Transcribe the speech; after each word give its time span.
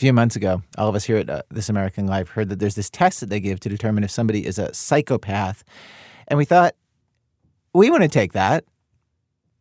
few 0.00 0.12
months 0.14 0.34
ago, 0.34 0.62
all 0.78 0.88
of 0.88 0.94
us 0.94 1.04
here 1.04 1.18
at 1.18 1.28
uh, 1.28 1.42
This 1.50 1.68
American 1.68 2.06
Life 2.06 2.30
heard 2.30 2.48
that 2.48 2.58
there's 2.58 2.74
this 2.74 2.88
test 2.88 3.20
that 3.20 3.28
they 3.28 3.38
give 3.38 3.60
to 3.60 3.68
determine 3.68 4.02
if 4.02 4.10
somebody 4.10 4.46
is 4.46 4.58
a 4.58 4.72
psychopath. 4.72 5.62
And 6.26 6.38
we 6.38 6.46
thought, 6.46 6.74
we 7.74 7.90
want 7.90 8.02
to 8.02 8.08
take 8.08 8.32
that. 8.32 8.64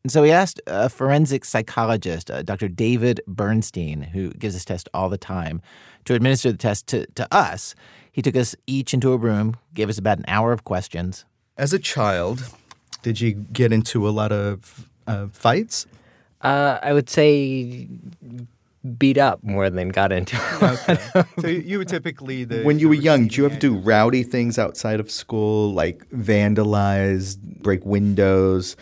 And 0.04 0.12
so 0.12 0.22
we 0.22 0.32
asked 0.32 0.62
a 0.66 0.88
forensic 0.88 1.44
psychologist, 1.44 2.32
uh, 2.32 2.42
Dr. 2.42 2.70
David 2.70 3.20
Bernstein, 3.28 4.02
who 4.02 4.32
gives 4.32 4.54
this 4.54 4.64
test 4.64 4.88
all 4.94 5.10
the 5.10 5.18
time, 5.18 5.62
to 6.06 6.14
administer 6.14 6.54
the 6.54 6.58
test 6.58 6.88
to, 6.88 7.06
to 7.16 7.28
us. 7.36 7.76
He 8.10 8.22
took 8.22 8.38
us 8.38 8.56
each 8.66 8.94
into 8.94 9.12
a 9.12 9.18
room, 9.18 9.58
gave 9.74 9.90
us 9.90 9.98
about 9.98 10.20
an 10.20 10.26
hour 10.30 10.54
of 10.54 10.64
questions. 10.64 11.26
As 11.58 11.74
a 11.74 11.80
child, 11.80 12.50
did 13.02 13.20
you 13.20 13.34
get 13.34 13.74
into 13.74 14.08
a 14.08 14.12
lot 14.12 14.32
of 14.32 14.90
uh, 15.06 15.28
fights? 15.34 15.86
Uh, 16.42 16.80
I 16.82 16.94
would 16.94 17.10
say 17.10 17.90
beat 18.98 19.18
up 19.18 19.44
more 19.44 19.70
than 19.70 19.90
got 19.90 20.12
into. 20.12 20.38
Okay. 20.62 20.98
so 21.40 21.48
you 21.48 21.78
were 21.78 21.86
typically 21.86 22.44
the. 22.44 22.64
When 22.64 22.80
you 22.80 22.90
were 22.90 22.96
young, 22.96 23.24
did 23.24 23.38
you 23.38 23.46
ever 23.46 23.58
do 23.58 23.78
rowdy 23.78 24.24
things 24.24 24.58
outside 24.58 25.00
of 25.00 25.12
school, 25.12 25.74
like 25.74 26.08
vandalize, 26.10 27.38
break 27.38 27.86
windows, 27.86 28.76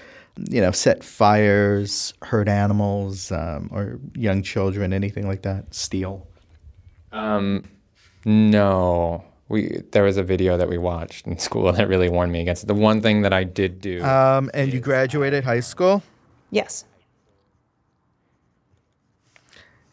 you 0.49 0.61
know, 0.61 0.71
set 0.71 1.03
fires, 1.03 2.13
hurt 2.21 2.47
animals, 2.47 3.31
um, 3.31 3.69
or 3.71 3.99
young 4.13 4.43
children, 4.43 4.93
anything 4.93 5.27
like 5.27 5.41
that? 5.43 5.73
Steal? 5.73 6.27
Um, 7.11 7.63
no. 8.25 9.23
We 9.49 9.81
there 9.91 10.03
was 10.03 10.17
a 10.17 10.23
video 10.23 10.57
that 10.57 10.67
we 10.67 10.77
watched 10.77 11.25
in 11.25 11.39
school 11.39 11.71
that 11.71 11.87
really 11.87 12.09
warned 12.09 12.31
me 12.31 12.41
against 12.41 12.63
it. 12.63 12.67
The 12.67 12.73
one 12.73 13.01
thing 13.01 13.21
that 13.21 13.33
I 13.33 13.43
did 13.45 13.81
do. 13.81 14.03
Um, 14.03 14.51
and 14.53 14.73
you 14.73 14.79
graduated 14.79 15.43
high 15.43 15.61
school. 15.61 16.03
Yes. 16.51 16.85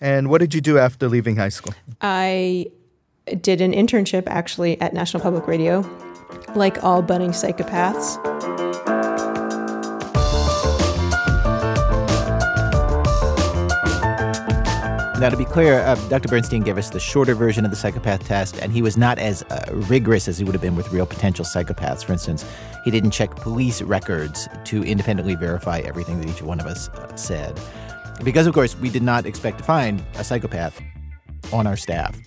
And 0.04 0.28
what 0.28 0.42
did 0.42 0.52
you 0.52 0.60
do 0.60 0.76
after 0.76 1.08
leaving 1.08 1.36
high 1.36 1.48
school? 1.48 1.72
I 2.02 2.66
did 3.40 3.62
an 3.62 3.72
internship 3.72 4.24
actually 4.26 4.78
at 4.82 4.92
National 4.92 5.22
Public 5.22 5.46
Radio, 5.46 5.80
like 6.54 6.84
all 6.84 7.00
budding 7.00 7.30
psychopaths. 7.30 8.22
Now, 15.18 15.30
to 15.30 15.38
be 15.38 15.46
clear, 15.46 15.80
uh, 15.80 15.94
Dr. 16.10 16.28
Bernstein 16.28 16.62
gave 16.62 16.76
us 16.76 16.90
the 16.90 17.00
shorter 17.00 17.34
version 17.34 17.64
of 17.64 17.70
the 17.70 17.76
psychopath 17.76 18.26
test, 18.26 18.58
and 18.58 18.70
he 18.70 18.82
was 18.82 18.98
not 18.98 19.18
as 19.18 19.42
uh, 19.44 19.64
rigorous 19.72 20.28
as 20.28 20.36
he 20.36 20.44
would 20.44 20.54
have 20.54 20.60
been 20.60 20.76
with 20.76 20.92
real 20.92 21.06
potential 21.06 21.46
psychopaths. 21.46 22.04
For 22.04 22.12
instance, 22.12 22.44
he 22.84 22.90
didn't 22.90 23.12
check 23.12 23.34
police 23.36 23.80
records 23.80 24.50
to 24.64 24.84
independently 24.84 25.34
verify 25.34 25.78
everything 25.78 26.20
that 26.20 26.28
each 26.28 26.42
one 26.42 26.60
of 26.60 26.66
us 26.66 26.90
uh, 26.90 27.16
said. 27.16 27.58
Because, 28.22 28.46
of 28.46 28.54
course, 28.54 28.76
we 28.76 28.90
did 28.90 29.02
not 29.02 29.26
expect 29.26 29.58
to 29.58 29.64
find 29.64 30.02
a 30.14 30.24
psychopath 30.24 30.80
on 31.52 31.66
our 31.66 31.76
staff. 31.76 32.18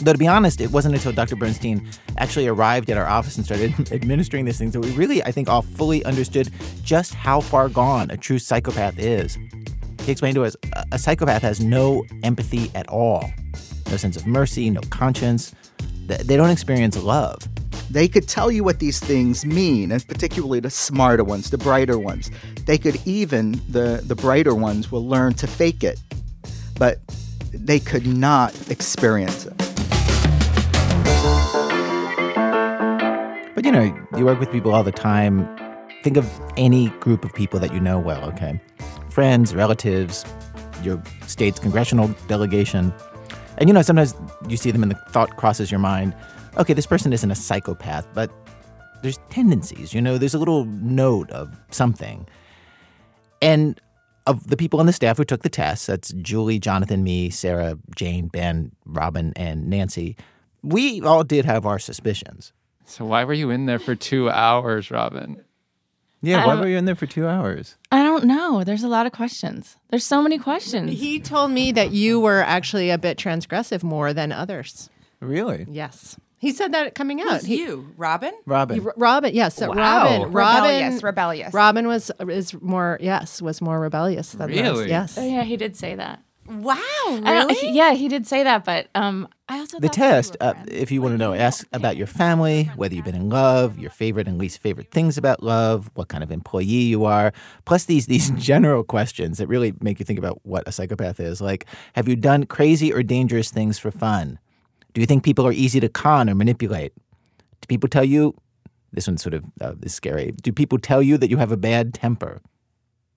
Though, 0.00 0.12
to 0.12 0.18
be 0.18 0.28
honest, 0.28 0.60
it 0.60 0.70
wasn't 0.70 0.94
until 0.94 1.12
Dr. 1.12 1.34
Bernstein 1.34 1.88
actually 2.18 2.46
arrived 2.46 2.88
at 2.88 2.96
our 2.96 3.06
office 3.06 3.36
and 3.36 3.44
started 3.44 3.92
administering 3.92 4.44
these 4.44 4.58
things 4.58 4.72
that 4.74 4.80
we 4.80 4.90
really, 4.92 5.22
I 5.24 5.32
think, 5.32 5.48
all 5.48 5.62
fully 5.62 6.04
understood 6.04 6.50
just 6.84 7.14
how 7.14 7.40
far 7.40 7.68
gone 7.68 8.10
a 8.10 8.16
true 8.16 8.38
psychopath 8.38 8.98
is. 8.98 9.36
He 10.02 10.12
explained 10.12 10.36
to 10.36 10.44
us 10.44 10.56
a 10.92 10.98
psychopath 10.98 11.42
has 11.42 11.60
no 11.60 12.04
empathy 12.22 12.70
at 12.74 12.88
all, 12.88 13.28
no 13.90 13.96
sense 13.96 14.16
of 14.16 14.26
mercy, 14.26 14.70
no 14.70 14.80
conscience. 14.88 15.54
They 16.06 16.36
don't 16.36 16.50
experience 16.50 16.96
love. 16.96 17.38
They 17.90 18.08
could 18.08 18.28
tell 18.28 18.50
you 18.50 18.64
what 18.64 18.78
these 18.78 19.00
things 19.00 19.46
mean, 19.46 19.90
and 19.92 20.06
particularly 20.06 20.60
the 20.60 20.70
smarter 20.70 21.24
ones, 21.24 21.50
the 21.50 21.58
brighter 21.58 21.98
ones. 21.98 22.30
They 22.66 22.78
could 22.78 23.00
even, 23.06 23.60
the, 23.68 24.02
the 24.04 24.14
brighter 24.14 24.54
ones, 24.54 24.92
will 24.92 25.06
learn 25.06 25.34
to 25.34 25.46
fake 25.46 25.82
it, 25.82 26.00
but 26.78 26.98
they 27.52 27.80
could 27.80 28.06
not 28.06 28.54
experience 28.70 29.46
it. 29.46 29.56
But 33.54 33.64
you 33.64 33.72
know, 33.72 33.94
you 34.16 34.24
work 34.24 34.38
with 34.38 34.52
people 34.52 34.74
all 34.74 34.84
the 34.84 34.92
time. 34.92 35.48
Think 36.04 36.16
of 36.16 36.30
any 36.56 36.90
group 37.00 37.24
of 37.24 37.34
people 37.34 37.58
that 37.60 37.72
you 37.72 37.80
know 37.80 37.98
well, 37.98 38.24
okay? 38.26 38.60
friends, 39.18 39.52
relatives, 39.52 40.24
your 40.84 41.02
state's 41.26 41.58
congressional 41.58 42.06
delegation. 42.28 42.94
And 43.56 43.68
you 43.68 43.74
know, 43.74 43.82
sometimes 43.82 44.14
you 44.48 44.56
see 44.56 44.70
them 44.70 44.84
and 44.84 44.92
the 44.92 44.96
thought 45.10 45.36
crosses 45.36 45.72
your 45.72 45.80
mind 45.80 46.14
okay, 46.56 46.72
this 46.72 46.86
person 46.86 47.12
isn't 47.12 47.30
a 47.30 47.34
psychopath, 47.34 48.06
but 48.14 48.30
there's 49.02 49.18
tendencies, 49.30 49.94
you 49.94 50.00
know, 50.00 50.18
there's 50.18 50.34
a 50.34 50.38
little 50.38 50.64
note 50.64 51.30
of 51.30 51.56
something. 51.70 52.26
And 53.40 53.80
of 54.26 54.48
the 54.48 54.56
people 54.56 54.80
on 54.80 54.86
the 54.86 54.92
staff 54.92 55.16
who 55.16 55.24
took 55.24 55.42
the 55.42 55.48
test, 55.48 55.86
that's 55.86 56.12
Julie, 56.14 56.58
Jonathan, 56.58 57.02
me, 57.02 57.30
Sarah, 57.30 57.78
Jane, 57.94 58.28
Ben, 58.28 58.72
Robin, 58.84 59.32
and 59.36 59.68
Nancy, 59.68 60.16
we 60.62 61.00
all 61.00 61.24
did 61.24 61.44
have 61.44 61.64
our 61.64 61.78
suspicions. 61.78 62.52
So 62.84 63.04
why 63.04 63.24
were 63.24 63.34
you 63.34 63.50
in 63.50 63.66
there 63.66 63.78
for 63.78 63.94
two 63.94 64.30
hours, 64.30 64.90
Robin? 64.90 65.44
Yeah, 66.20 66.46
why 66.46 66.54
um, 66.54 66.60
were 66.60 66.68
you 66.68 66.76
in 66.76 66.84
there 66.84 66.96
for 66.96 67.06
two 67.06 67.28
hours? 67.28 67.76
I 67.92 68.02
don't 68.02 68.24
know. 68.24 68.64
There's 68.64 68.82
a 68.82 68.88
lot 68.88 69.06
of 69.06 69.12
questions. 69.12 69.76
There's 69.90 70.04
so 70.04 70.20
many 70.20 70.38
questions. 70.38 70.98
He 70.98 71.20
told 71.20 71.52
me 71.52 71.70
that 71.72 71.92
you 71.92 72.18
were 72.18 72.42
actually 72.42 72.90
a 72.90 72.98
bit 72.98 73.18
transgressive 73.18 73.84
more 73.84 74.12
than 74.12 74.32
others. 74.32 74.90
Really? 75.20 75.66
Yes. 75.68 76.16
He 76.38 76.52
said 76.52 76.72
that 76.72 76.94
coming 76.94 77.20
out. 77.20 77.32
Who's 77.32 77.44
he, 77.44 77.58
you, 77.58 77.92
Robin? 77.96 78.32
Robin. 78.46 78.76
You, 78.76 78.92
Robin, 78.96 79.34
yes, 79.34 79.60
wow. 79.60 79.74
Robin. 79.74 80.32
Robin, 80.32 80.62
rebellious, 80.62 81.02
rebellious. 81.02 81.54
Robin 81.54 81.86
was 81.88 82.10
is 82.28 82.54
more 82.60 82.96
yes 83.00 83.42
was 83.42 83.60
more 83.60 83.80
rebellious 83.80 84.32
than 84.32 84.48
really. 84.48 84.84
Us. 84.84 84.88
Yes. 84.88 85.18
Oh, 85.18 85.26
yeah, 85.26 85.42
he 85.42 85.56
did 85.56 85.76
say 85.76 85.96
that. 85.96 86.22
Wow, 86.48 86.78
really? 87.06 87.54
He, 87.54 87.72
yeah, 87.72 87.92
he 87.92 88.08
did 88.08 88.26
say 88.26 88.42
that, 88.42 88.64
but 88.64 88.88
um, 88.94 89.28
I 89.50 89.58
also 89.58 89.78
the 89.80 89.90
test. 89.90 90.34
Uh, 90.40 90.54
if 90.66 90.90
you 90.90 91.02
want 91.02 91.12
to 91.12 91.18
know, 91.18 91.34
ask 91.34 91.66
about 91.74 91.98
your 91.98 92.06
family, 92.06 92.64
whether 92.74 92.94
you've 92.94 93.04
been 93.04 93.14
in 93.14 93.28
love, 93.28 93.78
your 93.78 93.90
favorite 93.90 94.26
and 94.26 94.38
least 94.38 94.60
favorite 94.60 94.90
things 94.90 95.18
about 95.18 95.42
love, 95.42 95.90
what 95.92 96.08
kind 96.08 96.24
of 96.24 96.32
employee 96.32 96.64
you 96.64 97.04
are, 97.04 97.34
plus 97.66 97.84
these 97.84 98.06
these 98.06 98.30
general 98.38 98.82
questions 98.82 99.36
that 99.38 99.46
really 99.46 99.74
make 99.80 99.98
you 99.98 100.06
think 100.06 100.18
about 100.18 100.40
what 100.44 100.66
a 100.66 100.72
psychopath 100.72 101.20
is. 101.20 101.42
Like, 101.42 101.66
have 101.94 102.08
you 102.08 102.16
done 102.16 102.44
crazy 102.44 102.94
or 102.94 103.02
dangerous 103.02 103.50
things 103.50 103.78
for 103.78 103.90
fun? 103.90 104.38
Do 104.94 105.00
you 105.00 105.06
think 105.06 105.22
people 105.22 105.46
are 105.46 105.52
easy 105.52 105.80
to 105.80 105.88
con 105.88 106.28
or 106.28 106.34
manipulate? 106.34 106.92
Do 107.60 107.66
people 107.68 107.88
tell 107.88 108.04
you? 108.04 108.34
This 108.92 109.06
one's 109.06 109.22
sort 109.22 109.34
of 109.34 109.44
uh, 109.60 109.74
is 109.82 109.94
scary. 109.94 110.32
Do 110.42 110.52
people 110.52 110.78
tell 110.78 111.02
you 111.02 111.18
that 111.18 111.28
you 111.28 111.36
have 111.36 111.52
a 111.52 111.56
bad 111.56 111.92
temper? 111.92 112.40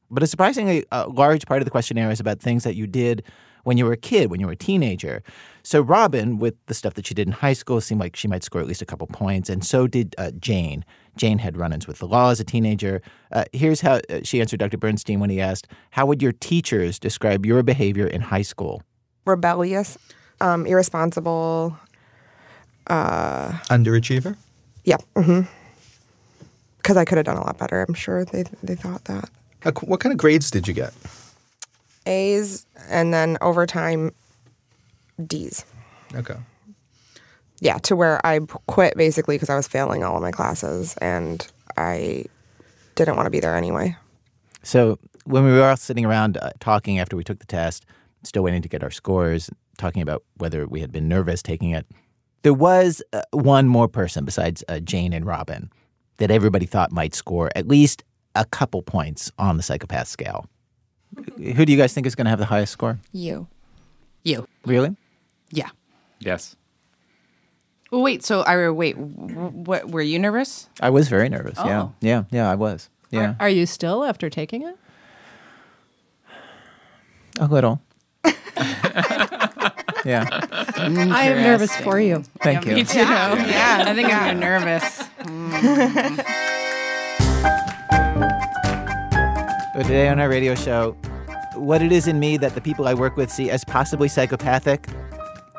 But 0.10 0.24
a 0.24 0.28
surprisingly 0.28 0.86
uh, 0.92 1.08
large 1.08 1.46
part 1.46 1.62
of 1.62 1.66
the 1.66 1.72
questionnaire 1.72 2.12
is 2.12 2.20
about 2.20 2.42
things 2.42 2.66
that 2.66 2.76
you 2.76 2.86
did 2.86 3.24
when 3.64 3.78
you 3.78 3.86
were 3.86 3.94
a 3.94 3.98
kid, 3.98 4.30
when 4.30 4.40
you 4.40 4.46
were 4.46 4.54
a 4.54 4.58
teenager. 4.58 5.24
So 5.64 5.81
Robin, 5.81 6.40
with 6.40 6.56
the 6.66 6.74
stuff 6.74 6.96
that 6.96 7.06
she 7.06 7.14
did 7.14 7.28
in 7.28 7.34
high 7.34 7.54
school, 7.54 7.80
seemed 7.80 8.02
like 8.02 8.16
she 8.16 8.28
might 8.28 8.44
score 8.44 8.62
at 8.62 8.68
least 8.68 8.81
a 8.81 8.86
couple 8.86 9.08
points, 9.08 9.50
and 9.50 9.66
so 9.66 9.88
did 9.88 10.16
uh, 10.18 10.31
Jane. 10.31 10.84
Jane 11.16 11.40
had 11.40 11.58
run-ins 11.58 11.88
with 11.88 12.00
the 12.00 12.08
law 12.08 12.31
as 12.31 12.40
a 12.40 12.44
teenager. 12.44 13.02
Uh, 13.31 13.46
here's 13.54 13.81
how 13.81 14.02
uh, 14.10 14.20
she 14.24 14.42
answered 14.42 14.60
Dr. 14.60 14.78
Bernstein 14.78 15.20
when 15.20 15.30
he 15.30 15.40
asked, 15.40 15.68
"How 15.92 16.06
would 16.06 16.22
your 16.22 16.31
teachers 16.31 17.00
describe 17.00 17.46
your 17.46 17.64
behavior 17.64 18.08
in 18.08 18.22
high 18.22 18.42
school?" 18.42 18.81
Rebellious, 19.26 19.98
um, 20.41 20.66
irresponsible, 20.66 21.78
uh, 22.88 23.52
underachiever. 23.69 24.35
Yeah. 24.84 24.97
Mm-hmm. 25.16 25.41
Because 26.78 26.97
I 26.97 27.06
could 27.06 27.18
have 27.18 27.25
done 27.25 27.38
a 27.38 27.46
lot 27.46 27.57
better. 27.57 27.85
I'm 27.88 27.94
sure 27.94 28.25
they 28.25 28.44
they 28.63 28.75
thought 28.75 29.06
that. 29.06 29.30
What 29.84 30.00
kind 30.00 30.12
of 30.12 30.18
grades 30.18 30.50
did 30.50 30.68
you 30.68 30.74
get? 30.74 30.94
A's 32.07 32.66
and 32.90 33.13
then 33.13 33.38
over 33.41 33.68
time 33.68 34.12
D's. 35.28 35.63
Okay. 36.16 36.35
Yeah, 37.59 37.78
to 37.80 37.96
where 37.96 38.25
I 38.25 38.40
quit 38.66 38.97
basically 38.97 39.35
because 39.35 39.51
I 39.51 39.56
was 39.56 39.68
failing 39.68 40.03
all 40.03 40.16
of 40.16 40.22
my 40.24 40.31
classes 40.31 40.97
and 40.97 41.46
I 41.78 42.25
didn't 42.96 43.16
want 43.16 43.28
to 43.28 43.30
be 43.30 43.40
there 43.40 43.56
anyway. 43.56 43.96
So 44.63 44.97
when 45.25 45.46
we 45.46 45.51
were 45.51 45.63
all 45.63 45.78
sitting 45.78 46.06
around 46.06 46.38
uh, 46.38 46.51
talking 46.59 46.97
after 46.97 47.16
we 47.16 47.24
took 47.24 47.38
the 47.38 47.46
test, 47.46 47.85
still 48.24 48.41
waiting 48.41 48.63
to 48.63 48.69
get 48.69 48.84
our 48.84 48.90
scores, 48.90 49.51
talking 49.81 50.02
about 50.02 50.24
whether 50.38 50.68
we 50.68 50.80
had 50.80 50.92
been 50.92 51.07
nervous 51.07 51.42
taking 51.42 51.72
it, 51.72 51.86
there 52.44 52.54
was 52.54 53.01
uh, 53.13 53.24
one 53.31 53.68
more 53.68 53.88
person 53.88 54.24
besides 54.25 54.63
uh, 54.69 54.80
Jane 54.80 55.12
and 55.12 55.25
Robin 55.25 55.69
that 56.18 56.31
everybody 56.31 56.66
thought 56.66 56.92
might 56.92 57.16
score 57.16 57.50
at 57.56 57.68
least 57.68 58.04
a 58.36 58.45
couple 58.45 58.81
points 58.81 59.31
on 59.38 59.57
the 59.57 59.63
psychopath 59.63 60.07
scale. 60.07 60.45
Who 61.38 61.66
do 61.66 61.72
you 61.72 61.78
guys 61.78 61.94
think 61.94 62.07
is 62.07 62.16
going 62.16 62.25
to 62.25 62.30
have 62.30 62.39
the 62.39 62.45
highest 62.45 62.72
score? 62.72 63.00
You. 63.12 63.48
You. 64.24 64.48
Really? 64.66 64.95
Yeah. 65.51 65.69
Yes. 66.19 66.56
Well, 67.92 68.01
wait. 68.01 68.24
So, 68.24 68.42
Ira, 68.42 68.74
wait. 68.74 68.98
What 68.98 69.92
were 69.92 70.01
you 70.01 70.19
nervous? 70.19 70.69
I 70.80 70.89
was 70.92 71.10
very 71.10 71.28
nervous. 71.28 71.57
Oh. 71.57 71.66
Yeah. 71.66 71.89
Yeah. 72.00 72.24
Yeah. 72.31 72.50
I 72.50 72.56
was. 72.56 72.89
Yeah. 73.10 73.31
Are, 73.31 73.48
are 73.48 73.50
you 73.50 73.66
still 73.66 74.06
after 74.06 74.30
taking 74.30 74.62
it? 74.62 74.78
A 77.39 77.48
little. 77.48 77.81
yeah. 80.06 80.27
I 80.51 81.24
am 81.25 81.42
nervous 81.42 81.75
for 81.77 82.00
you. 82.00 82.24
Thank 82.42 82.65
yeah, 82.65 82.71
you. 82.71 82.75
Me 82.77 82.83
too. 82.83 83.00
Yeah. 83.00 83.45
yeah. 83.45 83.83
I 83.88 83.94
think 83.94 84.13
I'm 84.13 84.39
nervous. 84.39 85.03
Mm. 85.24 86.51
But 89.74 89.83
today 89.83 90.09
on 90.09 90.19
our 90.19 90.30
radio 90.30 90.53
show, 90.53 90.98
what 91.56 91.81
it 91.81 91.92
is 91.92 92.07
in 92.07 92.19
me 92.19 92.38
that 92.38 92.56
the 92.56 92.62
people 92.62 92.88
I 92.88 92.94
work 92.94 93.15
with 93.18 93.31
see 93.31 93.50
as 93.50 93.63
possibly 93.63 94.07
psychopathic, 94.07 94.88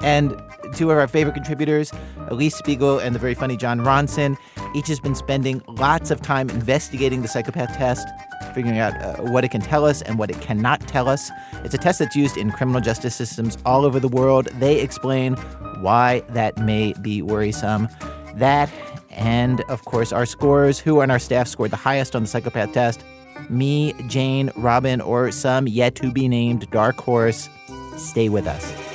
And 0.02 0.32
two 0.72 0.90
of 0.90 0.98
our 0.98 1.06
favorite 1.08 1.34
contributors, 1.34 1.92
Alix 2.30 2.56
Spiegel 2.56 2.98
and 2.98 3.14
the 3.14 3.18
very 3.18 3.34
funny 3.34 3.56
Jon 3.56 3.80
Ronson, 3.80 4.36
each 4.74 4.88
has 4.88 5.00
been 5.00 5.14
spending 5.14 5.62
lots 5.68 6.10
of 6.10 6.22
time 6.22 6.50
investigating 6.50 7.22
the 7.22 7.28
psychopath 7.28 7.76
test, 7.76 8.06
figuring 8.54 8.78
out 8.78 8.94
uh, 9.02 9.22
what 9.30 9.44
it 9.44 9.50
can 9.50 9.60
tell 9.60 9.84
us 9.84 10.02
and 10.02 10.18
what 10.18 10.30
it 10.30 10.40
cannot 10.40 10.80
tell 10.88 11.08
us. 11.08 11.30
It's 11.64 11.74
a 11.74 11.78
test 11.78 11.98
that's 11.98 12.16
used 12.16 12.36
in 12.36 12.50
criminal 12.50 12.80
justice 12.80 13.14
systems 13.14 13.58
all 13.64 13.84
over 13.84 14.00
the 14.00 14.08
world. 14.08 14.46
They 14.58 14.80
explain 14.80 15.34
why 15.80 16.20
that 16.30 16.58
may 16.58 16.94
be 17.02 17.22
worrisome. 17.22 17.88
That, 18.36 18.70
and 19.10 19.60
of 19.68 19.84
course, 19.84 20.12
our 20.12 20.26
scores. 20.26 20.78
Who 20.78 21.02
on 21.02 21.10
our 21.10 21.18
staff 21.18 21.48
scored 21.48 21.70
the 21.70 21.76
highest 21.76 22.16
on 22.16 22.22
the 22.22 22.28
psychopath 22.28 22.72
test? 22.72 23.04
Me, 23.48 23.92
Jane, 24.06 24.50
Robin, 24.56 25.00
or 25.00 25.30
some 25.32 25.66
yet 25.66 25.94
to 25.96 26.12
be 26.12 26.28
named 26.28 26.70
dark 26.70 27.00
horse. 27.00 27.48
Stay 27.96 28.28
with 28.28 28.46
us. 28.46 28.91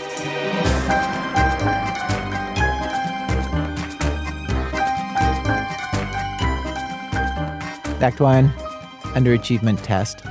Back 8.00 8.16
to 8.18 8.24
one 8.24 8.50
underachievement 9.16 9.82
test. 9.82 10.24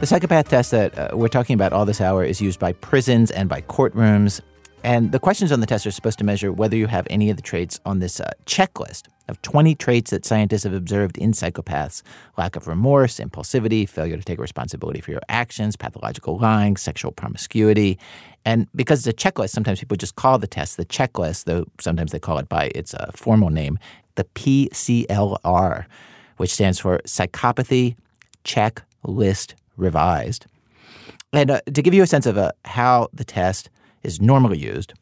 The 0.00 0.06
psychopath 0.06 0.48
test 0.48 0.72
that 0.72 0.98
uh, 0.98 1.16
we're 1.16 1.28
talking 1.28 1.54
about 1.54 1.72
all 1.72 1.84
this 1.84 2.00
hour 2.00 2.24
is 2.24 2.40
used 2.40 2.58
by 2.58 2.72
prisons 2.72 3.30
and 3.30 3.48
by 3.48 3.60
courtrooms. 3.60 4.40
And 4.82 5.12
the 5.12 5.20
questions 5.20 5.52
on 5.52 5.60
the 5.60 5.66
test 5.66 5.86
are 5.86 5.92
supposed 5.92 6.18
to 6.18 6.24
measure 6.24 6.52
whether 6.52 6.76
you 6.76 6.88
have 6.88 7.06
any 7.10 7.30
of 7.30 7.36
the 7.36 7.42
traits 7.42 7.78
on 7.86 8.00
this 8.00 8.18
uh, 8.18 8.28
checklist 8.46 9.04
of 9.28 9.40
20 9.42 9.76
traits 9.76 10.10
that 10.10 10.26
scientists 10.26 10.64
have 10.64 10.74
observed 10.74 11.16
in 11.16 11.30
psychopaths 11.30 12.02
lack 12.36 12.56
of 12.56 12.66
remorse, 12.66 13.20
impulsivity, 13.20 13.88
failure 13.88 14.16
to 14.16 14.24
take 14.24 14.40
responsibility 14.40 15.00
for 15.00 15.12
your 15.12 15.22
actions, 15.28 15.76
pathological 15.76 16.38
lying, 16.38 16.76
sexual 16.76 17.12
promiscuity. 17.12 18.00
And 18.44 18.66
because 18.74 19.06
it's 19.06 19.24
a 19.24 19.30
checklist, 19.30 19.50
sometimes 19.50 19.78
people 19.78 19.96
just 19.96 20.16
call 20.16 20.40
the 20.40 20.48
test 20.48 20.76
the 20.76 20.84
checklist, 20.84 21.44
though 21.44 21.66
sometimes 21.80 22.10
they 22.10 22.18
call 22.18 22.38
it 22.38 22.48
by 22.48 22.72
its 22.74 22.94
uh, 22.94 23.12
formal 23.14 23.50
name, 23.50 23.78
the 24.16 24.24
PCLR, 24.24 25.86
which 26.36 26.52
stands 26.52 26.78
for 26.78 26.98
Psychopathy 27.06 27.96
Checklist 28.44 29.54
Revised. 29.76 30.46
And 31.32 31.50
uh, 31.50 31.60
to 31.72 31.82
give 31.82 31.94
you 31.94 32.02
a 32.02 32.06
sense 32.06 32.26
of 32.26 32.38
uh, 32.38 32.52
how 32.64 33.08
the 33.12 33.24
test 33.24 33.70
is 34.02 34.20
normally 34.20 34.58
used, 34.58 34.94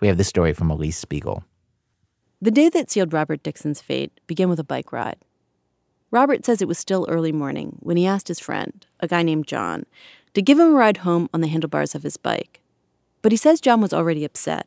we 0.00 0.08
have 0.08 0.16
this 0.16 0.28
story 0.28 0.52
from 0.52 0.70
Alix 0.70 0.96
Spiegel. 0.96 1.44
The 2.42 2.50
day 2.50 2.68
that 2.68 2.90
sealed 2.90 3.12
Robert 3.12 3.42
Dixon's 3.42 3.80
fate 3.80 4.12
began 4.26 4.48
with 4.48 4.60
a 4.60 4.64
bike 4.64 4.92
ride. 4.92 5.16
Robert 6.10 6.44
says 6.44 6.60
it 6.60 6.68
was 6.68 6.78
still 6.78 7.06
early 7.08 7.32
morning 7.32 7.76
when 7.80 7.96
he 7.96 8.06
asked 8.06 8.28
his 8.28 8.40
friend, 8.40 8.86
a 9.00 9.08
guy 9.08 9.22
named 9.22 9.46
John, 9.46 9.84
to 10.34 10.42
give 10.42 10.58
him 10.58 10.68
a 10.68 10.78
ride 10.78 10.98
home 10.98 11.28
on 11.32 11.40
the 11.40 11.48
handlebars 11.48 11.94
of 11.94 12.02
his 12.02 12.16
bike. 12.16 12.60
But 13.22 13.32
he 13.32 13.36
says 13.36 13.60
John 13.60 13.80
was 13.80 13.92
already 13.92 14.24
upset. 14.24 14.66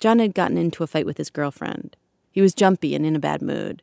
John 0.00 0.18
had 0.18 0.34
gotten 0.34 0.56
into 0.56 0.82
a 0.82 0.86
fight 0.86 1.06
with 1.06 1.18
his 1.18 1.30
girlfriend. 1.30 1.96
He 2.30 2.40
was 2.40 2.54
jumpy 2.54 2.94
and 2.94 3.04
in 3.04 3.16
a 3.16 3.20
bad 3.20 3.42
mood. 3.42 3.82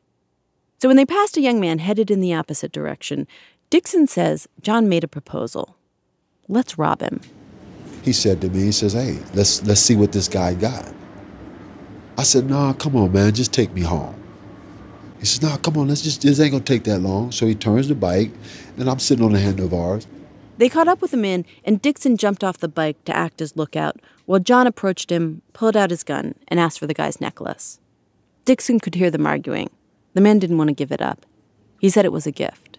So 0.82 0.88
when 0.88 0.96
they 0.96 1.06
passed 1.06 1.36
a 1.36 1.40
young 1.40 1.60
man 1.60 1.78
headed 1.78 2.10
in 2.10 2.20
the 2.20 2.34
opposite 2.34 2.72
direction, 2.72 3.28
Dixon 3.70 4.08
says 4.08 4.48
John 4.60 4.88
made 4.88 5.04
a 5.04 5.06
proposal. 5.06 5.76
Let's 6.48 6.76
rob 6.76 7.02
him. 7.02 7.20
He 8.02 8.12
said 8.12 8.40
to 8.40 8.48
me, 8.48 8.62
he 8.62 8.72
says, 8.72 8.92
Hey, 8.92 9.20
let's 9.32 9.62
let's 9.62 9.80
see 9.80 9.94
what 9.94 10.10
this 10.10 10.26
guy 10.26 10.54
got. 10.54 10.92
I 12.18 12.24
said, 12.24 12.50
Nah, 12.50 12.72
come 12.72 12.96
on, 12.96 13.12
man, 13.12 13.32
just 13.32 13.52
take 13.52 13.72
me 13.72 13.82
home. 13.82 14.20
He 15.20 15.26
says, 15.26 15.40
Nah, 15.40 15.56
come 15.58 15.76
on, 15.76 15.86
let's 15.86 16.02
just 16.02 16.22
this 16.22 16.40
ain't 16.40 16.50
gonna 16.50 16.64
take 16.64 16.82
that 16.82 16.98
long. 16.98 17.30
So 17.30 17.46
he 17.46 17.54
turns 17.54 17.86
the 17.86 17.94
bike, 17.94 18.32
and 18.76 18.90
I'm 18.90 18.98
sitting 18.98 19.24
on 19.24 19.30
the 19.30 19.38
handlebars. 19.38 20.08
They 20.58 20.68
caught 20.68 20.88
up 20.88 21.00
with 21.00 21.12
the 21.12 21.16
man, 21.16 21.44
and 21.64 21.80
Dixon 21.80 22.16
jumped 22.16 22.42
off 22.42 22.58
the 22.58 22.66
bike 22.66 23.04
to 23.04 23.16
act 23.16 23.40
as 23.40 23.56
lookout, 23.56 24.00
while 24.26 24.40
John 24.40 24.66
approached 24.66 25.12
him, 25.12 25.42
pulled 25.52 25.76
out 25.76 25.90
his 25.90 26.02
gun, 26.02 26.34
and 26.48 26.58
asked 26.58 26.80
for 26.80 26.88
the 26.88 26.92
guy's 26.92 27.20
necklace. 27.20 27.78
Dixon 28.44 28.80
could 28.80 28.96
hear 28.96 29.12
them 29.12 29.28
arguing. 29.28 29.70
The 30.14 30.20
man 30.20 30.38
didn't 30.38 30.58
want 30.58 30.68
to 30.68 30.74
give 30.74 30.92
it 30.92 31.00
up. 31.00 31.24
He 31.80 31.90
said 31.90 32.04
it 32.04 32.12
was 32.12 32.26
a 32.26 32.32
gift. 32.32 32.78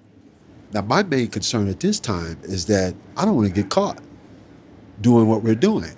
Now, 0.72 0.82
my 0.82 1.04
main 1.04 1.28
concern 1.28 1.68
at 1.68 1.80
this 1.80 2.00
time 2.00 2.38
is 2.44 2.66
that 2.68 2.96
I 3.18 3.26
don't 3.26 3.36
want 3.36 3.48
to 3.48 3.54
get 3.54 3.70
caught 3.70 4.00
doing 5.02 5.28
what 5.28 5.44
we're 5.44 5.56
doing. 5.56 5.92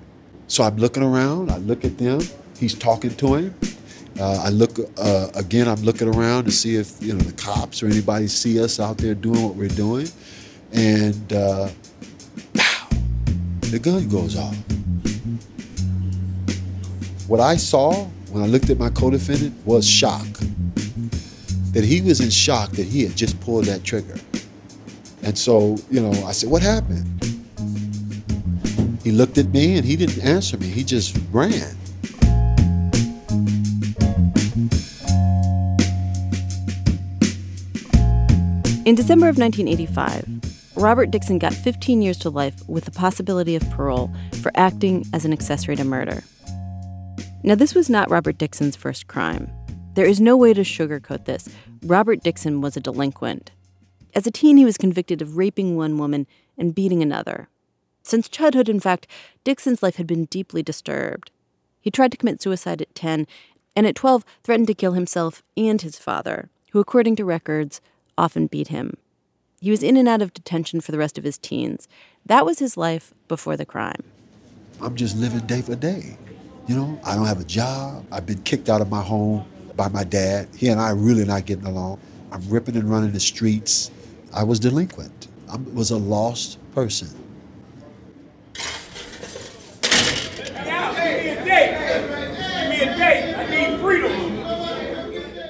So 0.48 0.64
I'm 0.64 0.78
looking 0.78 1.04
around, 1.04 1.52
I 1.52 1.58
look 1.58 1.86
at 1.86 1.98
them, 1.98 2.22
he's 2.58 2.74
talking 2.74 3.16
to 3.16 3.36
him. 3.36 3.56
Uh, 4.20 4.44
I 4.46 4.50
look 4.50 4.80
uh, 4.98 5.28
again. 5.36 5.68
I'm 5.68 5.82
looking 5.82 6.08
around 6.08 6.46
to 6.46 6.52
see 6.52 6.78
if 6.78 7.02
you 7.02 7.14
know 7.14 7.20
the 7.20 7.34
cops 7.34 7.84
or 7.84 7.88
anybody 7.88 8.28
see 8.28 8.64
us 8.64 8.80
out 8.80 8.98
there 8.98 9.14
doing 9.14 9.44
what 9.44 9.56
we're 9.56 9.68
doing, 9.68 10.08
and 10.72 11.34
uh, 11.34 11.68
pow, 12.54 12.88
the 13.60 13.78
gun 13.78 14.08
goes 14.08 14.38
off. 14.38 14.56
What 17.28 17.42
I 17.42 17.58
saw 17.58 18.06
when 18.32 18.42
I 18.42 18.48
looked 18.48 18.70
at 18.70 18.80
my 18.80 18.90
co-defendant 18.90 19.54
was 19.66 19.86
shock. 19.86 20.26
That 21.76 21.84
he 21.84 22.00
was 22.00 22.22
in 22.22 22.30
shock 22.30 22.72
that 22.72 22.88
he 22.88 23.04
had 23.04 23.18
just 23.18 23.38
pulled 23.42 23.66
that 23.66 23.84
trigger, 23.84 24.16
and 25.24 25.38
so 25.38 25.76
you 25.92 26.00
know 26.00 26.12
I 26.26 26.32
said, 26.32 26.50
"What 26.50 26.62
happened?" 26.62 27.06
He 29.04 29.12
looked 29.12 29.38
at 29.38 29.50
me 29.50 29.76
and 29.76 29.86
he 29.86 29.98
didn't 29.98 30.24
answer 30.24 30.58
me. 30.58 30.68
He 30.68 30.86
just 30.86 31.20
ran. 31.34 31.76
In 38.86 38.96
December 38.96 39.28
of 39.28 39.38
1985, 39.38 40.78
Robert 40.78 41.12
Dixon 41.12 41.40
got 41.40 41.54
15 41.54 42.02
years 42.02 42.18
to 42.20 42.30
life 42.30 42.56
with 42.70 42.86
the 42.86 42.92
possibility 42.92 43.56
of 43.56 43.70
parole 43.72 44.10
for 44.42 44.52
acting 44.56 45.04
as 45.12 45.26
an 45.26 45.34
accessory 45.34 45.76
to 45.76 45.84
murder. 45.84 46.24
Now, 47.44 47.56
this 47.56 47.76
was 47.76 47.90
not 47.90 48.10
Robert 48.10 48.38
Dixon's 48.38 48.78
first 48.78 49.08
crime. 49.08 49.52
There 49.96 50.06
is 50.06 50.20
no 50.20 50.36
way 50.36 50.54
to 50.54 50.62
sugarcoat 50.62 51.24
this. 51.24 51.48
Robert 51.82 52.22
Dixon 52.22 52.60
was 52.60 52.76
a 52.76 52.82
delinquent. 52.82 53.52
As 54.14 54.28
a 54.28 54.32
teen, 54.32 54.58
he 54.58 54.66
was 54.66 54.78
convicted 54.78 55.22
of 55.22 55.38
raping 55.38 55.78
one 55.78 55.98
woman 55.98 56.28
and 56.58 56.76
beating 56.76 57.02
another. 57.02 57.48
Since 58.04 58.28
childhood, 58.28 58.68
in 58.68 58.82
fact, 58.82 59.08
Dixon's 59.46 59.82
life 59.82 59.96
had 59.96 60.06
been 60.06 60.26
deeply 60.26 60.62
disturbed. 60.62 61.32
He 61.80 61.92
tried 61.92 62.12
to 62.12 62.18
commit 62.18 62.42
suicide 62.42 62.82
at 62.82 62.94
10, 62.94 63.26
and 63.74 63.88
at 63.88 63.96
12, 63.96 64.26
threatened 64.44 64.68
to 64.68 64.74
kill 64.74 64.92
himself 64.92 65.42
and 65.56 65.82
his 65.82 65.98
father, 65.98 66.50
who, 66.72 66.82
according 66.82 67.16
to 67.16 67.24
records, 67.24 67.80
often 68.18 68.48
beat 68.48 68.68
him. 68.68 68.98
He 69.62 69.72
was 69.72 69.82
in 69.82 69.96
and 69.96 70.10
out 70.10 70.22
of 70.22 70.34
detention 70.34 70.82
for 70.82 70.92
the 70.92 70.98
rest 70.98 71.18
of 71.18 71.24
his 71.24 71.38
teens. 71.38 71.88
That 72.26 72.46
was 72.46 72.60
his 72.60 72.76
life 72.76 73.14
before 73.30 73.56
the 73.56 73.66
crime. 73.66 74.04
I'm 74.82 74.98
just 74.98 75.16
living 75.16 75.48
day 75.48 75.62
for 75.62 75.78
day. 75.78 76.18
You 76.68 76.76
know, 76.76 77.00
I 77.06 77.16
don't 77.16 77.28
have 77.28 77.40
a 77.40 77.46
job. 77.46 78.06
I've 78.12 78.26
been 78.26 78.42
kicked 78.42 78.68
out 78.68 78.82
of 78.82 78.90
my 78.90 79.02
home 79.02 79.46
by 79.76 79.88
my 79.90 80.04
dad. 80.04 80.48
He 80.56 80.70
and 80.70 80.80
I 80.80 80.92
are 80.92 80.96
really 80.96 81.26
not 81.26 81.46
getting 81.46 81.66
along. 81.66 82.00
I'm 82.32 82.48
ripping 82.50 82.76
and 82.76 82.90
running 82.90 83.12
the 83.12 83.20
streets. 83.20 83.92
I 84.34 84.44
was 84.44 84.60
delinquent. 84.60 85.28
I 85.50 85.58
was 85.74 85.92
a 85.92 85.98
lost 85.98 86.58
person. 86.74 87.10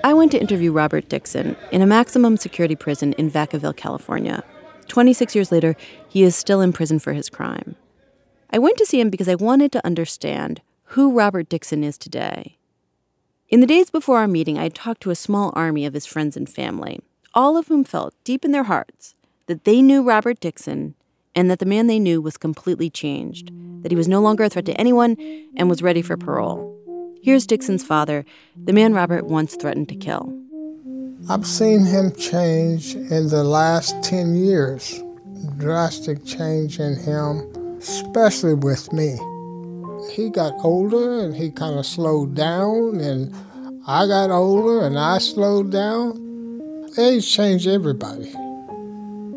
I 0.03 0.13
went 0.13 0.31
to 0.33 0.39
interview 0.39 0.71
Robert 0.71 1.09
Dixon 1.09 1.55
in 1.71 1.81
a 1.81 1.87
maximum 1.87 2.37
security 2.37 2.75
prison 2.75 3.13
in 3.13 3.31
Vacaville, 3.31 3.75
California. 3.75 4.43
26 4.87 5.33
years 5.33 5.51
later, 5.51 5.75
he 6.07 6.21
is 6.21 6.35
still 6.35 6.61
in 6.61 6.73
prison 6.73 6.99
for 6.99 7.13
his 7.13 7.27
crime. 7.27 7.75
I 8.51 8.59
went 8.59 8.77
to 8.77 8.85
see 8.85 8.99
him 8.99 9.09
because 9.09 9.27
I 9.27 9.33
wanted 9.33 9.71
to 9.71 9.85
understand 9.85 10.61
who 10.89 11.11
Robert 11.11 11.49
Dixon 11.49 11.83
is 11.83 11.97
today. 11.97 12.57
In 13.47 13.59
the 13.59 13.67
days 13.67 13.91
before 13.91 14.17
our 14.17 14.27
meeting, 14.27 14.57
I 14.57 14.63
had 14.63 14.73
talked 14.73 15.01
to 15.01 15.11
a 15.11 15.15
small 15.15 15.53
army 15.55 15.85
of 15.85 15.93
his 15.93 16.07
friends 16.07 16.35
and 16.35 16.49
family, 16.49 16.99
all 17.35 17.57
of 17.57 17.67
whom 17.67 17.83
felt 17.83 18.15
deep 18.23 18.43
in 18.43 18.51
their 18.51 18.63
hearts 18.63 19.13
that 19.45 19.65
they 19.65 19.83
knew 19.83 20.01
Robert 20.01 20.39
Dixon 20.39 20.95
and 21.35 21.51
that 21.51 21.59
the 21.59 21.65
man 21.67 21.85
they 21.85 21.99
knew 21.99 22.19
was 22.21 22.37
completely 22.37 22.89
changed, 22.89 23.51
that 23.83 23.91
he 23.91 23.95
was 23.95 24.07
no 24.07 24.19
longer 24.19 24.45
a 24.45 24.49
threat 24.49 24.65
to 24.65 24.79
anyone 24.79 25.15
and 25.55 25.69
was 25.69 25.83
ready 25.83 26.01
for 26.01 26.17
parole. 26.17 26.75
Here's 27.21 27.45
Dixon's 27.45 27.83
father, 27.83 28.25
the 28.55 28.73
man 28.73 28.95
Robert 28.95 29.25
once 29.25 29.55
threatened 29.55 29.89
to 29.89 29.95
kill. 29.95 30.33
I've 31.29 31.45
seen 31.45 31.85
him 31.85 32.15
change 32.15 32.95
in 32.95 33.27
the 33.27 33.43
last 33.43 34.01
10 34.01 34.33
years. 34.33 35.03
Drastic 35.57 36.25
change 36.25 36.79
in 36.79 36.95
him, 36.95 37.77
especially 37.77 38.55
with 38.55 38.91
me. 38.91 39.19
He 40.11 40.29
got 40.29 40.53
older 40.63 41.19
and 41.19 41.35
he 41.35 41.51
kind 41.51 41.77
of 41.77 41.85
slowed 41.85 42.35
down, 42.35 42.99
and 42.99 43.33
I 43.87 44.07
got 44.07 44.29
older 44.29 44.85
and 44.85 44.97
I 44.97 45.17
slowed 45.17 45.71
down. 45.71 46.21
Age 46.97 47.29
changed 47.29 47.67
everybody. 47.67 48.31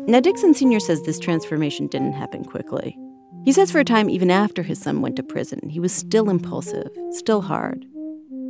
Now, 0.07 0.19
Dixon 0.19 0.53
Sr. 0.53 0.79
says 0.79 1.03
this 1.03 1.19
transformation 1.19 1.87
didn't 1.87 2.13
happen 2.13 2.43
quickly. 2.43 2.97
He 3.45 3.51
says 3.51 3.71
for 3.71 3.79
a 3.79 3.85
time, 3.85 4.09
even 4.09 4.31
after 4.31 4.63
his 4.63 4.79
son 4.79 5.01
went 5.01 5.15
to 5.17 5.23
prison, 5.23 5.69
he 5.69 5.79
was 5.79 5.93
still 5.93 6.29
impulsive, 6.29 6.89
still 7.11 7.41
hard. 7.41 7.85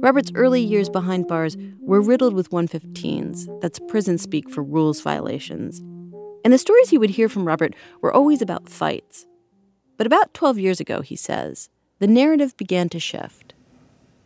Robert's 0.01 0.31
early 0.35 0.61
years 0.61 0.89
behind 0.89 1.27
bars 1.27 1.57
were 1.81 2.01
riddled 2.01 2.33
with 2.33 2.49
115s, 2.51 3.59
that's 3.61 3.79
prison 3.87 4.17
speak 4.17 4.49
for 4.49 4.63
rules 4.63 5.01
violations. 5.01 5.79
And 6.45 6.53
the 6.53 6.57
stories 6.57 6.89
he 6.89 6.97
would 6.97 7.09
hear 7.09 7.27
from 7.27 7.45
Robert 7.45 7.75
were 8.01 8.13
always 8.13 8.41
about 8.41 8.69
fights. 8.69 9.25
But 9.97 10.07
about 10.07 10.33
12 10.33 10.57
years 10.57 10.79
ago, 10.79 11.01
he 11.01 11.17
says, 11.17 11.69
the 11.99 12.07
narrative 12.07 12.57
began 12.57 12.89
to 12.89 12.99
shift. 12.99 13.53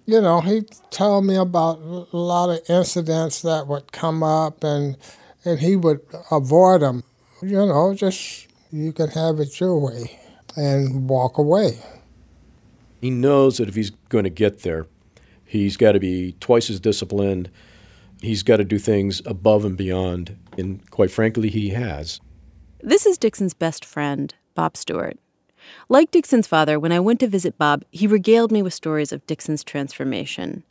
You 0.05 0.21
know, 0.21 0.41
he 0.41 0.63
told 0.89 1.25
me 1.25 1.35
about 1.35 1.79
a 1.79 2.17
lot 2.17 2.49
of 2.49 2.61
incidents 2.69 3.41
that 3.41 3.67
would 3.67 3.91
come 3.91 4.21
up 4.21 4.63
and 4.63 4.97
and 5.45 5.59
he 5.59 5.75
would 5.75 6.01
avoid 6.31 6.81
them. 6.81 7.03
You 7.41 7.65
know, 7.65 7.93
just 7.93 8.47
you 8.71 8.91
can 8.93 9.09
have 9.09 9.39
it 9.39 9.59
your 9.59 9.77
way 9.79 10.19
and 10.55 11.09
walk 11.09 11.37
away. 11.37 11.79
He 13.01 13.09
knows 13.09 13.57
that 13.57 13.67
if 13.67 13.75
he's 13.75 13.91
going 14.09 14.23
to 14.23 14.29
get 14.29 14.59
there, 14.59 14.87
he's 15.45 15.77
got 15.77 15.93
to 15.93 15.99
be 15.99 16.35
twice 16.39 16.69
as 16.69 16.79
disciplined. 16.79 17.49
He's 18.21 18.43
got 18.43 18.57
to 18.57 18.63
do 18.63 18.79
things 18.79 19.21
above 19.25 19.65
and 19.65 19.75
beyond. 19.75 20.37
And 20.57 20.89
quite 20.89 21.11
frankly, 21.11 21.49
he 21.49 21.69
has. 21.69 22.21
This 22.79 23.05
is 23.05 23.17
Dixon's 23.17 23.53
best 23.53 23.83
friend, 23.83 24.33
Bob 24.55 24.77
Stewart. 24.77 25.17
Like 25.93 26.09
Dixon's 26.09 26.47
father, 26.47 26.79
when 26.79 26.91
I 26.91 26.99
went 26.99 27.19
to 27.19 27.27
visit 27.27 27.59
Bob, 27.59 27.85
he 27.91 28.07
regaled 28.07 28.51
me 28.51 28.63
with 28.63 28.73
stories 28.73 29.11
of 29.11 29.23
Dixon's 29.27 29.63
transformation. 29.63 30.63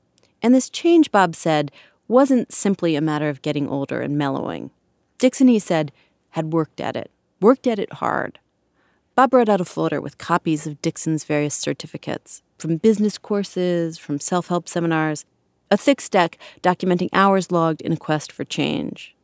And 0.42 0.52
this 0.52 0.68
change, 0.68 1.12
Bob 1.12 1.36
said, 1.36 1.70
wasn't 2.08 2.52
simply 2.52 2.96
a 2.96 3.00
matter 3.00 3.28
of 3.28 3.40
getting 3.40 3.68
older 3.68 4.00
and 4.00 4.18
mellowing. 4.18 4.72
Dixon, 5.18 5.46
he 5.46 5.60
said, 5.60 5.92
had 6.30 6.52
worked 6.52 6.80
at 6.80 6.96
it, 6.96 7.08
worked 7.40 7.68
at 7.68 7.78
it 7.78 7.92
hard. 7.92 8.40
Bob 9.14 9.30
brought 9.30 9.48
out 9.48 9.60
a 9.60 9.64
folder 9.64 10.00
with 10.00 10.18
copies 10.18 10.66
of 10.66 10.82
Dixon's 10.82 11.22
various 11.22 11.54
certificates, 11.54 12.42
from 12.58 12.78
business 12.78 13.16
courses, 13.16 13.98
from 13.98 14.18
self 14.18 14.48
help 14.48 14.68
seminars, 14.68 15.24
a 15.70 15.76
thick 15.76 16.00
stack 16.00 16.36
documenting 16.64 17.10
hours 17.12 17.52
logged 17.52 17.80
in 17.82 17.92
a 17.92 17.96
quest 17.96 18.32
for 18.32 18.42
change. 18.42 19.14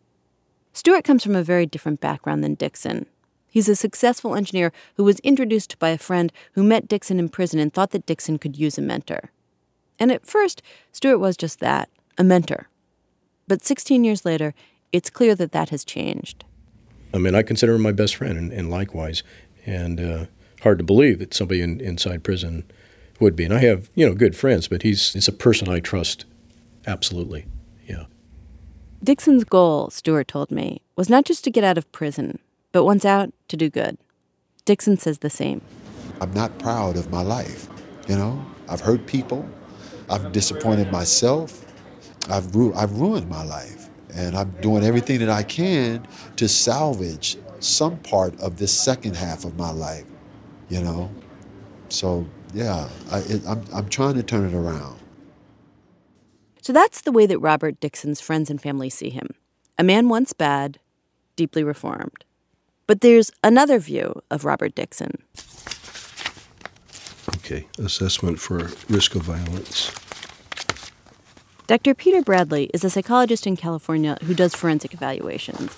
Stewart 0.73 1.03
comes 1.03 1.25
from 1.25 1.35
a 1.35 1.43
very 1.43 1.67
different 1.67 1.99
background 1.99 2.45
than 2.45 2.55
Dixon. 2.55 3.07
He's 3.51 3.69
a 3.69 3.77
successful 3.77 4.35
engineer 4.35 4.73
who 4.97 5.05
was 5.05 5.21
introduced 5.21 5.79
by 5.79 5.91
a 5.91 5.99
friend 5.99 6.33
who 6.53 6.63
met 6.63 6.89
Dixon 6.89 7.19
in 7.19 7.29
prison 7.29 7.59
and 7.59 7.73
thought 7.73 7.91
that 7.91 8.07
Dixon 8.07 8.39
could 8.39 8.59
use 8.59 8.79
a 8.79 8.83
mentor. 8.83 9.31
And 9.99 10.13
at 10.13 10.27
first, 10.27 10.63
Stewart 10.93 11.21
was 11.21 11.37
just 11.37 11.61
that 11.61 11.89
a 12.17 12.25
mentor. 12.25 12.69
But 13.47 13.65
16 13.65 14.05
years 14.05 14.25
later, 14.25 14.55
it's 14.93 15.11
clear 15.11 15.35
that 15.35 15.53
that 15.53 15.71
has 15.71 15.85
changed. 15.85 16.45
I 17.15 17.19
mean, 17.19 17.35
I 17.35 17.43
consider 17.43 17.75
him 17.75 17.83
my 17.83 17.93
best 17.93 18.17
friend, 18.17 18.37
and, 18.39 18.53
and 18.53 18.71
likewise. 18.71 19.23
And 19.65 20.01
uh, 20.01 20.27
hard 20.63 20.79
to 20.79 20.85
believe 20.85 21.19
that 21.19 21.35
somebody 21.35 21.63
in, 21.63 21.81
inside 21.81 22.23
prison 22.23 22.65
would 23.21 23.35
be. 23.35 23.45
And 23.45 23.55
I 23.55 23.61
have, 23.61 23.89
you 23.95 24.07
know, 24.07 24.15
good 24.15 24.37
friends, 24.37 24.69
but 24.69 24.83
he's, 24.83 25.13
he's 25.13 25.29
a 25.29 25.33
person 25.33 25.69
I 25.69 25.81
trust 25.81 26.25
absolutely. 26.87 27.47
Yeah. 27.87 28.05
Dixon's 29.03 29.45
goal, 29.45 29.91
Stewart 29.91 30.29
told 30.29 30.51
me, 30.51 30.83
was 30.97 31.09
not 31.09 31.25
just 31.25 31.45
to 31.45 31.51
get 31.51 31.65
out 31.65 31.79
of 31.79 31.91
prison, 31.93 32.39
but 32.73 32.85
once 32.85 33.05
out, 33.05 33.33
to 33.49 33.57
do 33.57 33.71
good. 33.71 33.99
Dixon 34.65 34.99
says 34.99 35.19
the 35.19 35.31
same. 35.31 35.63
I'm 36.21 36.33
not 36.33 36.59
proud 36.59 36.97
of 36.97 37.11
my 37.11 37.23
life. 37.23 37.69
You 38.09 38.17
know, 38.17 38.45
I've 38.69 38.81
hurt 38.81 39.07
people, 39.07 39.49
I've 40.11 40.33
disappointed 40.33 40.91
myself, 40.91 41.65
I've, 42.31 42.55
ru- 42.55 42.75
I've 42.75 42.93
ruined 42.99 43.29
my 43.29 43.45
life. 43.45 43.89
And 44.15 44.37
I'm 44.37 44.51
doing 44.63 44.83
everything 44.85 45.21
that 45.21 45.29
I 45.29 45.43
can 45.43 46.07
to 46.37 46.49
salvage 46.49 47.37
some 47.61 47.99
part 47.99 48.39
of 48.41 48.59
this 48.59 48.73
second 48.73 49.17
half 49.17 49.45
of 49.45 49.57
my 49.57 49.71
life, 49.71 50.07
you 50.69 50.83
know? 50.83 51.11
So, 51.89 52.27
yeah, 52.55 52.89
I, 53.11 53.19
it, 53.21 53.43
I'm, 53.47 53.63
I'm 53.73 53.89
trying 53.89 54.15
to 54.15 54.23
turn 54.23 54.47
it 54.47 54.55
around. 54.55 54.99
So 56.63 56.73
that's 56.73 57.03
the 57.03 57.13
way 57.13 57.27
that 57.27 57.39
Robert 57.39 57.81
Dixon's 57.81 58.21
friends 58.21 58.51
and 58.51 58.61
family 58.61 58.91
see 58.91 59.11
him 59.11 59.31
a 59.79 59.85
man 59.85 60.09
once 60.09 60.33
bad, 60.33 60.81
deeply 61.37 61.63
reformed. 61.63 62.25
But 62.89 63.03
there's 63.03 63.31
another 63.45 63.79
view 63.79 64.23
of 64.31 64.47
Robert 64.47 64.75
Dixon. 64.75 65.23
Okay, 67.37 67.67
assessment 67.79 68.41
for 68.41 68.71
risk 68.89 69.15
of 69.15 69.23
violence. 69.23 69.93
Dr. 71.67 71.95
Peter 71.95 72.23
Bradley 72.23 72.71
is 72.73 72.85
a 72.85 72.89
psychologist 72.89 73.47
in 73.47 73.59
California 73.59 74.17
who 74.25 74.33
does 74.33 74.55
forensic 74.55 74.95
evaluations. 74.95 75.77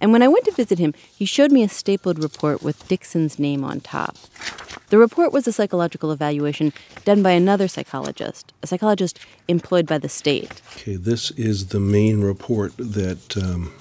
And 0.00 0.12
when 0.12 0.22
I 0.22 0.28
went 0.28 0.44
to 0.44 0.52
visit 0.52 0.78
him, 0.78 0.94
he 1.12 1.24
showed 1.24 1.50
me 1.50 1.64
a 1.64 1.68
stapled 1.68 2.22
report 2.22 2.62
with 2.62 2.86
Dixon's 2.86 3.36
name 3.36 3.64
on 3.64 3.80
top. 3.80 4.16
The 4.90 4.98
report 4.98 5.32
was 5.32 5.48
a 5.48 5.52
psychological 5.52 6.12
evaluation 6.12 6.72
done 7.04 7.20
by 7.20 7.32
another 7.32 7.66
psychologist, 7.66 8.52
a 8.62 8.68
psychologist 8.68 9.18
employed 9.48 9.88
by 9.88 9.98
the 9.98 10.08
state. 10.08 10.62
Okay, 10.76 10.94
this 10.94 11.32
is 11.32 11.68
the 11.68 11.80
main 11.80 12.20
report 12.20 12.76
that 12.76 13.36
um, 13.36 13.72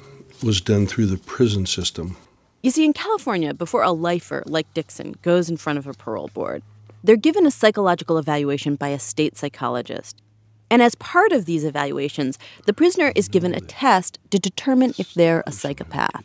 was 0.42 0.60
done 0.60 0.88
through 0.88 1.06
the 1.06 1.18
prison 1.18 1.68
system. 1.68 2.18
You 2.64 2.72
see, 2.72 2.86
in 2.86 2.94
California, 2.94 3.54
before 3.54 3.84
a 3.84 3.92
lifer 3.92 4.42
like 4.46 4.74
Dixon 4.74 5.16
goes 5.22 5.50
in 5.50 5.58
front 5.58 5.78
of 5.78 5.86
a 5.86 5.94
parole 5.94 6.30
board, 6.34 6.64
they're 7.04 7.18
given 7.18 7.46
a 7.46 7.52
psychological 7.52 8.18
evaluation 8.18 8.78
by 8.78 8.88
a 8.88 9.00
state 9.00 9.36
psychologist. 9.36 10.22
And 10.70 10.82
as 10.82 10.96
part 10.96 11.34
of 11.34 11.44
these 11.44 11.66
evaluations, 11.66 12.40
the 12.66 12.72
prisoner 12.74 13.12
is 13.18 13.28
given 13.28 13.54
a 13.54 13.60
test 13.60 14.18
to 14.32 14.40
determine 14.40 14.94
if 14.98 15.14
they're 15.14 15.44
a 15.46 15.52
psychopath. 15.52 16.24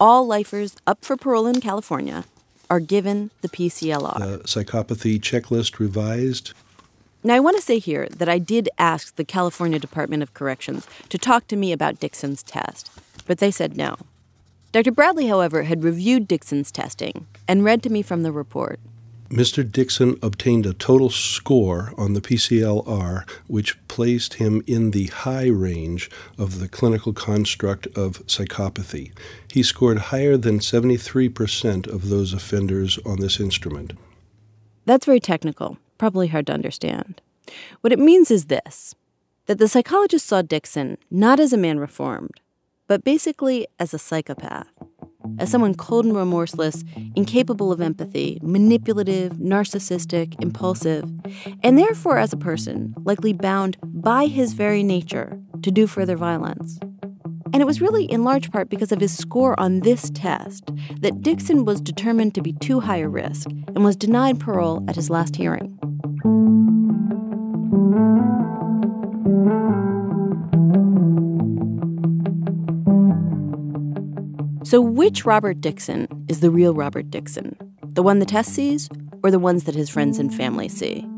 All 0.00 0.26
lifers 0.26 0.74
up 0.84 1.04
for 1.04 1.16
parole 1.16 1.46
in 1.46 1.60
California 1.60 2.24
are 2.68 2.80
given 2.80 3.30
the 3.42 3.48
PCLR. 3.48 4.18
The 4.18 4.38
psychopathy 4.40 5.20
checklist 5.20 5.78
revised. 5.78 6.54
Now, 7.22 7.36
I 7.36 7.40
want 7.40 7.56
to 7.56 7.62
say 7.62 7.78
here 7.78 8.08
that 8.10 8.28
I 8.28 8.38
did 8.38 8.68
ask 8.78 9.14
the 9.14 9.24
California 9.24 9.78
Department 9.78 10.24
of 10.24 10.34
Corrections 10.34 10.88
to 11.08 11.18
talk 11.18 11.46
to 11.46 11.56
me 11.56 11.70
about 11.70 12.00
Dixon's 12.00 12.42
test, 12.42 12.90
but 13.28 13.38
they 13.38 13.52
said 13.52 13.76
no. 13.76 13.94
Dr. 14.70 14.92
Bradley, 14.92 15.28
however, 15.28 15.62
had 15.62 15.82
reviewed 15.82 16.28
Dixon's 16.28 16.70
testing 16.70 17.26
and 17.46 17.64
read 17.64 17.82
to 17.82 17.90
me 17.90 18.02
from 18.02 18.22
the 18.22 18.32
report. 18.32 18.78
Mr. 19.30 19.70
Dixon 19.70 20.18
obtained 20.22 20.64
a 20.64 20.72
total 20.72 21.10
score 21.10 21.92
on 21.98 22.14
the 22.14 22.20
PCLR, 22.20 23.28
which 23.46 23.76
placed 23.88 24.34
him 24.34 24.62
in 24.66 24.90
the 24.90 25.06
high 25.06 25.48
range 25.48 26.10
of 26.38 26.60
the 26.60 26.68
clinical 26.68 27.12
construct 27.12 27.86
of 27.88 28.26
psychopathy. 28.26 29.12
He 29.52 29.62
scored 29.62 29.98
higher 29.98 30.38
than 30.38 30.60
73% 30.60 31.86
of 31.86 32.08
those 32.08 32.32
offenders 32.32 32.98
on 33.04 33.20
this 33.20 33.38
instrument. 33.38 33.92
That's 34.86 35.04
very 35.04 35.20
technical, 35.20 35.78
probably 35.98 36.28
hard 36.28 36.46
to 36.46 36.54
understand. 36.54 37.20
What 37.82 37.92
it 37.92 37.98
means 37.98 38.30
is 38.30 38.46
this 38.46 38.94
that 39.44 39.58
the 39.58 39.68
psychologist 39.68 40.26
saw 40.26 40.42
Dixon 40.42 40.98
not 41.10 41.40
as 41.40 41.54
a 41.54 41.58
man 41.58 41.78
reformed, 41.78 42.40
but 42.88 43.04
basically 43.04 43.66
as 43.78 43.94
a 43.94 43.98
psychopath 43.98 44.68
as 45.38 45.50
someone 45.50 45.74
cold 45.74 46.04
and 46.04 46.16
remorseless, 46.16 46.84
incapable 47.14 47.72
of 47.72 47.80
empathy, 47.80 48.38
manipulative, 48.42 49.32
narcissistic, 49.34 50.40
impulsive, 50.42 51.10
and 51.62 51.78
therefore, 51.78 52.18
as 52.18 52.32
a 52.32 52.36
person, 52.36 52.94
likely 53.04 53.32
bound 53.32 53.76
by 53.82 54.26
his 54.26 54.52
very 54.52 54.82
nature 54.82 55.38
to 55.62 55.70
do 55.70 55.86
further 55.86 56.16
violence. 56.16 56.78
And 57.52 57.62
it 57.62 57.66
was 57.66 57.80
really 57.80 58.04
in 58.04 58.24
large 58.24 58.50
part 58.50 58.68
because 58.68 58.92
of 58.92 59.00
his 59.00 59.16
score 59.16 59.58
on 59.58 59.80
this 59.80 60.10
test 60.10 60.70
that 61.00 61.22
Dixon 61.22 61.64
was 61.64 61.80
determined 61.80 62.34
to 62.34 62.42
be 62.42 62.52
too 62.52 62.80
high 62.80 62.98
a 62.98 63.08
risk 63.08 63.48
and 63.68 63.84
was 63.84 63.96
denied 63.96 64.38
parole 64.38 64.84
at 64.86 64.96
his 64.96 65.08
last 65.08 65.36
hearing. 65.36 65.78
So, 74.68 74.82
which 74.82 75.24
Robert 75.24 75.62
Dixon 75.62 76.06
is 76.28 76.40
the 76.40 76.50
real 76.50 76.74
Robert 76.74 77.10
Dixon? 77.10 77.56
The 77.82 78.02
one 78.02 78.18
the 78.18 78.26
test 78.26 78.54
sees, 78.54 78.86
or 79.22 79.30
the 79.30 79.38
ones 79.38 79.64
that 79.64 79.74
his 79.74 79.88
friends 79.88 80.18
and 80.18 80.34
family 80.34 80.68
see? 80.68 81.08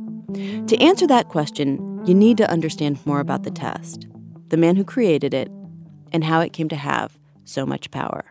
To 0.68 0.76
answer 0.78 1.04
that 1.08 1.26
question, 1.26 2.00
you 2.06 2.14
need 2.14 2.36
to 2.36 2.48
understand 2.48 3.04
more 3.04 3.18
about 3.18 3.42
the 3.42 3.50
test, 3.50 4.06
the 4.50 4.56
man 4.56 4.76
who 4.76 4.84
created 4.84 5.34
it, 5.34 5.50
and 6.12 6.22
how 6.22 6.38
it 6.38 6.52
came 6.52 6.68
to 6.68 6.76
have 6.76 7.18
so 7.44 7.66
much 7.66 7.90
power. 7.90 8.24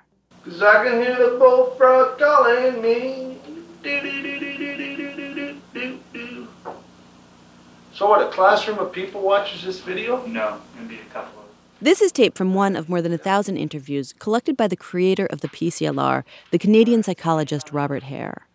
Cause 0.45 0.61
I 0.61 0.85
can 0.85 1.01
hear 1.01 1.17
the 1.17 1.37
bullfrog 1.37 2.17
calling 2.17 2.81
me. 2.81 3.37
So 7.91 8.07
what, 8.07 8.25
a 8.25 8.31
classroom 8.31 8.79
of 8.79 8.93
people 8.93 9.19
watches 9.19 9.65
this 9.65 9.81
video? 9.81 10.25
No, 10.25 10.61
maybe 10.77 10.95
a 10.95 11.13
couple. 11.13 11.38
This 11.81 12.01
is 12.01 12.11
tape 12.11 12.35
from 12.35 12.53
one 12.53 12.75
of 12.75 12.89
more 12.89 13.01
than 13.01 13.13
a 13.13 13.17
thousand 13.17 13.55
interviews 13.55 14.13
collected 14.19 14.57
by 14.57 14.67
the 14.67 14.75
creator 14.75 15.25
of 15.27 15.39
the 15.39 15.47
PCLR, 15.47 16.25
the 16.51 16.59
Canadian 16.59 17.03
psychologist 17.03 17.71
Robert 17.71 18.03
Hare. 18.03 18.47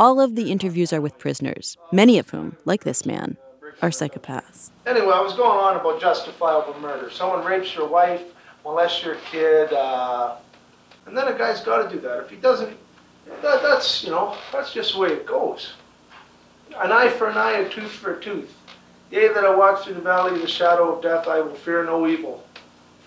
All 0.00 0.20
of 0.20 0.34
the 0.34 0.50
interviews 0.50 0.92
are 0.92 1.00
with 1.00 1.16
prisoners, 1.16 1.76
many 1.92 2.18
of 2.18 2.30
whom, 2.30 2.56
like 2.64 2.82
this 2.82 3.06
man, 3.06 3.36
are 3.82 3.90
psychopaths. 3.90 4.70
Anyway, 4.84 5.12
I 5.14 5.20
was 5.20 5.34
going 5.34 5.60
on 5.60 5.76
about 5.76 6.00
justifiable 6.00 6.76
murder. 6.80 7.08
Someone 7.08 7.44
rapes 7.44 7.72
your 7.72 7.86
wife, 7.86 8.22
molests 8.64 9.04
your 9.04 9.14
kid, 9.30 9.72
uh, 9.72 10.34
and 11.06 11.16
then 11.16 11.28
a 11.28 11.38
guy's 11.38 11.60
got 11.60 11.88
to 11.88 11.94
do 11.94 12.00
that. 12.00 12.24
If 12.24 12.30
he 12.30 12.36
doesn't, 12.36 12.76
that, 13.42 13.62
that's, 13.62 14.02
you 14.02 14.10
know, 14.10 14.36
that's 14.52 14.72
just 14.72 14.94
the 14.94 14.98
way 14.98 15.10
it 15.10 15.24
goes. 15.24 15.74
An 16.78 16.90
eye 16.90 17.10
for 17.10 17.28
an 17.28 17.36
eye, 17.36 17.58
a 17.58 17.68
tooth 17.68 17.92
for 17.92 18.16
a 18.16 18.20
tooth. 18.20 18.52
Yea, 19.12 19.28
that 19.28 19.44
I 19.44 19.54
walk 19.54 19.84
through 19.84 19.94
the 19.94 20.00
valley 20.00 20.34
of 20.34 20.40
the 20.40 20.48
shadow 20.48 20.96
of 20.96 21.00
death, 21.00 21.28
I 21.28 21.40
will 21.40 21.54
fear 21.54 21.84
no 21.84 22.08
evil 22.08 22.42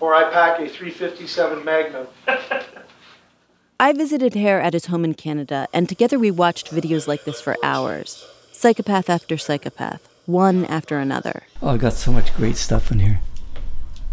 for 0.00 0.14
I 0.14 0.30
pack 0.32 0.58
a 0.58 0.66
357 0.66 1.62
Magnum. 1.62 2.06
I 3.80 3.92
visited 3.92 4.34
Hare 4.34 4.60
at 4.60 4.72
his 4.72 4.86
home 4.86 5.04
in 5.04 5.12
Canada, 5.12 5.68
and 5.74 5.88
together 5.88 6.18
we 6.18 6.30
watched 6.30 6.70
videos 6.70 7.06
like 7.06 7.24
this 7.24 7.40
for 7.40 7.56
hours. 7.62 8.26
psychopath 8.50 9.10
after 9.10 9.36
psychopath, 9.36 10.08
one 10.24 10.64
after 10.64 10.98
another. 10.98 11.42
Oh, 11.62 11.68
I've 11.68 11.80
got 11.80 11.92
so 11.92 12.12
much 12.12 12.34
great 12.34 12.56
stuff 12.56 12.90
in 12.90 13.00
here. 13.00 13.20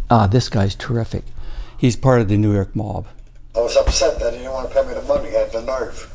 Ah, 0.10 0.28
this 0.28 0.50
guy's 0.50 0.76
terrific. 0.76 1.24
He's 1.78 1.96
part 1.96 2.20
of 2.20 2.28
the 2.28 2.38
New 2.38 2.54
York 2.54 2.76
mob. 2.76 3.08
I 3.56 3.60
was 3.60 3.78
upset 3.78 4.20
that 4.20 4.34
he 4.34 4.40
didn't 4.40 4.54
want 4.54 4.70
to 4.70 4.76
pay 4.76 4.88
me 4.88 4.94
the 4.94 5.02
money. 5.04 5.30
I 5.30 5.40
had 5.40 5.52
the 5.54 5.62
nerve. 5.62 6.14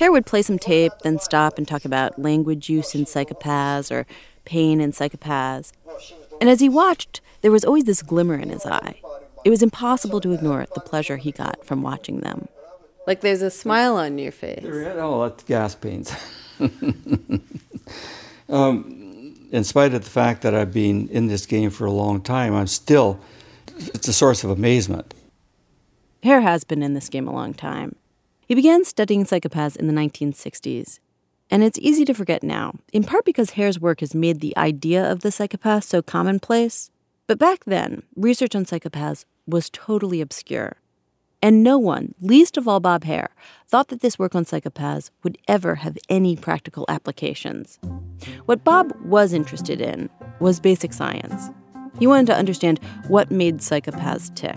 Hare 0.00 0.10
would 0.12 0.26
play 0.26 0.42
some 0.42 0.58
tape, 0.58 0.92
then 1.02 1.20
stop 1.20 1.56
and 1.56 1.66
talk 1.68 1.84
about 1.84 2.20
language 2.20 2.68
use 2.68 2.94
in 2.96 3.04
psychopaths 3.04 3.92
or 3.92 4.06
pain 4.44 4.80
in 4.80 4.90
psychopaths. 4.90 5.72
And 6.40 6.48
as 6.48 6.60
he 6.60 6.68
watched, 6.68 7.20
there 7.40 7.50
was 7.50 7.64
always 7.64 7.84
this 7.84 8.02
glimmer 8.02 8.36
in 8.36 8.50
his 8.50 8.66
eye. 8.66 9.00
It 9.44 9.50
was 9.50 9.62
impossible 9.62 10.20
to 10.20 10.32
ignore 10.32 10.66
the 10.74 10.80
pleasure 10.80 11.16
he 11.16 11.32
got 11.32 11.64
from 11.64 11.82
watching 11.82 12.20
them. 12.20 12.48
Like 13.06 13.20
there's 13.20 13.42
a 13.42 13.50
smile 13.50 13.96
on 13.96 14.18
your 14.18 14.32
face. 14.32 14.64
Oh, 14.64 15.22
that's 15.28 15.44
gas 15.44 15.74
pains. 15.74 16.12
um, 18.48 19.34
in 19.50 19.64
spite 19.64 19.94
of 19.94 20.04
the 20.04 20.10
fact 20.10 20.42
that 20.42 20.54
I've 20.54 20.72
been 20.72 21.08
in 21.08 21.28
this 21.28 21.46
game 21.46 21.70
for 21.70 21.86
a 21.86 21.90
long 21.90 22.20
time, 22.20 22.54
I'm 22.54 22.66
still, 22.66 23.20
it's 23.78 24.08
a 24.08 24.12
source 24.12 24.44
of 24.44 24.50
amazement. 24.50 25.14
Hare 26.22 26.40
has 26.40 26.64
been 26.64 26.82
in 26.82 26.94
this 26.94 27.08
game 27.08 27.28
a 27.28 27.32
long 27.32 27.54
time. 27.54 27.96
He 28.46 28.54
began 28.54 28.84
studying 28.84 29.24
psychopaths 29.24 29.76
in 29.76 29.86
the 29.86 29.92
1960s. 29.92 30.98
And 31.50 31.64
it's 31.64 31.78
easy 31.78 32.04
to 32.04 32.14
forget 32.14 32.42
now, 32.42 32.74
in 32.92 33.04
part 33.04 33.24
because 33.24 33.50
Hare's 33.50 33.80
work 33.80 34.00
has 34.00 34.14
made 34.14 34.40
the 34.40 34.56
idea 34.56 35.10
of 35.10 35.20
the 35.20 35.30
psychopath 35.30 35.84
so 35.84 36.02
commonplace. 36.02 36.90
But 37.26 37.38
back 37.38 37.64
then, 37.64 38.02
research 38.16 38.54
on 38.54 38.66
psychopaths 38.66 39.24
was 39.46 39.70
totally 39.70 40.20
obscure. 40.20 40.76
And 41.40 41.62
no 41.62 41.78
one, 41.78 42.14
least 42.20 42.56
of 42.56 42.66
all 42.66 42.80
Bob 42.80 43.04
Hare, 43.04 43.30
thought 43.66 43.88
that 43.88 44.00
this 44.00 44.18
work 44.18 44.34
on 44.34 44.44
psychopaths 44.44 45.10
would 45.22 45.38
ever 45.46 45.76
have 45.76 45.96
any 46.08 46.36
practical 46.36 46.84
applications. 46.88 47.78
What 48.46 48.64
Bob 48.64 48.92
was 49.04 49.32
interested 49.32 49.80
in 49.80 50.10
was 50.40 50.60
basic 50.60 50.92
science. 50.92 51.50
He 51.98 52.06
wanted 52.06 52.26
to 52.26 52.36
understand 52.36 52.80
what 53.06 53.30
made 53.30 53.58
psychopaths 53.58 54.34
tick. 54.34 54.56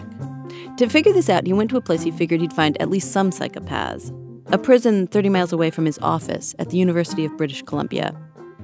To 0.77 0.89
figure 0.89 1.13
this 1.13 1.29
out, 1.29 1.45
he 1.45 1.53
went 1.53 1.69
to 1.69 1.77
a 1.77 1.81
place 1.81 2.01
he 2.01 2.11
figured 2.11 2.41
he'd 2.41 2.53
find 2.53 2.79
at 2.81 2.89
least 2.89 3.11
some 3.11 3.29
psychopaths 3.29 4.11
a 4.51 4.57
prison 4.57 5.07
30 5.07 5.29
miles 5.29 5.53
away 5.53 5.69
from 5.69 5.85
his 5.85 5.97
office 5.99 6.53
at 6.59 6.69
the 6.69 6.77
University 6.77 7.23
of 7.23 7.35
British 7.37 7.61
Columbia. 7.61 8.13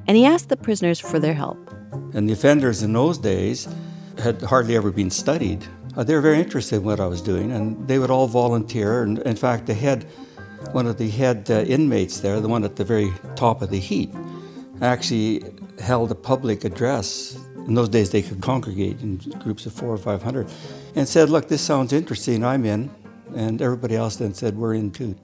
And 0.06 0.18
he 0.18 0.26
asked 0.26 0.50
the 0.50 0.58
prisoners 0.58 1.00
for 1.00 1.18
their 1.18 1.34
help. 1.34 1.58
And 2.14 2.28
the 2.28 2.34
offenders 2.34 2.84
in 2.84 2.92
those 2.92 3.18
days 3.18 3.68
had 4.18 4.42
hardly 4.42 4.76
ever 4.76 4.92
been 4.92 5.10
studied. 5.10 5.66
Uh, 5.96 6.04
they 6.04 6.14
were 6.14 6.22
very 6.22 6.40
interested 6.40 6.78
in 6.78 6.84
what 6.84 7.00
I 7.00 7.08
was 7.08 7.22
doing, 7.22 7.52
and 7.52 7.88
they 7.88 8.00
would 8.00 8.12
all 8.12 8.28
volunteer. 8.28 9.04
And 9.04 9.20
in 9.20 9.36
fact, 9.36 9.66
the 9.66 9.74
head, 9.74 10.04
one 10.72 10.88
of 10.88 10.98
the 10.98 11.10
head 11.10 11.50
uh, 11.50 11.62
inmates 11.62 12.20
there, 12.20 12.40
the 12.42 12.50
one 12.50 12.64
at 12.64 12.76
the 12.76 12.84
very 12.84 13.12
top 13.36 13.62
of 13.62 13.70
the 13.70 13.80
heap, 13.80 14.14
actually 14.82 15.44
held 15.80 16.12
a 16.12 16.16
public 16.16 16.66
address. 16.66 17.40
In 17.56 17.74
those 17.76 17.90
days, 17.90 18.12
they 18.12 18.22
could 18.22 18.42
congregate 18.42 19.02
in 19.02 19.18
groups 19.40 19.66
of 19.66 19.74
four 19.74 19.90
or 19.90 19.98
five 19.98 20.22
hundred, 20.22 20.48
and 20.96 21.08
said, 21.08 21.30
"Look, 21.30 21.48
this 21.48 21.62
sounds 21.62 21.94
interesting. 21.94 22.46
I'm 22.46 22.66
in." 22.66 22.90
And 23.36 23.62
everybody 23.62 23.96
else 23.96 24.18
then 24.18 24.34
said, 24.34 24.58
"We're 24.58 24.76
in 24.76 24.92
too." 24.92 25.16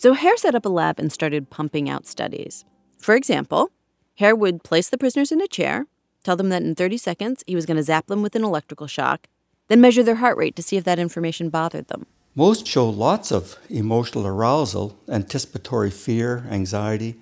So 0.00 0.14
Hare 0.14 0.38
set 0.38 0.54
up 0.54 0.64
a 0.64 0.70
lab 0.70 0.98
and 0.98 1.12
started 1.12 1.50
pumping 1.50 1.90
out 1.90 2.06
studies. 2.06 2.64
For 2.96 3.14
example, 3.14 3.70
Hare 4.14 4.34
would 4.34 4.64
place 4.64 4.88
the 4.88 4.96
prisoners 4.96 5.30
in 5.30 5.42
a 5.42 5.46
chair, 5.46 5.88
tell 6.24 6.36
them 6.36 6.48
that 6.48 6.62
in 6.62 6.74
30 6.74 6.96
seconds 6.96 7.44
he 7.46 7.54
was 7.54 7.66
going 7.66 7.76
to 7.76 7.82
zap 7.82 8.06
them 8.06 8.22
with 8.22 8.34
an 8.34 8.42
electrical 8.42 8.86
shock, 8.86 9.26
then 9.68 9.78
measure 9.78 10.02
their 10.02 10.14
heart 10.14 10.38
rate 10.38 10.56
to 10.56 10.62
see 10.62 10.78
if 10.78 10.84
that 10.84 10.98
information 10.98 11.50
bothered 11.50 11.88
them. 11.88 12.06
Most 12.34 12.66
show 12.66 12.88
lots 12.88 13.30
of 13.30 13.58
emotional 13.68 14.26
arousal, 14.26 14.98
anticipatory 15.06 15.90
fear, 15.90 16.46
anxiety, 16.50 17.16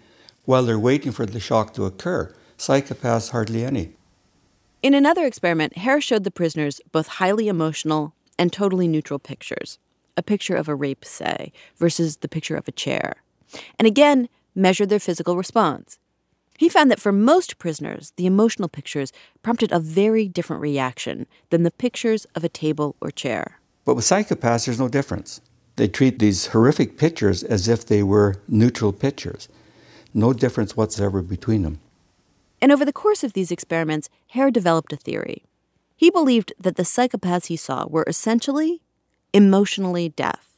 while 0.45 0.63
they're 0.63 0.79
waiting 0.79 1.11
for 1.11 1.27
the 1.27 1.41
shock 1.41 1.75
to 1.75 1.85
occur. 1.85 2.33
Psychopaths, 2.59 3.31
hardly 3.31 3.65
any. 3.65 3.95
In 4.85 4.95
another 4.95 5.27
experiment, 5.27 5.79
Hare 5.79 6.01
showed 6.01 6.23
the 6.23 6.31
prisoners 6.31 6.81
both 6.93 7.09
highly 7.09 7.49
emotional 7.49 8.15
and 8.39 8.53
totally 8.53 8.87
neutral 8.87 9.19
pictures 9.19 9.81
a 10.19 10.23
picture 10.23 10.57
of 10.57 10.69
a 10.69 10.75
rape, 10.75 11.05
say, 11.05 11.53
versus 11.77 12.19
the 12.19 12.29
picture 12.29 12.57
of 12.57 12.69
a 12.69 12.73
chair. 12.73 13.23
And 13.79 13.87
again, 13.87 14.29
measured 14.55 14.91
their 14.91 14.99
physical 14.99 15.37
response. 15.37 15.99
He 16.59 16.69
found 16.69 16.91
that 16.91 17.01
for 17.01 17.13
most 17.13 17.59
prisoners, 17.59 18.13
the 18.17 18.27
emotional 18.27 18.69
pictures 18.69 19.13
prompted 19.43 19.71
a 19.71 19.79
very 19.79 20.27
different 20.27 20.61
reaction 20.61 21.27
than 21.51 21.63
the 21.63 21.71
pictures 21.71 22.27
of 22.35 22.43
a 22.43 22.49
table 22.49 22.97
or 23.01 23.13
chair. 23.13 23.61
But 23.85 23.95
with 23.95 24.05
psychopaths, 24.05 24.67
there's 24.67 24.81
no 24.81 24.89
difference. 24.89 25.41
They 25.77 25.87
treat 25.87 26.19
these 26.19 26.49
horrific 26.49 26.99
pictures 26.99 27.45
as 27.45 27.69
if 27.69 27.87
they 27.87 28.03
were 28.03 28.43
neutral 28.49 28.93
pictures. 28.93 29.49
No 30.13 30.33
difference 30.33 30.77
whatsoever 30.77 31.23
between 31.23 31.63
them. 31.63 31.79
And 32.61 32.73
over 32.73 32.85
the 32.85 32.93
course 32.93 33.23
of 33.23 33.35
these 33.35 33.53
experiments, 33.53 34.09
Hare 34.31 34.51
developed 34.51 34.93
a 34.93 34.97
theory. 34.97 35.45
He 35.95 36.11
believed 36.11 36.53
that 36.59 36.75
the 36.75 36.83
psychopaths 36.83 37.47
he 37.47 37.57
saw 37.57 37.87
were 37.87 38.05
essentially 38.09 38.83
emotionally 39.33 40.09
deaf, 40.11 40.55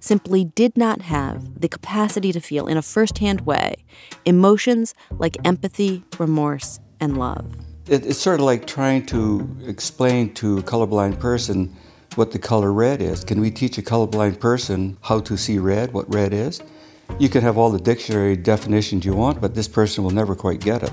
simply 0.00 0.44
did 0.44 0.76
not 0.76 1.02
have 1.02 1.60
the 1.60 1.68
capacity 1.68 2.32
to 2.32 2.40
feel 2.40 2.66
in 2.66 2.76
a 2.76 2.82
firsthand 2.82 3.42
way 3.42 3.76
emotions 4.24 4.94
like 5.10 5.36
empathy, 5.44 6.04
remorse, 6.18 6.80
and 7.00 7.18
love. 7.18 7.56
It, 7.88 8.06
it's 8.06 8.18
sort 8.18 8.40
of 8.40 8.46
like 8.46 8.66
trying 8.66 9.06
to 9.06 9.48
explain 9.66 10.32
to 10.34 10.58
a 10.58 10.62
colorblind 10.62 11.20
person 11.20 11.74
what 12.14 12.32
the 12.32 12.38
color 12.38 12.72
red 12.72 13.02
is. 13.02 13.24
Can 13.24 13.40
we 13.40 13.50
teach 13.50 13.78
a 13.78 13.82
colorblind 13.82 14.40
person 14.40 14.96
how 15.02 15.20
to 15.20 15.36
see 15.36 15.58
red, 15.58 15.92
what 15.92 16.12
red 16.12 16.32
is? 16.32 16.62
You 17.18 17.28
can 17.28 17.42
have 17.42 17.56
all 17.56 17.70
the 17.70 17.78
dictionary 17.78 18.36
definitions 18.36 19.04
you 19.04 19.14
want, 19.14 19.40
but 19.40 19.54
this 19.54 19.68
person 19.68 20.02
will 20.02 20.10
never 20.10 20.34
quite 20.34 20.60
get 20.60 20.82
it. 20.82 20.92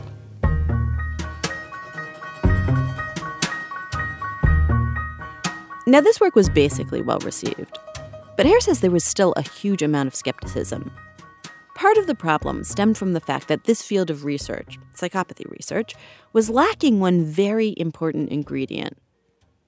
Now, 5.85 5.99
this 5.99 6.21
work 6.21 6.35
was 6.35 6.47
basically 6.47 7.01
well 7.01 7.19
received, 7.19 7.77
but 8.37 8.45
Hare 8.45 8.61
says 8.61 8.79
there 8.79 8.89
was 8.89 9.03
still 9.03 9.33
a 9.35 9.41
huge 9.41 9.81
amount 9.81 10.07
of 10.07 10.15
skepticism. 10.15 10.91
Part 11.75 11.97
of 11.97 12.07
the 12.07 12.15
problem 12.15 12.63
stemmed 12.63 12.97
from 12.97 13.11
the 13.11 13.19
fact 13.19 13.49
that 13.49 13.65
this 13.65 13.81
field 13.81 14.09
of 14.09 14.23
research, 14.23 14.79
psychopathy 14.95 15.49
research, 15.51 15.93
was 16.31 16.49
lacking 16.49 16.99
one 16.99 17.25
very 17.25 17.73
important 17.75 18.29
ingredient. 18.29 18.97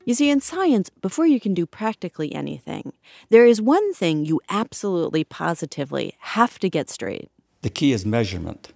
You 0.05 0.13
see, 0.13 0.29
in 0.29 0.39
science, 0.39 0.89
before 0.89 1.27
you 1.27 1.41
can 1.41 1.53
do 1.53 1.65
practically 1.65 2.33
anything, 2.33 2.93
there 3.29 3.45
is 3.45 3.61
one 3.61 3.93
thing 3.93 4.23
you 4.23 4.39
absolutely 4.49 5.25
positively 5.25 6.13
have 6.19 6.59
to 6.59 6.69
get 6.69 6.89
straight. 6.89 7.29
The 7.61 7.69
key 7.69 7.91
is 7.91 8.05
measurement. 8.05 8.71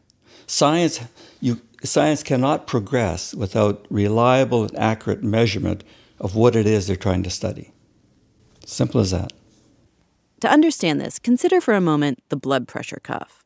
Science, 0.46 1.00
you, 1.40 1.62
science 1.84 2.22
cannot 2.22 2.68
progress 2.68 3.34
without 3.34 3.86
reliable 3.90 4.64
and 4.64 4.78
accurate 4.78 5.24
measurement 5.24 5.86
of 6.20 6.36
what 6.36 6.56
it 6.56 6.66
is 6.66 6.88
they're 6.88 6.96
trying 6.96 7.24
to 7.24 7.30
study. 7.30 7.74
Simple 8.66 9.02
as 9.02 9.12
that. 9.12 9.34
To 10.42 10.50
understand 10.50 11.02
this, 11.02 11.20
consider 11.20 11.60
for 11.60 11.74
a 11.74 11.82
moment 11.82 12.20
the 12.30 12.38
blood 12.38 12.68
pressure 12.68 13.00
cuff. 13.04 13.44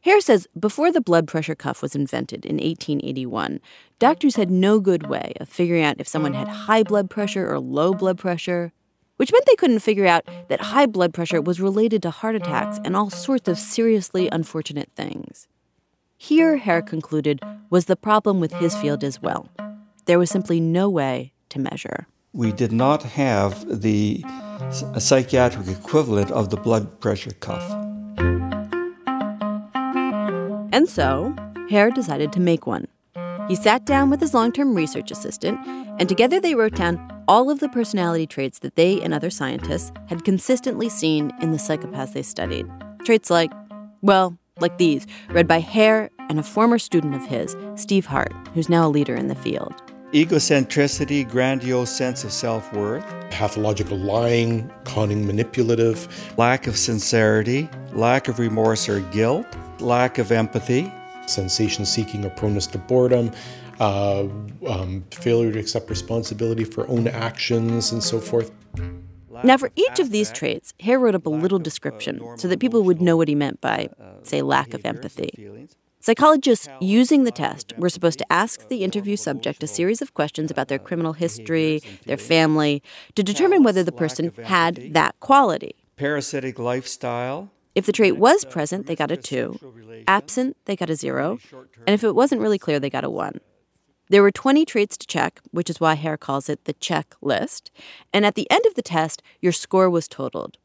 Hare 0.00 0.20
says 0.20 0.48
before 0.58 0.90
the 0.90 1.00
blood 1.00 1.28
pressure 1.28 1.54
cuff 1.54 1.80
was 1.80 1.94
invented 1.94 2.44
in 2.44 2.56
1881, 2.56 3.60
doctors 4.00 4.34
had 4.34 4.50
no 4.50 4.80
good 4.80 5.06
way 5.08 5.32
of 5.38 5.48
figuring 5.48 5.84
out 5.84 6.00
if 6.00 6.08
someone 6.08 6.34
had 6.34 6.48
high 6.48 6.82
blood 6.82 7.08
pressure 7.08 7.48
or 7.48 7.60
low 7.60 7.94
blood 7.94 8.18
pressure, 8.18 8.72
which 9.16 9.30
meant 9.30 9.46
they 9.46 9.54
couldn't 9.54 9.78
figure 9.78 10.06
out 10.06 10.26
that 10.48 10.60
high 10.60 10.86
blood 10.86 11.14
pressure 11.14 11.40
was 11.40 11.60
related 11.60 12.02
to 12.02 12.10
heart 12.10 12.34
attacks 12.34 12.80
and 12.84 12.96
all 12.96 13.10
sorts 13.10 13.46
of 13.46 13.56
seriously 13.56 14.28
unfortunate 14.32 14.90
things. 14.96 15.46
Here, 16.18 16.56
Hare 16.56 16.82
concluded, 16.82 17.40
was 17.70 17.84
the 17.84 17.94
problem 17.94 18.40
with 18.40 18.52
his 18.54 18.74
field 18.74 19.04
as 19.04 19.22
well. 19.22 19.48
There 20.06 20.18
was 20.18 20.30
simply 20.30 20.58
no 20.58 20.90
way 20.90 21.32
to 21.50 21.60
measure. 21.60 22.08
We 22.34 22.50
did 22.50 22.72
not 22.72 23.02
have 23.02 23.82
the 23.82 24.24
psychiatric 24.98 25.68
equivalent 25.68 26.30
of 26.30 26.48
the 26.48 26.56
blood 26.56 26.98
pressure 26.98 27.32
cuff. 27.32 27.62
And 30.72 30.88
so, 30.88 31.36
Hare 31.68 31.90
decided 31.90 32.32
to 32.32 32.40
make 32.40 32.66
one. 32.66 32.88
He 33.48 33.54
sat 33.54 33.84
down 33.84 34.08
with 34.08 34.20
his 34.20 34.32
long 34.32 34.50
term 34.50 34.74
research 34.74 35.10
assistant, 35.10 35.60
and 35.98 36.08
together 36.08 36.40
they 36.40 36.54
wrote 36.54 36.74
down 36.74 37.06
all 37.28 37.50
of 37.50 37.60
the 37.60 37.68
personality 37.68 38.26
traits 38.26 38.60
that 38.60 38.76
they 38.76 39.02
and 39.02 39.12
other 39.12 39.28
scientists 39.28 39.92
had 40.06 40.24
consistently 40.24 40.88
seen 40.88 41.32
in 41.42 41.50
the 41.50 41.58
psychopaths 41.58 42.14
they 42.14 42.22
studied. 42.22 42.66
Traits 43.04 43.28
like, 43.28 43.52
well, 44.00 44.38
like 44.58 44.78
these, 44.78 45.06
read 45.28 45.46
by 45.46 45.60
Hare 45.60 46.08
and 46.30 46.40
a 46.40 46.42
former 46.42 46.78
student 46.78 47.14
of 47.14 47.26
his, 47.26 47.54
Steve 47.74 48.06
Hart, 48.06 48.32
who's 48.54 48.70
now 48.70 48.86
a 48.86 48.88
leader 48.88 49.14
in 49.14 49.28
the 49.28 49.34
field 49.34 49.74
egocentricity, 50.12 51.28
grandiose 51.28 51.90
sense 51.90 52.24
of 52.24 52.32
self 52.32 52.72
worth, 52.72 53.04
pathological 53.30 53.96
lying, 53.96 54.70
conning, 54.84 55.26
manipulative, 55.26 56.34
lack 56.36 56.66
of 56.66 56.76
sincerity, 56.76 57.68
lack 57.92 58.28
of 58.28 58.38
remorse 58.38 58.88
or 58.88 59.00
guilt, 59.10 59.46
lack 59.80 60.18
of 60.18 60.30
empathy, 60.30 60.92
sensation 61.26 61.84
seeking 61.84 62.24
or 62.24 62.30
proneness 62.30 62.66
to 62.70 62.78
boredom. 62.78 63.30
Uh, 63.80 64.28
um, 64.68 65.02
failure 65.10 65.50
to 65.50 65.58
accept 65.58 65.90
responsibility 65.90 66.62
for 66.62 66.86
own 66.88 67.08
actions 67.08 67.90
and 67.90 68.04
so 68.04 68.20
forth. 68.20 68.52
Now, 69.42 69.56
for 69.56 69.70
each 69.74 69.98
of 69.98 70.10
these 70.10 70.30
traits, 70.30 70.72
Hare 70.78 71.00
wrote 71.00 71.16
up 71.16 71.26
a 71.26 71.30
little 71.30 71.58
description 71.58 72.22
so 72.36 72.46
that 72.46 72.60
people 72.60 72.82
would 72.82 73.00
know 73.00 73.16
what 73.16 73.26
he 73.26 73.34
meant 73.34 73.60
by, 73.60 73.88
say, 74.22 74.42
lack 74.42 74.72
of 74.72 74.84
empathy. 74.84 75.68
Psychologists 76.04 76.68
using 76.80 77.22
the 77.22 77.30
test 77.30 77.72
were 77.78 77.88
supposed 77.88 78.18
to 78.18 78.32
ask 78.32 78.66
the 78.66 78.82
interview 78.82 79.14
subject 79.14 79.62
a 79.62 79.68
series 79.68 80.02
of 80.02 80.14
questions 80.14 80.50
about 80.50 80.66
their 80.66 80.80
criminal 80.80 81.12
history, 81.12 81.80
their 82.06 82.16
family, 82.16 82.82
to 83.14 83.22
determine 83.22 83.62
whether 83.62 83.84
the 83.84 83.92
person 83.92 84.32
had 84.42 84.94
that 84.94 85.14
quality. 85.20 85.76
Parasitic 85.94 86.58
lifestyle. 86.58 87.52
If 87.76 87.86
the 87.86 87.92
trait 87.92 88.16
was 88.16 88.44
present, 88.44 88.88
they 88.88 88.96
got 88.96 89.12
a 89.12 89.16
two. 89.16 89.60
Absent, 90.08 90.56
they 90.64 90.74
got 90.74 90.90
a 90.90 90.96
zero. 90.96 91.38
And 91.86 91.94
if 91.94 92.02
it 92.02 92.16
wasn't 92.16 92.40
really 92.40 92.58
clear, 92.58 92.80
they 92.80 92.90
got 92.90 93.04
a 93.04 93.10
one. 93.10 93.38
There 94.08 94.22
were 94.22 94.32
20 94.32 94.64
traits 94.64 94.98
to 94.98 95.06
check, 95.06 95.40
which 95.52 95.70
is 95.70 95.78
why 95.78 95.94
Hare 95.94 96.16
calls 96.16 96.48
it 96.48 96.64
the 96.64 96.74
checklist. 96.74 97.70
And 98.12 98.26
at 98.26 98.34
the 98.34 98.50
end 98.50 98.66
of 98.66 98.74
the 98.74 98.82
test, 98.82 99.22
your 99.40 99.52
score 99.52 99.88
was 99.88 100.08
totaled. 100.08 100.58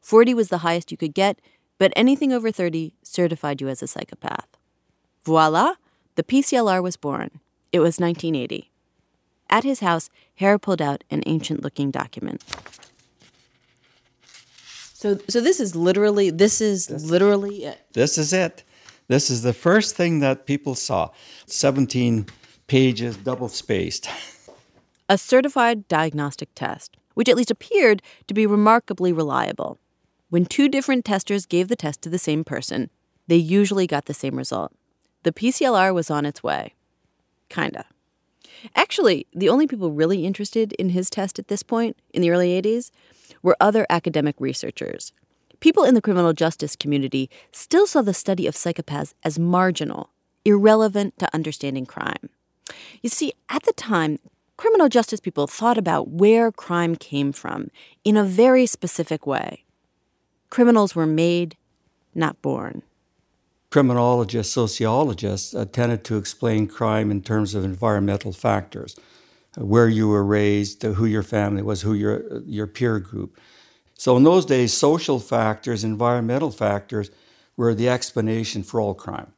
40 0.00 0.34
was 0.34 0.48
the 0.48 0.58
highest 0.58 0.90
you 0.90 0.96
could 0.96 1.14
get, 1.14 1.40
but 1.78 1.92
anything 1.94 2.32
over 2.32 2.50
30 2.50 2.92
certified 3.04 3.60
you 3.60 3.68
as 3.68 3.84
a 3.84 3.86
psychopath. 3.86 4.48
Voila, 5.22 5.74
the 6.14 6.22
PCLR 6.22 6.82
was 6.82 6.96
born. 6.96 7.40
It 7.72 7.80
was 7.80 7.98
1980. 7.98 8.70
At 9.48 9.64
his 9.64 9.80
house, 9.80 10.08
Hare 10.36 10.58
pulled 10.58 10.80
out 10.80 11.04
an 11.10 11.22
ancient 11.26 11.62
looking 11.62 11.90
document. 11.90 12.42
So, 14.94 15.18
so 15.28 15.40
this 15.40 15.60
is 15.60 15.74
literally 15.74 16.30
this 16.30 16.60
is 16.60 16.90
literally 17.10 17.64
it. 17.64 17.80
This 17.94 18.18
is 18.18 18.32
it. 18.32 18.64
This 19.08 19.30
is 19.30 19.42
the 19.42 19.52
first 19.52 19.96
thing 19.96 20.20
that 20.20 20.46
people 20.46 20.74
saw. 20.74 21.10
17 21.46 22.26
pages, 22.66 23.16
double 23.16 23.48
spaced. 23.48 24.08
A 25.08 25.18
certified 25.18 25.88
diagnostic 25.88 26.50
test, 26.54 26.96
which 27.14 27.28
at 27.28 27.36
least 27.36 27.50
appeared 27.50 28.02
to 28.28 28.34
be 28.34 28.46
remarkably 28.46 29.12
reliable. 29.12 29.78
When 30.28 30.46
two 30.46 30.68
different 30.68 31.04
testers 31.04 31.46
gave 31.46 31.66
the 31.66 31.76
test 31.76 32.02
to 32.02 32.08
the 32.08 32.18
same 32.18 32.44
person, 32.44 32.90
they 33.26 33.36
usually 33.36 33.88
got 33.88 34.04
the 34.04 34.14
same 34.14 34.36
result. 34.36 34.72
The 35.22 35.32
PCLR 35.32 35.94
was 35.94 36.10
on 36.10 36.24
its 36.24 36.42
way. 36.42 36.74
Kinda. 37.48 37.84
Actually, 38.74 39.26
the 39.34 39.48
only 39.48 39.66
people 39.66 39.92
really 39.92 40.24
interested 40.24 40.72
in 40.74 40.90
his 40.90 41.10
test 41.10 41.38
at 41.38 41.48
this 41.48 41.62
point, 41.62 41.96
in 42.12 42.22
the 42.22 42.30
early 42.30 42.60
80s, 42.60 42.90
were 43.42 43.56
other 43.60 43.86
academic 43.88 44.36
researchers. 44.38 45.12
People 45.60 45.84
in 45.84 45.94
the 45.94 46.00
criminal 46.00 46.32
justice 46.32 46.74
community 46.74 47.28
still 47.52 47.86
saw 47.86 48.02
the 48.02 48.14
study 48.14 48.46
of 48.46 48.54
psychopaths 48.54 49.14
as 49.22 49.38
marginal, 49.38 50.10
irrelevant 50.44 51.18
to 51.18 51.34
understanding 51.34 51.84
crime. 51.84 52.30
You 53.02 53.10
see, 53.10 53.32
at 53.48 53.64
the 53.64 53.72
time, 53.72 54.18
criminal 54.56 54.88
justice 54.88 55.20
people 55.20 55.46
thought 55.46 55.76
about 55.78 56.08
where 56.08 56.50
crime 56.50 56.96
came 56.96 57.32
from 57.32 57.70
in 58.04 58.16
a 58.16 58.24
very 58.24 58.66
specific 58.66 59.26
way. 59.26 59.64
Criminals 60.48 60.94
were 60.94 61.06
made, 61.06 61.56
not 62.14 62.40
born. 62.42 62.82
Criminologists, 63.70 64.52
sociologists 64.52 65.54
uh, 65.54 65.64
tended 65.64 66.02
to 66.04 66.16
explain 66.16 66.66
crime 66.66 67.10
in 67.10 67.22
terms 67.22 67.54
of 67.54 67.64
environmental 67.64 68.32
factors 68.32 68.96
uh, 69.56 69.64
where 69.64 69.88
you 69.88 70.08
were 70.08 70.24
raised, 70.24 70.84
uh, 70.84 70.92
who 70.92 71.06
your 71.06 71.22
family 71.22 71.62
was, 71.62 71.82
who 71.82 71.94
your, 71.94 72.42
your 72.42 72.66
peer 72.66 72.98
group. 72.98 73.38
So, 73.94 74.16
in 74.16 74.24
those 74.24 74.44
days, 74.44 74.72
social 74.72 75.20
factors, 75.20 75.84
environmental 75.84 76.50
factors 76.50 77.10
were 77.56 77.74
the 77.74 77.88
explanation 77.88 78.62
for 78.62 78.80
all 78.80 78.94
crime. 78.94 79.34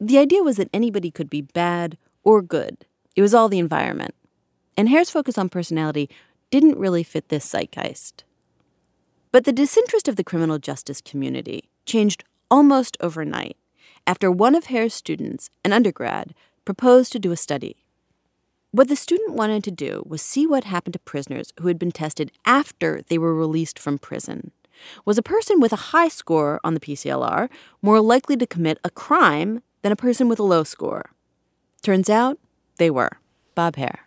The 0.00 0.18
idea 0.18 0.42
was 0.42 0.56
that 0.56 0.70
anybody 0.72 1.10
could 1.10 1.30
be 1.30 1.42
bad 1.42 1.98
or 2.24 2.42
good. 2.42 2.84
It 3.14 3.22
was 3.22 3.32
all 3.32 3.48
the 3.48 3.58
environment. 3.58 4.14
And 4.76 4.88
Hare's 4.88 5.10
focus 5.10 5.38
on 5.38 5.48
personality 5.48 6.10
didn't 6.50 6.78
really 6.78 7.02
fit 7.02 7.28
this 7.28 7.48
zeitgeist. 7.48 8.24
But 9.30 9.44
the 9.44 9.52
disinterest 9.52 10.08
of 10.08 10.16
the 10.16 10.24
criminal 10.24 10.58
justice 10.58 11.00
community 11.00 11.68
changed 11.84 12.24
almost 12.50 12.96
overnight 13.00 13.56
after 14.06 14.30
one 14.30 14.54
of 14.54 14.66
Hare's 14.66 14.94
students, 14.94 15.50
an 15.64 15.72
undergrad, 15.72 16.34
proposed 16.64 17.12
to 17.12 17.18
do 17.18 17.32
a 17.32 17.36
study. 17.36 17.84
What 18.70 18.88
the 18.88 18.96
student 18.96 19.34
wanted 19.34 19.64
to 19.64 19.70
do 19.70 20.02
was 20.06 20.22
see 20.22 20.46
what 20.46 20.64
happened 20.64 20.92
to 20.92 20.98
prisoners 20.98 21.52
who 21.60 21.68
had 21.68 21.78
been 21.78 21.92
tested 21.92 22.30
after 22.44 23.02
they 23.08 23.18
were 23.18 23.34
released 23.34 23.78
from 23.78 23.98
prison. 23.98 24.52
Was 25.04 25.16
a 25.16 25.22
person 25.22 25.60
with 25.60 25.72
a 25.72 25.92
high 25.92 26.08
score 26.08 26.60
on 26.62 26.74
the 26.74 26.80
PCLR 26.80 27.48
more 27.80 28.00
likely 28.00 28.36
to 28.36 28.46
commit 28.46 28.78
a 28.84 28.90
crime 28.90 29.62
than 29.82 29.92
a 29.92 29.96
person 29.96 30.28
with 30.28 30.38
a 30.38 30.44
low 30.44 30.62
score? 30.62 31.12
Turns 31.82 32.10
out 32.10 32.38
they 32.76 32.90
were. 32.90 33.18
Bob 33.54 33.76
Hare. 33.76 34.00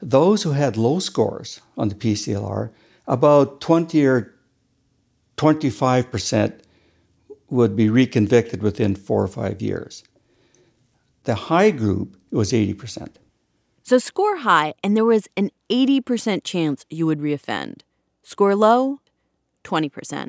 Those 0.00 0.42
who 0.42 0.52
had 0.52 0.78
low 0.78 0.98
scores 0.98 1.60
on 1.76 1.90
the 1.90 1.94
PCLR, 1.94 2.70
about 3.06 3.60
20 3.60 4.06
or 4.06 4.34
25 5.36 6.10
percent 6.10 6.62
would 7.50 7.76
be 7.76 7.88
reconvicted 7.88 8.62
within 8.62 8.94
four 8.94 9.22
or 9.22 9.28
five 9.28 9.60
years. 9.60 10.04
The 11.24 11.34
high 11.34 11.70
group 11.70 12.16
was 12.30 12.52
80 12.54 12.74
percent. 12.74 13.18
So 13.82 13.98
score 13.98 14.36
high, 14.38 14.74
and 14.84 14.96
there 14.96 15.04
was 15.04 15.26
an 15.36 15.50
80% 15.68 16.44
chance 16.44 16.86
you 16.90 17.06
would 17.06 17.18
reoffend. 17.18 17.80
Score 18.22 18.54
low, 18.54 19.00
20%. 19.64 20.28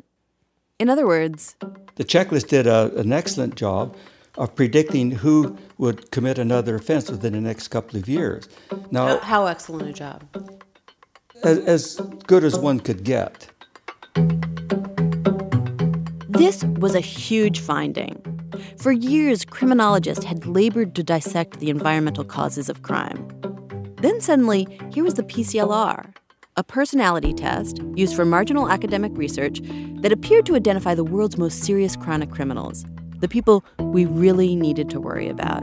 In 0.80 0.90
other 0.90 1.06
words, 1.06 1.54
the 1.94 2.04
checklist 2.04 2.48
did 2.48 2.66
a, 2.66 2.92
an 2.96 3.12
excellent 3.12 3.54
job 3.54 3.96
of 4.36 4.54
predicting 4.56 5.12
who 5.12 5.56
would 5.78 6.10
commit 6.10 6.38
another 6.38 6.74
offense 6.74 7.08
within 7.10 7.34
the 7.34 7.40
next 7.40 7.68
couple 7.68 7.98
of 7.98 8.08
years. 8.08 8.48
Now, 8.90 9.06
how, 9.06 9.18
how 9.20 9.46
excellent 9.46 9.88
a 9.88 9.92
job! 9.92 10.24
As, 11.44 11.58
as 11.58 12.00
good 12.26 12.42
as 12.42 12.58
one 12.58 12.80
could 12.80 13.04
get. 13.04 13.48
This 16.42 16.64
was 16.64 16.96
a 16.96 17.00
huge 17.00 17.60
finding. 17.60 18.20
For 18.76 18.90
years, 18.90 19.44
criminologists 19.44 20.24
had 20.24 20.44
labored 20.44 20.96
to 20.96 21.04
dissect 21.04 21.60
the 21.60 21.70
environmental 21.70 22.24
causes 22.24 22.68
of 22.68 22.82
crime. 22.82 23.28
Then 23.98 24.20
suddenly, 24.20 24.66
here 24.92 25.04
was 25.04 25.14
the 25.14 25.22
PCLR, 25.22 26.12
a 26.56 26.64
personality 26.64 27.32
test 27.32 27.78
used 27.94 28.16
for 28.16 28.24
marginal 28.24 28.68
academic 28.68 29.12
research 29.14 29.60
that 30.00 30.10
appeared 30.10 30.44
to 30.46 30.56
identify 30.56 30.96
the 30.96 31.04
world's 31.04 31.38
most 31.38 31.62
serious 31.62 31.94
chronic 31.94 32.32
criminals, 32.32 32.84
the 33.20 33.28
people 33.28 33.64
we 33.78 34.04
really 34.04 34.56
needed 34.56 34.90
to 34.90 35.00
worry 35.00 35.28
about. 35.28 35.62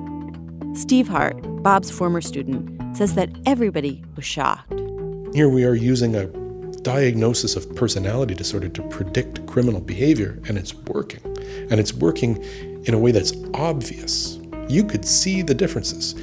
Steve 0.75 1.09
Hart, 1.09 1.35
Bob's 1.61 1.91
former 1.91 2.21
student, 2.21 2.95
says 2.95 3.15
that 3.15 3.29
everybody 3.45 4.01
was 4.15 4.23
shocked. 4.23 4.79
Here 5.33 5.49
we 5.49 5.65
are 5.65 5.75
using 5.75 6.15
a 6.15 6.29
diagnosis 6.79 7.55
of 7.55 7.75
personality 7.75 8.33
disorder 8.33 8.69
to 8.69 8.81
predict 8.89 9.45
criminal 9.47 9.81
behavior, 9.81 10.39
and 10.47 10.57
it's 10.57 10.73
working. 10.73 11.21
And 11.69 11.79
it's 11.79 11.93
working 11.93 12.43
in 12.85 12.93
a 12.93 12.97
way 12.97 13.11
that's 13.11 13.33
obvious. 13.53 14.39
You 14.67 14.83
could 14.83 15.05
see 15.05 15.41
the 15.41 15.53
differences. 15.53 16.13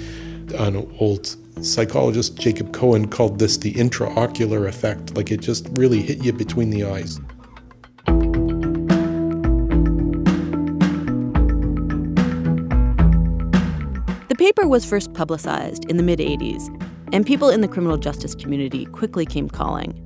An 0.54 0.90
old 0.98 1.36
psychologist, 1.62 2.36
Jacob 2.36 2.72
Cohen, 2.72 3.08
called 3.08 3.38
this 3.38 3.56
the 3.56 3.72
intraocular 3.74 4.68
effect, 4.68 5.16
like 5.16 5.30
it 5.30 5.40
just 5.40 5.68
really 5.72 6.02
hit 6.02 6.24
you 6.24 6.32
between 6.32 6.70
the 6.70 6.84
eyes. 6.84 7.20
The 14.28 14.34
paper 14.36 14.68
was 14.68 14.84
first 14.84 15.14
publicized 15.14 15.86
in 15.90 15.96
the 15.96 16.02
mid 16.02 16.18
80s, 16.18 16.68
and 17.12 17.24
people 17.24 17.48
in 17.48 17.62
the 17.62 17.68
criminal 17.68 17.96
justice 17.96 18.34
community 18.34 18.84
quickly 18.86 19.24
came 19.24 19.48
calling. 19.48 20.02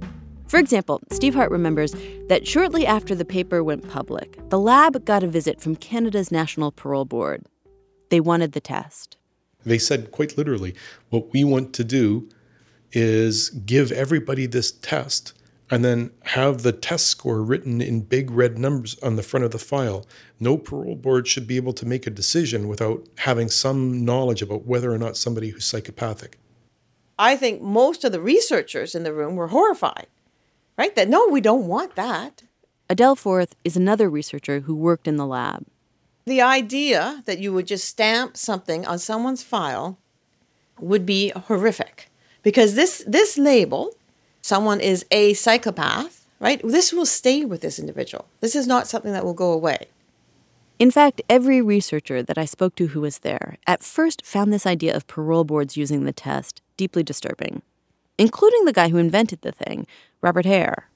For 0.51 0.59
example, 0.59 1.01
Steve 1.13 1.37
Hart 1.37 1.53
remembers 1.53 1.95
that 2.27 2.45
shortly 2.45 2.85
after 2.85 3.15
the 3.15 3.25
paper 3.25 3.63
went 3.63 3.89
public, 3.89 4.37
the 4.51 4.59
lab 4.59 5.05
got 5.05 5.23
a 5.23 5.29
visit 5.29 5.61
from 5.61 5.77
Canada's 5.77 6.33
National 6.33 6.73
Parole 6.73 7.05
Board. 7.05 7.45
They 8.09 8.19
wanted 8.19 8.51
the 8.51 8.61
test. 8.61 9.17
They 9.65 9.79
said 9.79 10.11
quite 10.11 10.37
literally, 10.37 10.75
what 11.11 11.33
we 11.33 11.45
want 11.45 11.73
to 11.75 11.85
do 11.85 12.29
is 12.91 13.51
give 13.51 13.93
everybody 13.93 14.47
this 14.47 14.73
test 14.73 15.35
and 15.71 15.85
then 15.85 16.11
have 16.23 16.63
the 16.65 16.73
test 16.73 17.07
score 17.07 17.45
written 17.45 17.81
in 17.81 18.01
big 18.01 18.33
red 18.33 18.59
numbers 18.59 18.99
on 19.05 19.15
the 19.15 19.23
front 19.23 19.45
of 19.45 19.53
the 19.53 19.59
file. 19.61 20.05
No 20.41 20.59
parole 20.59 20.97
board 20.97 21.29
should 21.29 21.47
be 21.47 21.59
able 21.59 21.75
to 21.75 21.87
make 21.87 22.09
a 22.09 22.11
decision 22.11 22.67
without 22.67 23.07
having 23.19 23.51
some 23.51 24.05
knowledge 24.05 24.43
about 24.43 24.67
whether 24.67 24.91
or 24.91 24.99
not 24.99 25.17
somebody 25.17 25.51
who's 25.51 25.65
psychopathic. 25.65 26.41
I 27.21 27.37
think 27.37 27.63
most 27.63 28.03
of 28.03 28.11
the 28.11 28.21
researchers 28.21 28.97
in 28.97 29.05
the 29.05 29.13
room 29.13 29.37
were 29.37 29.49
horrified, 29.49 30.09
right? 30.81 30.97
That 30.97 31.11
no, 31.11 31.29
we 31.29 31.43
don't 31.43 31.67
want 31.67 31.95
that. 31.97 32.43
Adele 32.89 33.15
Forth 33.15 33.55
is 33.65 33.77
another 33.77 34.09
researcher 34.09 34.61
who 34.61 34.75
worked 34.75 35.07
in 35.07 35.19
the 35.19 35.27
lab. 35.27 35.67
The 36.25 36.41
idea 36.41 37.23
that 37.27 37.39
you 37.39 37.53
would 37.53 37.67
just 37.67 37.87
stamp 37.87 38.35
something 38.35 38.87
on 38.87 38.99
someone's 38.99 39.43
file 39.43 39.99
would 40.81 41.05
be 41.05 41.33
horrific 41.37 42.11
because 42.43 42.77
this 42.77 43.05
this 43.07 43.37
label 43.37 43.95
someone 44.41 44.81
is 44.81 45.05
a 45.11 45.35
psychopath, 45.35 46.27
right? 46.41 46.63
This 46.65 46.95
will 46.95 47.05
stay 47.05 47.45
with 47.45 47.61
this 47.61 47.79
individual. 47.79 48.25
This 48.41 48.57
is 48.57 48.67
not 48.67 48.89
something 48.89 49.13
that 49.13 49.25
will 49.25 49.35
go 49.35 49.53
away. 49.53 49.89
In 50.79 50.91
fact, 50.91 51.21
every 51.29 51.61
researcher 51.61 52.23
that 52.23 52.39
I 52.39 52.47
spoke 52.47 52.75
to 52.77 52.87
who 52.87 53.03
was 53.03 53.19
there 53.19 53.59
at 53.67 53.83
first 53.83 54.25
found 54.25 54.51
this 54.51 54.67
idea 54.67 54.97
of 54.97 55.07
parole 55.07 55.45
boards 55.45 55.77
using 55.77 56.05
the 56.05 56.21
test 56.27 56.63
deeply 56.79 57.03
disturbing, 57.03 57.61
including 58.17 58.65
the 58.65 58.73
guy 58.73 58.89
who 58.89 58.97
invented 58.97 59.43
the 59.43 59.53
thing, 59.53 59.87
Robert 60.23 60.45
Hare. 60.47 60.89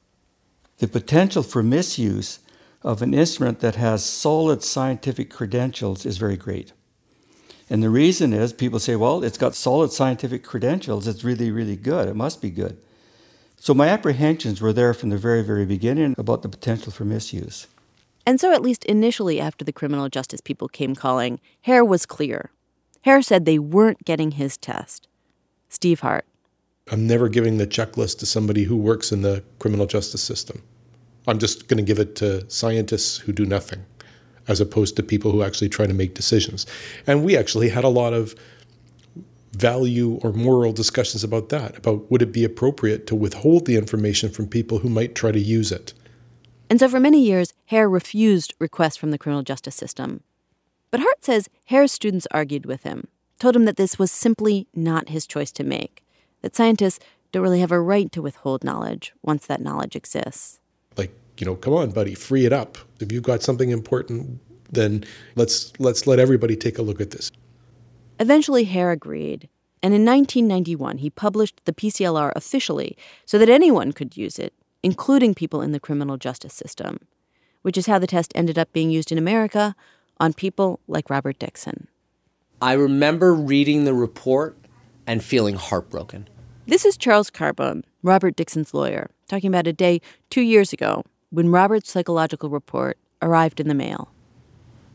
the 0.79 0.89
potential 0.89 1.43
for 1.43 1.63
misuse 1.63 2.41
of 2.83 3.01
an 3.01 3.15
instrument 3.15 3.61
that 3.61 3.77
has 3.77 4.05
solid 4.05 4.63
scientific 4.63 5.31
credentials 5.31 6.05
is 6.05 6.19
very 6.19 6.37
great. 6.37 6.73
And 7.71 7.83
the 7.83 7.89
reason 7.89 8.35
is 8.35 8.53
people 8.53 8.79
say, 8.79 8.95
well, 8.97 9.25
it's 9.25 9.39
got 9.39 9.55
solid 9.55 9.91
scientific 9.93 10.45
credentials, 10.45 11.07
it's 11.07 11.25
really, 11.25 11.51
really 11.51 11.77
good, 11.77 12.09
it 12.09 12.17
must 12.17 12.43
be 12.43 12.51
good. 12.51 12.77
So 13.57 13.73
my 13.73 13.89
apprehensions 13.89 14.61
were 14.61 14.75
there 14.75 14.93
from 14.93 15.09
the 15.09 15.17
very, 15.17 15.43
very 15.43 15.65
beginning 15.65 16.15
about 16.19 16.43
the 16.43 16.51
potential 16.51 16.93
for 16.93 17.07
misuse. 17.07 17.67
And 18.27 18.39
so, 18.41 18.53
at 18.53 18.63
least 18.63 18.85
initially, 18.85 19.41
after 19.41 19.65
the 19.65 19.73
criminal 19.73 20.09
justice 20.09 20.41
people 20.43 20.69
came 20.69 20.95
calling, 20.95 21.41
Hare 21.63 21.85
was 21.85 22.05
clear. 22.05 22.51
Hare 23.03 23.23
said 23.23 23.45
they 23.45 23.59
weren't 23.59 24.05
getting 24.05 24.33
his 24.33 24.57
test. 24.59 25.09
Steve 25.69 26.01
Hart. 26.01 26.27
I'm 26.93 27.07
never 27.07 27.31
giving 27.31 27.57
the 27.57 27.67
checklist 27.67 28.19
to 28.19 28.27
somebody 28.27 28.65
who 28.65 28.77
works 28.77 29.11
in 29.11 29.23
the 29.23 29.43
criminal 29.59 29.87
justice 29.87 30.23
system. 30.23 30.63
I'm 31.27 31.39
just 31.39 31.67
going 31.67 31.79
to 31.79 31.85
give 31.85 31.99
it 31.99 32.15
to 32.17 32.49
scientists 32.51 33.17
who 33.17 33.33
do 33.33 33.47
nothing, 33.47 33.87
as 34.49 34.61
opposed 34.61 34.95
to 34.97 35.03
people 35.03 35.33
who 35.33 35.43
actually 35.43 35.71
try 35.71 35.87
to 35.87 35.95
make 35.95 36.15
decisions. 36.15 36.67
And 37.07 37.25
we 37.25 37.39
actually 37.39 37.71
had 37.71 37.85
a 37.85 37.89
lot 37.89 38.13
of 38.13 38.35
value 39.53 40.21
or 40.23 40.33
moral 40.33 40.73
discussions 40.73 41.25
about 41.25 41.49
that, 41.49 41.79
about 41.79 42.11
would 42.11 42.21
it 42.21 42.33
be 42.33 42.45
appropriate 42.45 43.07
to 43.07 43.15
withhold 43.15 43.65
the 43.65 43.77
information 43.77 44.29
from 44.29 44.47
people 44.47 44.81
who 44.81 44.91
might 44.91 45.15
try 45.15 45.33
to 45.33 45.41
use 45.41 45.73
it. 45.73 45.95
And 46.69 46.79
so 46.81 46.89
for 46.89 47.01
many 47.01 47.25
years, 47.25 47.55
Hare 47.67 47.89
refused 47.89 48.53
requests 48.59 48.97
from 48.97 49.11
the 49.11 49.19
criminal 49.19 49.43
justice 49.43 49.75
system. 49.75 50.23
But 50.91 51.01
Hart 51.01 51.25
says 51.25 51.49
Hare's 51.67 51.93
students 51.93 52.27
argued 52.31 52.67
with 52.67 52.83
him, 52.83 53.09
told 53.39 53.57
him 53.57 53.65
that 53.65 53.77
this 53.77 53.99
was 53.99 54.11
simply 54.11 54.67
not 54.75 55.09
his 55.09 55.27
choice 55.27 55.53
to 55.53 55.65
make, 55.65 56.04
that 56.45 56.55
scientists 56.55 57.01
don't 57.33 57.43
really 57.43 57.61
have 57.61 57.73
a 57.73 57.81
right 57.81 58.13
to 58.13 58.21
withhold 58.21 58.63
knowledge 58.63 59.13
once 59.23 59.47
that 59.47 59.63
knowledge 59.63 59.97
exists. 59.97 60.61
Like, 60.97 61.11
you 61.39 61.47
know, 61.47 61.57
come 61.57 61.73
on, 61.73 61.91
buddy, 61.91 62.15
free 62.15 62.45
it 62.45 62.53
up. 62.53 62.77
If 63.01 63.11
you've 63.11 63.25
got 63.25 63.43
something 63.43 63.71
important, 63.71 64.41
then 64.71 65.05
let's 65.37 65.73
let's 65.81 66.07
let 66.07 66.19
everybody 66.19 66.55
take 66.55 66.79
a 66.79 66.83
look 66.83 67.01
at 67.01 67.11
this. 67.11 67.33
Eventually, 68.21 68.65
Hare 68.65 68.93
agreed, 68.93 69.49
and 69.83 69.95
in 69.95 70.05
1991 70.05 70.99
he 70.99 71.11
published 71.11 71.63
the 71.65 71.73
PCLR 71.73 72.31
officially 72.37 72.97
so 73.25 73.39
that 73.39 73.49
anyone 73.49 73.93
could 73.93 74.17
use 74.17 74.39
it, 74.39 74.53
including 74.83 75.35
people 75.35 75.63
in 75.63 75.73
the 75.73 75.81
criminal 75.81 76.19
justice 76.19 76.55
system, 76.55 76.99
which 77.63 77.79
is 77.79 77.87
how 77.87 77.99
the 77.99 78.07
test 78.07 78.33
ended 78.35 78.59
up 78.59 78.71
being 78.75 78.91
used 78.91 79.11
in 79.11 79.19
America 79.19 79.75
on 80.21 80.35
people 80.35 80.79
like 80.87 81.09
Robert 81.09 81.39
Dixon. 81.39 81.89
I 82.61 82.75
remember 82.75 83.35
reading 83.35 83.85
the 83.85 83.95
report 83.95 84.59
and 85.07 85.25
feeling 85.25 85.57
heartbroken. 85.57 86.29
This 86.67 86.87
is 86.87 86.97
Charles 86.97 87.31
Carbone, 87.31 87.83
Robert 88.03 88.37
Dixon's 88.37 88.73
lawyer, 88.73 89.11
talking 89.29 89.49
about 89.49 89.67
a 89.67 89.73
day 89.73 90.01
two 90.31 90.41
years 90.41 90.73
ago 90.73 91.05
when 91.29 91.51
Robert's 91.51 91.91
psychological 91.91 92.49
report 92.49 92.97
arrived 93.21 93.61
in 93.61 93.69
the 93.69 93.75
mail. 93.75 94.09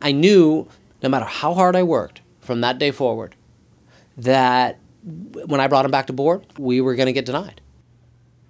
I 0.02 0.12
knew, 0.12 0.68
no 1.04 1.10
matter 1.10 1.28
how 1.28 1.54
hard 1.54 1.76
I 1.76 1.84
worked 1.84 2.22
from 2.40 2.62
that 2.62 2.80
day 2.80 2.90
forward, 2.90 3.36
that 4.18 4.80
when 5.04 5.62
I 5.62 5.68
brought 5.68 5.86
him 5.86 5.92
back 5.92 6.08
to 6.08 6.14
board, 6.14 6.44
we 6.58 6.82
were 6.82 6.96
going 6.96 7.06
to 7.06 7.14
get 7.14 7.28
denied. 7.28 7.62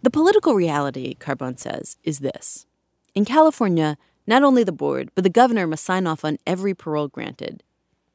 The 0.02 0.10
political 0.10 0.56
reality, 0.56 1.16
Carbone 1.20 1.60
says, 1.60 1.98
is 2.06 2.20
this. 2.20 2.68
In 3.16 3.26
California, 3.26 3.98
not 4.28 4.44
only 4.44 4.64
the 4.64 4.72
board, 4.72 5.12
but 5.14 5.26
the 5.26 5.30
governor 5.30 5.68
must 5.68 5.84
sign 5.84 6.08
off 6.08 6.24
on 6.24 6.38
every 6.48 6.74
parole 6.74 7.10
granted. 7.10 7.64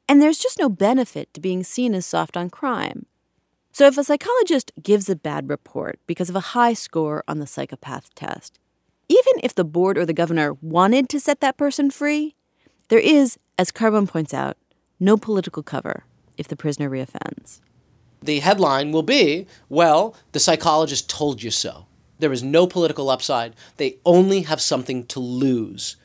And 0.08 0.22
there's 0.22 0.38
just 0.38 0.58
no 0.58 0.70
benefit 0.70 1.34
to 1.34 1.42
being 1.42 1.62
seen 1.62 1.94
as 1.94 2.06
soft 2.06 2.38
on 2.38 2.48
crime. 2.48 3.04
So 3.74 3.88
if 3.88 3.98
a 3.98 4.04
psychologist 4.04 4.70
gives 4.80 5.08
a 5.08 5.16
bad 5.16 5.50
report 5.50 5.98
because 6.06 6.30
of 6.30 6.37
a 6.37 6.54
high 6.54 6.74
score 6.74 7.24
on 7.26 7.40
the 7.40 7.46
psychopath 7.46 8.14
test, 8.14 8.60
even 9.08 9.32
if 9.42 9.52
the 9.52 9.64
board 9.64 9.98
or 9.98 10.06
the 10.06 10.12
governor 10.12 10.54
wanted 10.62 11.08
to 11.08 11.18
set 11.18 11.40
that 11.40 11.56
person 11.56 11.90
free, 11.90 12.37
there 12.87 13.00
is, 13.00 13.37
as 13.58 13.72
Carbone 13.72 14.06
points 14.06 14.32
out, 14.32 14.56
no 15.00 15.16
political 15.16 15.64
cover 15.64 16.04
if 16.38 16.46
the 16.46 16.54
prisoner 16.54 16.88
reoffends. 16.88 17.62
The 18.22 18.38
headline 18.38 18.92
will 18.92 19.02
be 19.02 19.48
well, 19.68 20.14
the 20.30 20.38
psychologist 20.38 21.10
told 21.10 21.42
you 21.42 21.50
so. 21.50 21.87
There 22.20 22.32
is 22.32 22.44
no 22.44 22.68
political 22.68 23.10
upside. 23.10 23.54
They 23.78 23.98
only 24.06 24.42
have 24.42 24.60
something 24.60 25.04
to 25.06 25.18
lose 25.18 25.96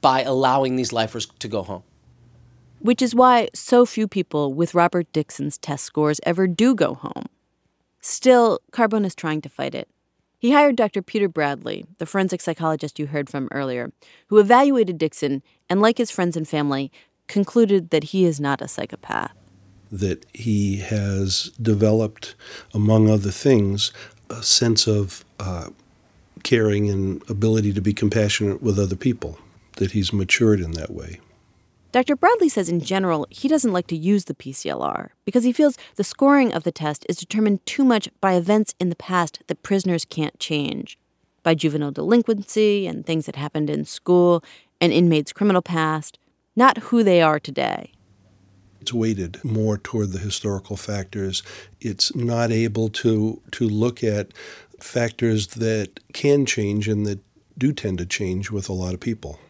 by 0.00 0.22
allowing 0.22 0.76
these 0.76 0.94
lifers 0.94 1.26
to 1.26 1.48
go 1.48 1.62
home. 1.62 1.82
Which 2.80 3.02
is 3.02 3.14
why 3.14 3.48
so 3.54 3.84
few 3.84 4.06
people 4.06 4.54
with 4.54 4.74
Robert 4.74 5.12
Dixon's 5.12 5.58
test 5.58 5.84
scores 5.84 6.20
ever 6.24 6.46
do 6.46 6.74
go 6.74 6.94
home. 6.94 7.26
Still, 8.00 8.60
Carbone 8.72 9.04
is 9.04 9.14
trying 9.14 9.40
to 9.42 9.48
fight 9.48 9.74
it. 9.74 9.88
He 10.38 10.52
hired 10.52 10.76
Dr. 10.76 11.02
Peter 11.02 11.28
Bradley, 11.28 11.84
the 11.98 12.06
forensic 12.06 12.40
psychologist 12.40 12.98
you 12.98 13.08
heard 13.08 13.28
from 13.28 13.48
earlier, 13.50 13.92
who 14.28 14.38
evaluated 14.38 14.96
Dixon 14.96 15.42
and, 15.68 15.82
like 15.82 15.98
his 15.98 16.12
friends 16.12 16.36
and 16.36 16.46
family, 16.46 16.92
concluded 17.26 17.90
that 17.90 18.04
he 18.04 18.24
is 18.24 18.38
not 18.38 18.62
a 18.62 18.68
psychopath. 18.68 19.34
That 19.90 20.24
he 20.32 20.76
has 20.76 21.50
developed, 21.60 22.36
among 22.72 23.10
other 23.10 23.32
things, 23.32 23.92
a 24.30 24.42
sense 24.44 24.86
of 24.86 25.24
uh, 25.40 25.70
caring 26.44 26.88
and 26.88 27.28
ability 27.28 27.72
to 27.72 27.80
be 27.80 27.92
compassionate 27.92 28.62
with 28.62 28.78
other 28.78 28.96
people, 28.96 29.38
that 29.78 29.90
he's 29.90 30.12
matured 30.12 30.60
in 30.60 30.72
that 30.72 30.90
way. 30.90 31.18
Dr. 31.90 32.16
Bradley 32.16 32.50
says 32.50 32.68
in 32.68 32.80
general, 32.80 33.26
he 33.30 33.48
doesn't 33.48 33.72
like 33.72 33.86
to 33.86 33.96
use 33.96 34.26
the 34.26 34.34
PCLR 34.34 35.10
because 35.24 35.44
he 35.44 35.52
feels 35.52 35.78
the 35.96 36.04
scoring 36.04 36.52
of 36.52 36.64
the 36.64 36.72
test 36.72 37.06
is 37.08 37.16
determined 37.16 37.64
too 37.64 37.82
much 37.82 38.10
by 38.20 38.34
events 38.34 38.74
in 38.78 38.90
the 38.90 38.96
past 38.96 39.42
that 39.46 39.62
prisoners 39.62 40.04
can't 40.04 40.38
change, 40.38 40.98
by 41.42 41.54
juvenile 41.54 41.90
delinquency 41.90 42.86
and 42.86 43.06
things 43.06 43.24
that 43.24 43.36
happened 43.36 43.70
in 43.70 43.86
school, 43.86 44.44
an 44.82 44.92
inmate's 44.92 45.32
criminal 45.32 45.62
past, 45.62 46.18
not 46.54 46.76
who 46.78 47.02
they 47.02 47.22
are 47.22 47.40
today. 47.40 47.92
It's 48.82 48.92
weighted 48.92 49.42
more 49.42 49.78
toward 49.78 50.12
the 50.12 50.18
historical 50.18 50.76
factors. 50.76 51.42
It's 51.80 52.14
not 52.14 52.50
able 52.50 52.90
to 52.90 53.40
to 53.52 53.66
look 53.66 54.04
at 54.04 54.34
factors 54.78 55.48
that 55.48 56.00
can 56.12 56.44
change 56.44 56.86
and 56.86 57.06
that 57.06 57.20
do 57.56 57.72
tend 57.72 57.98
to 57.98 58.06
change 58.06 58.50
with 58.50 58.68
a 58.68 58.74
lot 58.74 58.94
of 58.94 59.00
people. 59.00 59.40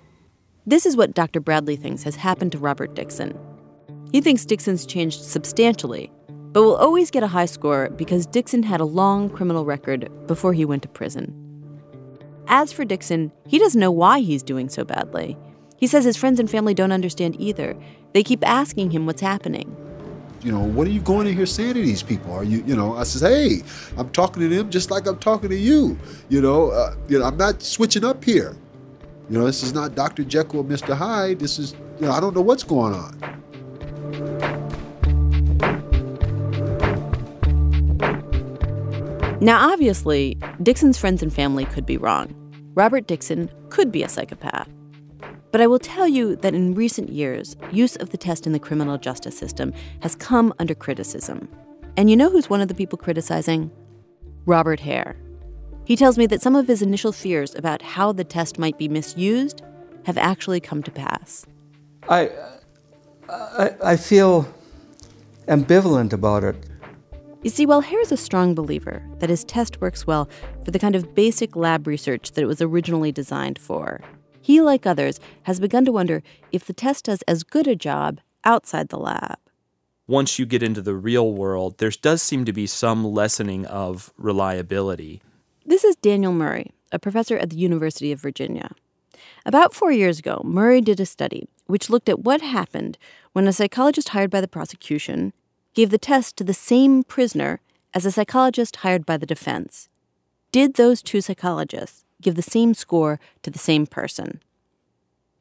This 0.68 0.84
is 0.84 0.98
what 0.98 1.14
Dr. 1.14 1.40
Bradley 1.40 1.76
thinks 1.76 2.02
has 2.02 2.14
happened 2.14 2.52
to 2.52 2.58
Robert 2.58 2.94
Dixon. 2.94 3.32
He 4.12 4.20
thinks 4.20 4.44
Dixon's 4.44 4.84
changed 4.84 5.24
substantially, 5.24 6.12
but 6.52 6.62
will 6.62 6.76
always 6.76 7.10
get 7.10 7.22
a 7.22 7.26
high 7.26 7.46
score 7.46 7.88
because 7.96 8.26
Dixon 8.26 8.62
had 8.62 8.78
a 8.78 8.84
long 8.84 9.30
criminal 9.30 9.64
record 9.64 10.10
before 10.26 10.52
he 10.52 10.66
went 10.66 10.82
to 10.82 10.88
prison. 10.90 11.32
As 12.48 12.70
for 12.70 12.84
Dixon, 12.84 13.32
he 13.46 13.58
doesn't 13.58 13.80
know 13.80 13.90
why 13.90 14.20
he's 14.20 14.42
doing 14.42 14.68
so 14.68 14.84
badly. 14.84 15.38
He 15.78 15.86
says 15.86 16.04
his 16.04 16.18
friends 16.18 16.38
and 16.38 16.50
family 16.50 16.74
don't 16.74 16.92
understand 16.92 17.40
either. 17.40 17.74
They 18.12 18.22
keep 18.22 18.46
asking 18.46 18.90
him 18.90 19.06
what's 19.06 19.22
happening. 19.22 19.74
You 20.42 20.52
know, 20.52 20.60
what 20.60 20.86
are 20.86 20.90
you 20.90 21.00
going 21.00 21.26
in 21.26 21.34
here 21.34 21.46
saying 21.46 21.74
to 21.74 21.80
these 21.80 22.02
people? 22.02 22.34
Are 22.34 22.44
you, 22.44 22.62
you 22.66 22.76
know, 22.76 22.94
I 22.94 23.04
says, 23.04 23.22
hey, 23.22 23.62
I'm 23.96 24.10
talking 24.10 24.42
to 24.42 24.54
them 24.54 24.68
just 24.68 24.90
like 24.90 25.06
I'm 25.06 25.18
talking 25.18 25.48
to 25.48 25.56
you. 25.56 25.98
You 26.28 26.42
know, 26.42 26.72
uh, 26.72 26.94
you 27.08 27.18
know, 27.18 27.24
I'm 27.24 27.38
not 27.38 27.62
switching 27.62 28.04
up 28.04 28.22
here. 28.22 28.54
You 29.30 29.38
know, 29.38 29.44
this 29.44 29.62
is 29.62 29.74
not 29.74 29.94
Dr. 29.94 30.24
Jekyll 30.24 30.64
Mr. 30.64 30.96
Hyde. 30.96 31.38
This 31.38 31.58
is, 31.58 31.74
you 32.00 32.06
know, 32.06 32.12
I 32.12 32.20
don't 32.20 32.34
know 32.34 32.40
what's 32.40 32.62
going 32.62 32.94
on. 32.94 33.18
Now, 39.40 39.70
obviously, 39.70 40.38
Dixon's 40.62 40.96
friends 40.96 41.22
and 41.22 41.32
family 41.32 41.66
could 41.66 41.84
be 41.84 41.98
wrong. 41.98 42.34
Robert 42.74 43.06
Dixon 43.06 43.50
could 43.68 43.92
be 43.92 44.02
a 44.02 44.08
psychopath. 44.08 44.68
But 45.52 45.60
I 45.60 45.66
will 45.66 45.78
tell 45.78 46.08
you 46.08 46.34
that 46.36 46.54
in 46.54 46.74
recent 46.74 47.10
years, 47.10 47.54
use 47.70 47.96
of 47.96 48.10
the 48.10 48.16
test 48.16 48.46
in 48.46 48.52
the 48.52 48.58
criminal 48.58 48.96
justice 48.96 49.36
system 49.36 49.74
has 50.00 50.14
come 50.14 50.54
under 50.58 50.74
criticism. 50.74 51.48
And 51.98 52.08
you 52.08 52.16
know 52.16 52.30
who's 52.30 52.48
one 52.48 52.62
of 52.62 52.68
the 52.68 52.74
people 52.74 52.98
criticizing? 52.98 53.70
Robert 54.46 54.80
Hare. 54.80 55.16
He 55.88 55.96
tells 55.96 56.18
me 56.18 56.26
that 56.26 56.42
some 56.42 56.54
of 56.54 56.68
his 56.68 56.82
initial 56.82 57.12
fears 57.12 57.54
about 57.54 57.80
how 57.80 58.12
the 58.12 58.22
test 58.22 58.58
might 58.58 58.76
be 58.76 58.88
misused 58.88 59.62
have 60.04 60.18
actually 60.18 60.60
come 60.60 60.82
to 60.82 60.90
pass. 60.90 61.46
I, 62.10 62.30
I, 63.26 63.74
I 63.82 63.96
feel 63.96 64.46
ambivalent 65.46 66.12
about 66.12 66.44
it. 66.44 66.56
You 67.42 67.48
see, 67.48 67.64
while 67.64 67.80
Hare 67.80 68.02
is 68.02 68.12
a 68.12 68.18
strong 68.18 68.54
believer 68.54 69.02
that 69.20 69.30
his 69.30 69.44
test 69.44 69.80
works 69.80 70.06
well 70.06 70.28
for 70.62 70.72
the 70.72 70.78
kind 70.78 70.94
of 70.94 71.14
basic 71.14 71.56
lab 71.56 71.86
research 71.86 72.32
that 72.32 72.42
it 72.42 72.46
was 72.46 72.60
originally 72.60 73.10
designed 73.10 73.58
for, 73.58 74.02
he, 74.42 74.60
like 74.60 74.84
others, 74.84 75.18
has 75.44 75.58
begun 75.58 75.86
to 75.86 75.92
wonder 75.92 76.22
if 76.52 76.66
the 76.66 76.74
test 76.74 77.06
does 77.06 77.22
as 77.22 77.44
good 77.44 77.66
a 77.66 77.74
job 77.74 78.20
outside 78.44 78.90
the 78.90 78.98
lab. 78.98 79.38
Once 80.06 80.38
you 80.38 80.44
get 80.44 80.62
into 80.62 80.82
the 80.82 80.94
real 80.94 81.32
world, 81.32 81.78
there 81.78 81.88
does 81.88 82.20
seem 82.20 82.44
to 82.44 82.52
be 82.52 82.66
some 82.66 83.06
lessening 83.06 83.64
of 83.64 84.12
reliability. 84.18 85.22
This 85.68 85.84
is 85.84 85.96
Daniel 85.96 86.32
Murrie, 86.32 86.70
a 86.92 86.98
professor 86.98 87.36
at 87.36 87.50
the 87.50 87.58
University 87.58 88.10
of 88.10 88.22
Virginia. 88.22 88.70
About 89.44 89.74
four 89.74 89.92
years 89.92 90.18
ago, 90.18 90.40
Murrie 90.42 90.82
did 90.82 90.98
a 90.98 91.04
study 91.04 91.46
which 91.66 91.90
looked 91.90 92.08
at 92.08 92.20
what 92.20 92.40
happened 92.40 92.96
when 93.34 93.46
a 93.46 93.52
psychologist 93.52 94.08
hired 94.08 94.30
by 94.30 94.40
the 94.40 94.48
prosecution 94.48 95.34
gave 95.74 95.90
the 95.90 95.98
test 95.98 96.38
to 96.38 96.42
the 96.42 96.54
same 96.54 97.04
prisoner 97.04 97.60
as 97.92 98.06
a 98.06 98.10
psychologist 98.10 98.76
hired 98.76 99.04
by 99.04 99.18
the 99.18 99.26
defense. 99.26 99.90
Did 100.52 100.76
those 100.76 101.02
two 101.02 101.20
psychologists 101.20 102.06
give 102.22 102.34
the 102.34 102.40
same 102.40 102.72
score 102.72 103.20
to 103.42 103.50
the 103.50 103.58
same 103.58 103.86
person? 103.86 104.40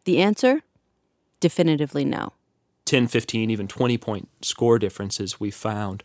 The 0.03 0.17
answer? 0.21 0.59
Definitively 1.39 2.03
no. 2.03 2.33
10, 2.83 3.07
15, 3.07 3.49
even 3.49 3.69
20 3.69 3.97
point 3.97 4.27
score 4.41 4.77
differences 4.77 5.39
we 5.39 5.51
found. 5.51 6.03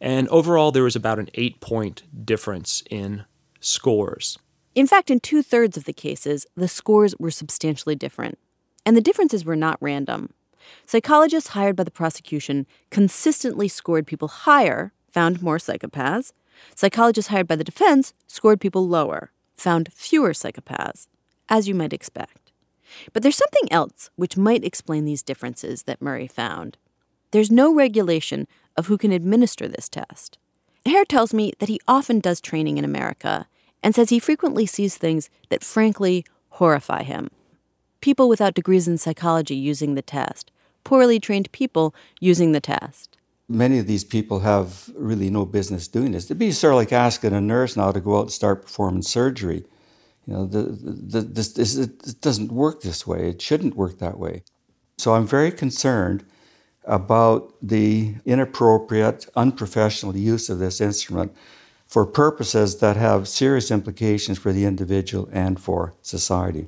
And 0.00 0.28
overall, 0.28 0.70
there 0.70 0.84
was 0.84 0.94
about 0.94 1.18
an 1.18 1.28
eight 1.34 1.60
point 1.60 2.04
difference 2.24 2.84
in 2.88 3.24
scores. 3.64 4.38
In 4.74 4.86
fact, 4.86 5.10
in 5.10 5.20
two 5.20 5.42
thirds 5.42 5.76
of 5.76 5.84
the 5.84 5.92
cases, 5.92 6.46
the 6.56 6.68
scores 6.68 7.14
were 7.18 7.30
substantially 7.30 7.94
different. 7.94 8.38
And 8.84 8.96
the 8.96 9.00
differences 9.00 9.44
were 9.44 9.56
not 9.56 9.78
random. 9.80 10.34
Psychologists 10.86 11.50
hired 11.50 11.76
by 11.76 11.84
the 11.84 11.90
prosecution 11.90 12.66
consistently 12.90 13.68
scored 13.68 14.06
people 14.06 14.28
higher, 14.28 14.92
found 15.10 15.42
more 15.42 15.58
psychopaths. 15.58 16.32
Psychologists 16.74 17.30
hired 17.30 17.48
by 17.48 17.56
the 17.56 17.64
defense 17.64 18.12
scored 18.26 18.60
people 18.60 18.86
lower, 18.86 19.32
found 19.54 19.92
fewer 19.92 20.32
psychopaths, 20.32 21.08
as 21.48 21.68
you 21.68 21.74
might 21.74 21.92
expect. 21.92 22.52
But 23.12 23.22
there's 23.22 23.36
something 23.36 23.70
else 23.70 24.10
which 24.16 24.36
might 24.36 24.64
explain 24.64 25.04
these 25.04 25.22
differences 25.22 25.84
that 25.84 26.00
Murrie 26.00 26.30
found. 26.30 26.76
There's 27.30 27.50
no 27.50 27.74
regulation 27.74 28.46
of 28.76 28.86
who 28.86 28.98
can 28.98 29.12
administer 29.12 29.68
this 29.68 29.88
test. 29.88 30.38
Hare 30.86 31.04
tells 31.04 31.32
me 31.32 31.52
that 31.58 31.68
he 31.68 31.80
often 31.88 32.20
does 32.20 32.40
training 32.40 32.76
in 32.76 32.84
America 32.84 33.46
and 33.84 33.94
says 33.94 34.08
he 34.08 34.18
frequently 34.18 34.64
sees 34.64 34.96
things 34.96 35.28
that 35.50 35.62
frankly 35.62 36.24
horrify 36.48 37.02
him. 37.02 37.30
People 38.00 38.28
without 38.28 38.54
degrees 38.54 38.88
in 38.88 38.96
psychology 38.96 39.54
using 39.54 39.94
the 39.94 40.02
test, 40.02 40.50
poorly 40.84 41.20
trained 41.20 41.52
people 41.52 41.94
using 42.18 42.52
the 42.52 42.60
test. 42.60 43.18
Many 43.46 43.78
of 43.78 43.86
these 43.86 44.02
people 44.02 44.40
have 44.40 44.90
really 44.96 45.28
no 45.28 45.44
business 45.44 45.86
doing 45.86 46.12
this. 46.12 46.24
It'd 46.24 46.38
be 46.38 46.50
sort 46.50 46.72
of 46.72 46.78
like 46.78 46.92
asking 46.92 47.34
a 47.34 47.40
nurse 47.42 47.76
now 47.76 47.92
to 47.92 48.00
go 48.00 48.16
out 48.16 48.22
and 48.22 48.32
start 48.32 48.62
performing 48.62 49.02
surgery. 49.02 49.64
You 50.26 50.32
know, 50.32 50.46
the, 50.46 50.62
the, 50.62 51.20
this, 51.20 51.52
this, 51.52 51.76
it 51.76 52.20
doesn't 52.22 52.50
work 52.50 52.80
this 52.80 53.06
way. 53.06 53.28
It 53.28 53.42
shouldn't 53.42 53.76
work 53.76 53.98
that 53.98 54.18
way. 54.18 54.44
So 54.96 55.14
I'm 55.14 55.26
very 55.26 55.52
concerned 55.52 56.24
about 56.86 57.52
the 57.60 58.14
inappropriate, 58.24 59.26
unprofessional 59.36 60.16
use 60.16 60.48
of 60.48 60.58
this 60.58 60.80
instrument 60.80 61.36
for 61.94 62.04
purposes 62.04 62.78
that 62.78 62.96
have 62.96 63.28
serious 63.28 63.70
implications 63.70 64.36
for 64.36 64.52
the 64.52 64.64
individual 64.64 65.28
and 65.30 65.60
for 65.60 65.94
society. 66.02 66.66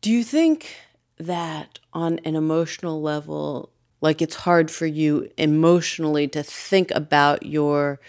Do 0.00 0.10
you 0.10 0.24
think 0.24 0.74
that 1.18 1.78
on 1.92 2.18
an 2.24 2.34
emotional 2.34 3.00
level, 3.00 3.70
like 4.00 4.20
it's 4.20 4.34
hard 4.34 4.72
for 4.72 4.86
you 4.86 5.30
emotionally 5.38 6.26
to 6.26 6.42
think 6.42 6.90
about 6.90 7.46
your 7.46 8.00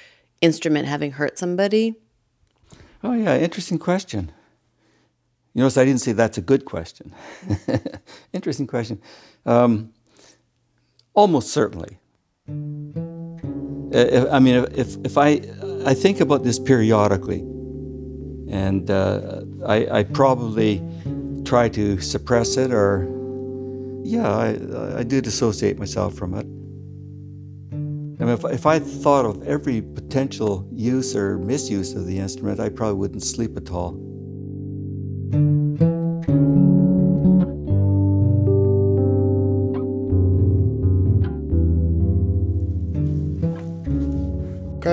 instrument 0.42 0.88
having 0.88 1.12
hurt 1.12 1.38
somebody? 1.38 1.94
Oh, 3.04 3.14
yeah, 3.14 3.38
interesting 3.38 3.78
question. 3.78 4.32
You 5.54 5.62
notice 5.62 5.78
I 5.78 5.86
didn't 5.86 6.02
say 6.02 6.14
that's 6.14 6.40
a 6.40 6.42
good 6.42 6.66
question. 6.66 7.14
interesting 8.34 8.66
question. 8.66 9.00
Um, 9.46 9.94
almost 11.14 11.52
certainly. 11.52 12.00
Uh, 13.96 14.30
I 14.32 14.40
mean, 14.40 14.66
if, 14.76 14.98
if 15.06 15.18
I, 15.18 15.42
I 15.86 15.94
think 15.94 16.20
about 16.20 16.44
this 16.44 16.60
periodically, 16.60 17.40
and 18.50 18.90
uh, 18.92 19.42
I, 19.66 20.00
I 20.00 20.04
probably 20.04 20.82
try 21.46 21.70
to 21.70 22.00
suppress 22.02 22.58
it 22.58 22.72
or 22.72 23.08
yeah 24.04 24.30
I, 24.30 25.00
I 25.00 25.04
do 25.04 25.22
dissociate 25.22 25.78
myself 25.78 26.16
from 26.16 26.34
it 26.34 26.46
I 28.18 28.24
mean, 28.24 28.34
if, 28.34 28.46
if 28.46 28.66
I 28.66 28.80
thought 28.80 29.26
of 29.26 29.44
every 29.44 29.82
potential 29.82 30.68
use 30.72 31.16
or 31.18 31.38
misuse 31.38 31.94
of 31.94 32.06
the 32.06 32.18
instrument, 32.18 32.62
I 32.62 32.70
probably 32.70 32.96
wouldn't 32.96 33.24
sleep 33.24 33.58
at 33.58 33.70
all. 33.72 33.92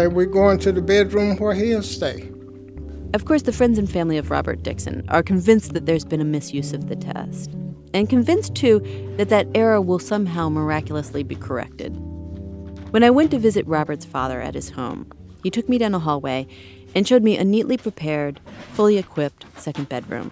We're 0.06 0.26
going 0.26 0.58
to 0.60 0.72
the 0.72 0.82
bedroom 0.82 1.36
where 1.36 1.54
he'll 1.54 1.82
stay. 1.82 2.30
Of 3.14 3.24
course, 3.24 3.42
the 3.42 3.52
friends 3.52 3.78
and 3.78 3.90
family 3.90 4.16
of 4.16 4.30
Robert 4.30 4.62
Dixon 4.62 5.04
are 5.08 5.22
convinced 5.22 5.74
that 5.74 5.86
there's 5.86 6.04
been 6.04 6.20
a 6.20 6.24
misuse 6.24 6.72
of 6.72 6.88
the 6.88 6.96
test, 6.96 7.50
and 7.92 8.08
convinced, 8.08 8.54
too, 8.54 8.80
that 9.18 9.28
that 9.28 9.48
error 9.54 9.80
will 9.80 9.98
somehow 9.98 10.48
miraculously 10.48 11.22
be 11.22 11.34
corrected. 11.34 11.94
When 12.90 13.04
I 13.04 13.10
went 13.10 13.30
to 13.32 13.38
visit 13.38 13.66
Robert's 13.66 14.06
father 14.06 14.40
at 14.40 14.54
his 14.54 14.70
home, 14.70 15.10
he 15.42 15.50
took 15.50 15.68
me 15.68 15.78
down 15.78 15.94
a 15.94 15.98
hallway 15.98 16.46
and 16.94 17.06
showed 17.06 17.22
me 17.22 17.36
a 17.36 17.44
neatly 17.44 17.76
prepared, 17.76 18.40
fully 18.72 18.96
equipped 18.96 19.44
second 19.56 19.88
bedroom. 19.88 20.30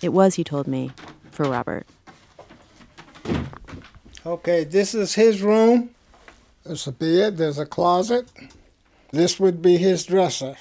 It 0.00 0.10
was, 0.10 0.34
he 0.34 0.44
told 0.44 0.66
me, 0.66 0.92
for 1.30 1.44
Robert. 1.44 1.86
Okay, 4.24 4.64
this 4.64 4.94
is 4.94 5.14
his 5.14 5.42
room. 5.42 5.90
There's 6.64 6.86
a 6.86 6.92
bed, 6.92 7.36
there's 7.36 7.58
a 7.58 7.66
closet. 7.66 8.28
This 9.12 9.38
would 9.38 9.60
be 9.60 9.76
his 9.76 10.06
dresser. 10.06 10.56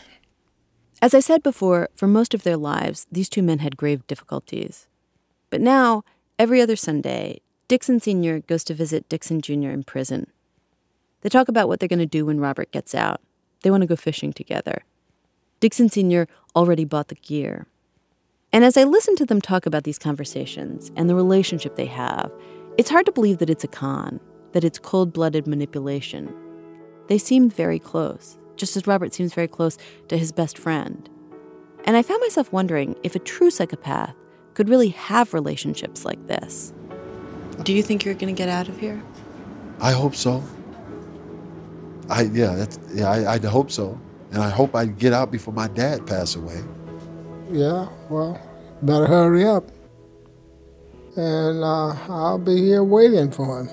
As 1.02 1.14
I 1.14 1.22
said 1.22 1.42
before, 1.42 1.90
for 1.96 2.06
most 2.06 2.34
of 2.34 2.44
their 2.44 2.58
lives, 2.58 3.08
these 3.10 3.30
two 3.30 3.42
men 3.42 3.60
had 3.60 3.78
grave 3.78 4.06
difficulties. 4.08 4.88
But 5.50 5.62
now, 5.62 6.04
every 6.38 6.62
other 6.62 6.76
Sunday, 6.76 7.40
Dixon 7.70 8.02
Sr. 8.02 8.42
goes 8.42 8.66
to 8.66 8.74
visit 8.74 9.08
Dixon 9.08 9.42
Jr. 9.42 9.70
in 9.70 9.84
prison. 9.84 10.28
They 11.22 11.30
talk 11.30 11.48
about 11.48 11.70
what 11.70 11.80
they're 11.80 11.88
going 11.88 12.00
to 12.00 12.06
do 12.06 12.26
when 12.26 12.42
Robert 12.42 12.72
gets 12.72 12.94
out. 12.94 13.22
They 13.62 13.72
want 13.72 13.82
to 13.82 13.88
go 13.88 13.96
fishing 13.96 14.34
together. 14.34 14.84
Dixon 15.62 15.88
Sr. 15.88 16.28
already 16.54 16.84
bought 16.84 17.08
the 17.08 17.16
gear. 17.16 17.68
And 18.52 18.66
as 18.66 18.76
I 18.76 18.84
listen 18.84 19.16
to 19.16 19.26
them 19.26 19.40
talk 19.40 19.66
about 19.66 19.86
these 19.86 19.98
conversations 19.98 20.92
and 20.98 21.10
the 21.10 21.16
relationship 21.16 21.78
they 21.78 21.86
have, 21.86 22.30
it's 22.78 22.90
hard 22.90 23.06
to 23.06 23.14
believe 23.14 23.38
that 23.38 23.50
it's 23.50 23.64
a 23.64 23.70
con, 23.70 24.20
that 24.52 24.66
it's 24.66 24.78
cold 24.78 25.14
blooded 25.14 25.48
manipulation. 25.48 26.36
They 27.08 27.18
seem 27.18 27.50
very 27.50 27.80
close, 27.80 28.38
just 28.62 28.78
as 28.78 28.88
Robert 28.88 29.14
seems 29.14 29.34
very 29.34 29.48
close 29.48 29.78
to 30.08 30.18
his 30.18 30.32
best 30.32 30.56
friend. 30.56 31.10
And 31.84 31.98
I 31.98 32.04
found 32.04 32.22
myself 32.22 32.54
wondering 32.54 32.96
if 33.02 33.16
a 33.16 33.20
true 33.20 33.50
psychopath 33.50 34.16
could 34.54 34.70
really 34.70 34.90
have 34.90 35.34
relationships 35.34 36.06
like 36.06 36.28
this. 36.28 36.72
Do 37.64 37.74
you 37.74 37.82
think 37.82 38.06
you're 38.06 38.14
going 38.14 38.34
to 38.34 38.38
get 38.38 38.50
out 38.50 38.70
of 38.70 38.80
here? 38.80 39.02
I 39.80 39.92
hope 39.92 40.16
so. 40.16 40.44
I 42.08 42.24
yeah, 42.24 42.54
that's 42.56 42.80
yeah, 42.94 43.10
I, 43.10 43.34
I 43.34 43.38
hope 43.40 43.72
so, 43.72 44.00
and 44.32 44.44
I 44.44 44.50
hope 44.50 44.76
I 44.76 44.86
get 44.86 45.12
out 45.12 45.32
before 45.32 45.54
my 45.54 45.68
dad 45.70 46.06
pass 46.06 46.36
away. 46.36 46.62
Yeah, 47.50 47.88
well, 48.10 48.40
better 48.84 49.08
hurry 49.08 49.46
up. 49.46 49.72
And 51.16 51.64
uh, 51.64 51.96
I'll 52.10 52.38
be 52.38 52.58
here 52.58 52.84
waiting 52.84 53.32
for 53.32 53.62
him. 53.62 53.70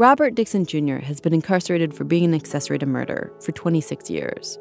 Robert 0.00 0.34
Dixon 0.34 0.64
Jr. 0.64 0.96
has 0.96 1.20
been 1.20 1.34
incarcerated 1.34 1.92
for 1.92 2.04
being 2.04 2.24
an 2.24 2.32
accessory 2.32 2.78
to 2.78 2.86
murder 2.86 3.30
for 3.42 3.52
26 3.52 4.08
years. 4.08 4.58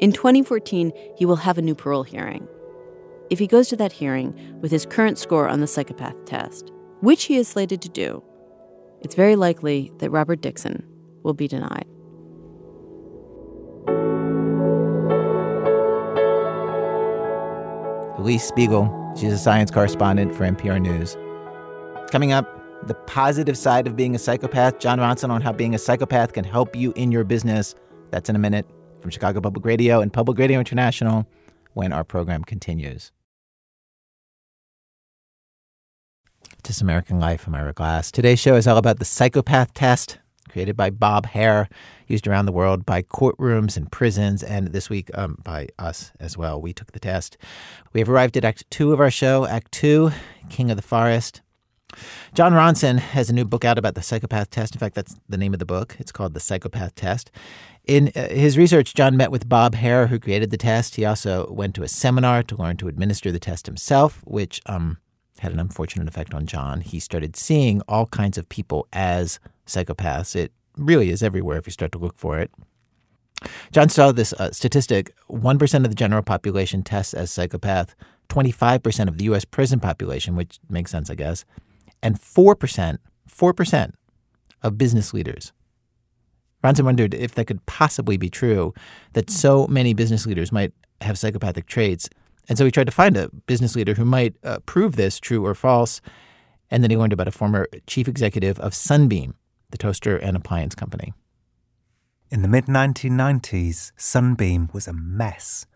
In 0.00 0.10
2014, 0.10 0.90
he 1.16 1.24
will 1.24 1.36
have 1.36 1.58
a 1.58 1.62
new 1.62 1.76
parole 1.76 2.02
hearing. 2.02 2.48
If 3.30 3.38
he 3.38 3.46
goes 3.46 3.68
to 3.68 3.76
that 3.76 3.92
hearing 3.92 4.34
with 4.60 4.72
his 4.72 4.84
current 4.84 5.16
score 5.16 5.48
on 5.48 5.60
the 5.60 5.68
psychopath 5.68 6.24
test, 6.24 6.72
which 7.02 7.22
he 7.22 7.36
is 7.36 7.46
slated 7.46 7.82
to 7.82 7.88
do, 7.88 8.20
it's 9.00 9.14
very 9.14 9.36
likely 9.36 9.92
that 9.98 10.10
Robert 10.10 10.40
Dixon 10.40 10.84
will 11.22 11.34
be 11.34 11.46
denied. 11.46 11.86
Alix 18.18 18.42
Spiegel, 18.42 19.14
she's 19.16 19.32
a 19.32 19.38
science 19.38 19.70
correspondent 19.70 20.34
for 20.34 20.42
NPR 20.42 20.82
News. 20.82 21.16
Coming 22.10 22.32
up, 22.32 22.53
the 22.88 22.94
positive 22.94 23.56
side 23.56 23.86
of 23.86 23.96
being 23.96 24.14
a 24.14 24.18
psychopath. 24.18 24.78
Jon 24.78 24.98
Ronson 24.98 25.30
on 25.30 25.40
how 25.40 25.52
being 25.52 25.74
a 25.74 25.78
psychopath 25.78 26.32
can 26.32 26.44
help 26.44 26.76
you 26.76 26.92
in 26.96 27.12
your 27.12 27.24
business. 27.24 27.74
That's 28.10 28.28
in 28.28 28.36
a 28.36 28.38
minute 28.38 28.66
from 29.00 29.10
Chicago 29.10 29.40
Public 29.40 29.64
Radio 29.64 30.00
and 30.00 30.12
Public 30.12 30.38
Radio 30.38 30.58
International 30.58 31.26
when 31.72 31.92
our 31.92 32.04
program 32.04 32.44
continues. 32.44 33.12
This 36.62 36.80
American 36.80 37.20
Life. 37.20 37.46
I'm 37.46 37.54
Ira 37.54 37.72
Glass. 37.72 38.10
Today's 38.10 38.40
show 38.40 38.56
is 38.56 38.66
all 38.66 38.78
about 38.78 38.98
the 38.98 39.04
psychopath 39.04 39.74
test 39.74 40.18
created 40.54 40.76
by 40.76 40.88
Bob 40.88 41.26
Hare, 41.26 41.68
used 42.06 42.28
around 42.28 42.46
the 42.46 42.52
world 42.52 42.86
by 42.86 43.02
courtrooms 43.02 43.76
and 43.76 43.90
prisons, 43.90 44.40
and 44.40 44.68
this 44.68 44.88
week 44.88 45.10
um, 45.18 45.36
by 45.42 45.66
us 45.80 46.12
as 46.20 46.38
well. 46.38 46.62
We 46.62 46.72
took 46.72 46.92
the 46.92 47.00
test. 47.00 47.36
We 47.92 47.98
have 47.98 48.08
arrived 48.08 48.36
at 48.36 48.44
Act 48.44 48.70
Two 48.70 48.92
of 48.92 49.00
our 49.00 49.10
show, 49.10 49.46
Act 49.46 49.72
Two, 49.72 50.12
King 50.48 50.70
of 50.70 50.76
the 50.76 50.82
Forest. 50.82 51.42
Jon 52.34 52.52
Ronson 52.52 52.98
has 52.98 53.30
a 53.30 53.32
new 53.32 53.44
book 53.44 53.64
out 53.64 53.78
about 53.78 53.94
the 53.94 54.02
psychopath 54.02 54.50
test. 54.50 54.74
In 54.74 54.80
fact, 54.80 54.96
that's 54.96 55.14
the 55.28 55.36
name 55.36 55.52
of 55.52 55.60
the 55.60 55.64
book. 55.64 55.96
It's 56.00 56.10
called 56.10 56.34
The 56.34 56.40
Psychopath 56.40 56.94
Test. 56.96 57.30
In 57.84 58.10
uh, 58.16 58.28
his 58.28 58.58
research, 58.58 58.94
Jon 58.94 59.16
met 59.16 59.30
with 59.30 59.48
Bob 59.48 59.74
Hare, 59.76 60.08
who 60.08 60.18
created 60.18 60.50
the 60.50 60.56
test. 60.56 60.96
He 60.96 61.04
also 61.04 61.48
went 61.52 61.74
to 61.76 61.82
a 61.82 61.88
seminar 61.88 62.42
to 62.42 62.56
learn 62.56 62.76
to 62.78 62.88
administer 62.88 63.30
the 63.30 63.38
test 63.38 63.66
himself, 63.66 64.20
which 64.24 64.60
um, 64.66 64.98
had 65.38 65.52
an 65.52 65.60
unfortunate 65.60 66.08
effect 66.08 66.34
on 66.34 66.46
Jon. 66.46 66.80
He 66.80 66.98
started 66.98 67.36
seeing 67.36 67.82
all 67.82 68.06
kinds 68.06 68.36
of 68.36 68.48
people 68.48 68.88
as 68.92 69.38
psychopaths. 69.66 70.34
It 70.34 70.52
really 70.76 71.10
is 71.10 71.22
everywhere 71.22 71.58
if 71.58 71.66
you 71.66 71.72
start 71.72 71.92
to 71.92 71.98
look 71.98 72.16
for 72.16 72.38
it. 72.40 72.50
Jon 73.70 73.88
saw 73.88 74.10
this 74.10 74.32
uh, 74.32 74.50
statistic 74.50 75.14
1% 75.28 75.74
of 75.84 75.88
the 75.88 75.94
general 75.94 76.22
population 76.22 76.82
tests 76.82 77.14
as 77.14 77.30
psychopath, 77.30 77.94
25% 78.28 79.06
of 79.06 79.18
the 79.18 79.24
U.S. 79.24 79.44
prison 79.44 79.78
population, 79.78 80.34
which 80.34 80.58
makes 80.68 80.90
sense, 80.90 81.10
I 81.10 81.14
guess, 81.14 81.44
and 82.04 82.20
4%, 82.20 82.98
4% 83.28 83.92
of 84.62 84.78
business 84.78 85.12
leaders. 85.12 85.52
Ronson 86.62 86.84
wondered 86.84 87.14
if 87.14 87.34
that 87.34 87.46
could 87.46 87.64
possibly 87.66 88.16
be 88.16 88.30
true, 88.30 88.72
that 89.14 89.30
so 89.30 89.66
many 89.66 89.94
business 89.94 90.26
leaders 90.26 90.52
might 90.52 90.72
have 91.00 91.18
psychopathic 91.18 91.66
traits. 91.66 92.08
And 92.48 92.56
so 92.56 92.64
he 92.64 92.70
tried 92.70 92.86
to 92.86 92.92
find 92.92 93.16
a 93.16 93.30
business 93.46 93.74
leader 93.74 93.94
who 93.94 94.04
might 94.04 94.34
uh, 94.44 94.58
prove 94.66 94.96
this 94.96 95.18
true 95.18 95.44
or 95.44 95.54
false. 95.54 96.00
And 96.70 96.82
then 96.82 96.90
he 96.90 96.96
learned 96.96 97.12
about 97.12 97.28
a 97.28 97.32
former 97.32 97.66
chief 97.86 98.06
executive 98.06 98.58
of 98.60 98.74
Sunbeam, 98.74 99.34
the 99.70 99.78
toaster 99.78 100.16
and 100.16 100.36
appliance 100.36 100.74
company. 100.74 101.12
In 102.30 102.42
the 102.42 102.48
mid 102.48 102.66
1990s, 102.66 103.92
Sunbeam 103.96 104.68
was 104.72 104.86
a 104.86 104.92
mess. 104.92 105.66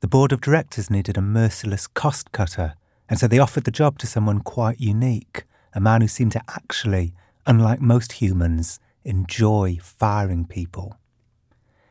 The 0.00 0.08
board 0.08 0.32
of 0.32 0.40
directors 0.40 0.90
needed 0.90 1.16
a 1.16 1.22
merciless 1.22 1.86
cost 1.86 2.32
cutter, 2.32 2.74
and 3.08 3.18
so 3.18 3.26
they 3.26 3.38
offered 3.38 3.64
the 3.64 3.70
job 3.70 3.98
to 3.98 4.06
someone 4.06 4.40
quite 4.40 4.80
unique, 4.80 5.44
a 5.76 5.80
man 5.80 6.00
who 6.00 6.08
seemed 6.08 6.32
to 6.32 6.42
actually, 6.48 7.12
unlike 7.44 7.82
most 7.82 8.12
humans, 8.12 8.80
enjoy 9.04 9.78
firing 9.82 10.46
people. 10.46 10.96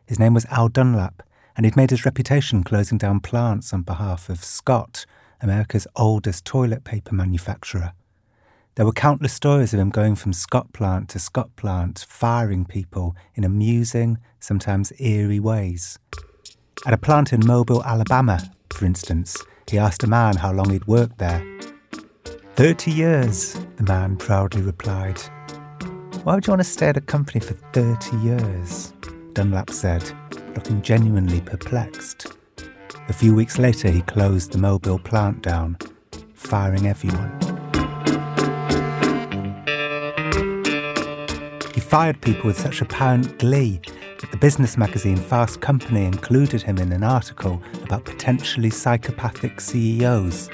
His 0.07 0.17
name 0.17 0.33
was 0.33 0.45
Al 0.45 0.69
Dunlap, 0.69 1.21
and 1.55 1.65
he'd 1.65 1.77
made 1.77 1.91
his 1.91 2.03
reputation 2.03 2.63
closing 2.63 2.97
down 2.97 3.19
plants 3.19 3.71
on 3.73 3.83
behalf 3.83 4.27
of 4.27 4.43
Scott, 4.43 5.05
America's 5.39 5.85
oldest 5.95 6.45
toilet 6.45 6.83
paper 6.83 7.13
manufacturer. 7.13 7.93
There 8.73 8.87
were 8.87 8.91
countless 8.91 9.33
stories 9.33 9.71
of 9.71 9.79
him 9.79 9.91
going 9.91 10.15
from 10.15 10.33
Scott 10.33 10.73
plant 10.73 11.07
to 11.09 11.19
Scott 11.19 11.55
plant, 11.55 12.07
firing 12.09 12.65
people 12.65 13.15
in 13.35 13.43
amusing, 13.43 14.17
sometimes 14.39 14.93
eerie 14.99 15.39
ways. 15.39 15.99
At 16.87 16.93
a 16.95 16.97
plant 16.97 17.31
in 17.33 17.45
Mobile, 17.45 17.83
Alabama, 17.83 18.39
for 18.73 18.85
instance, 18.85 19.37
he 19.69 19.77
asked 19.77 20.03
a 20.03 20.07
man 20.07 20.37
how 20.37 20.51
long 20.51 20.71
he'd 20.71 20.87
worked 20.87 21.19
there. 21.19 21.45
Thirty 22.55 22.89
years, 22.89 23.59
the 23.75 23.83
man 23.83 24.15
proudly 24.15 24.61
replied. 24.61 25.19
Why 26.23 26.35
would 26.35 26.47
you 26.47 26.51
want 26.51 26.61
to 26.61 26.63
stay 26.63 26.87
at 26.87 26.95
a 26.95 27.01
company 27.01 27.41
for 27.41 27.53
30 27.73 28.15
years? 28.19 28.93
Dunlap 29.33 29.69
said, 29.71 30.09
looking 30.55 30.81
genuinely 30.81 31.41
perplexed. 31.41 32.27
A 33.09 33.13
few 33.13 33.35
weeks 33.35 33.59
later, 33.59 33.89
he 33.91 34.01
closed 34.03 34.53
the 34.53 34.57
Mobile 34.57 34.99
plant 34.99 35.41
down, 35.41 35.77
firing 36.33 36.87
everyone. 36.87 37.29
He 41.73 41.81
fired 41.81 42.21
people 42.21 42.45
with 42.45 42.57
such 42.57 42.79
apparent 42.79 43.37
glee 43.37 43.81
that 44.21 44.31
the 44.31 44.37
business 44.37 44.77
magazine 44.77 45.17
Fast 45.17 45.59
Company 45.59 46.05
included 46.05 46.61
him 46.61 46.77
in 46.77 46.93
an 46.93 47.03
article 47.03 47.61
about 47.83 48.05
potentially 48.05 48.69
psychopathic 48.69 49.59
CEOs. 49.59 50.49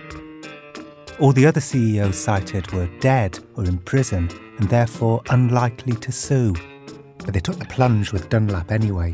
All 1.22 1.32
the 1.32 1.46
other 1.46 1.62
CEOs 1.62 2.18
cited 2.18 2.72
were 2.72 2.90
dead 3.00 3.38
or 3.56 3.64
in 3.66 3.78
prison 3.78 4.28
and 4.58 4.68
therefore 4.68 5.22
unlikely 5.30 5.94
to 5.98 6.12
sue. 6.12 6.56
But 7.20 7.36
they 7.36 7.40
took 7.40 7.60
the 7.60 7.66
plunge 7.66 8.12
with 8.12 8.28
Dunlap 8.28 8.72
anyway. 8.72 9.14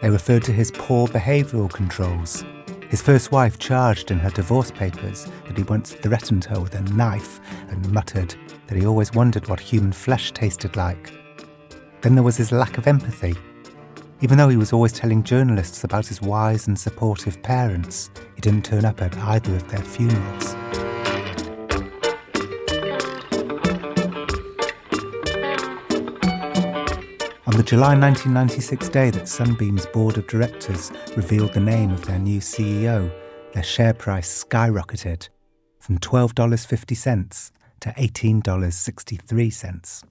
They 0.00 0.08
referred 0.08 0.44
to 0.44 0.52
his 0.52 0.70
poor 0.70 1.08
behavioural 1.08 1.70
controls. 1.70 2.42
His 2.88 3.02
first 3.02 3.32
wife 3.32 3.58
charged 3.58 4.10
in 4.10 4.18
her 4.18 4.30
divorce 4.30 4.70
papers 4.70 5.26
that 5.46 5.58
he 5.58 5.62
once 5.64 5.92
threatened 5.92 6.46
her 6.46 6.58
with 6.58 6.74
a 6.74 6.80
knife 6.94 7.38
and 7.68 7.92
muttered 7.92 8.34
that 8.66 8.78
he 8.78 8.86
always 8.86 9.12
wondered 9.12 9.46
what 9.46 9.60
human 9.60 9.92
flesh 9.92 10.32
tasted 10.32 10.74
like. 10.74 11.12
Then 12.00 12.14
there 12.14 12.24
was 12.24 12.38
his 12.38 12.50
lack 12.50 12.78
of 12.78 12.86
empathy. 12.86 13.34
Even 14.22 14.38
though 14.38 14.48
he 14.48 14.56
was 14.56 14.72
always 14.72 14.92
telling 14.92 15.22
journalists 15.22 15.84
about 15.84 16.06
his 16.06 16.22
wise 16.22 16.66
and 16.66 16.78
supportive 16.78 17.42
parents, 17.42 18.10
he 18.36 18.40
didn't 18.40 18.64
turn 18.64 18.86
up 18.86 19.02
at 19.02 19.18
either 19.18 19.54
of 19.54 19.68
their 19.68 19.84
funerals. 19.84 20.56
The 27.60 27.66
July 27.66 27.94
1996 27.94 28.88
day 28.88 29.10
that 29.10 29.28
Sunbeam's 29.28 29.84
board 29.84 30.16
of 30.16 30.26
directors 30.26 30.90
revealed 31.14 31.52
the 31.52 31.60
name 31.60 31.90
of 31.90 32.02
their 32.06 32.18
new 32.18 32.40
CEO, 32.40 33.12
their 33.52 33.62
share 33.62 33.92
price 33.92 34.44
skyrocketed 34.44 35.28
from 35.78 35.98
$12.50 35.98 37.50
to 37.80 37.90
$18.63. 37.90 40.04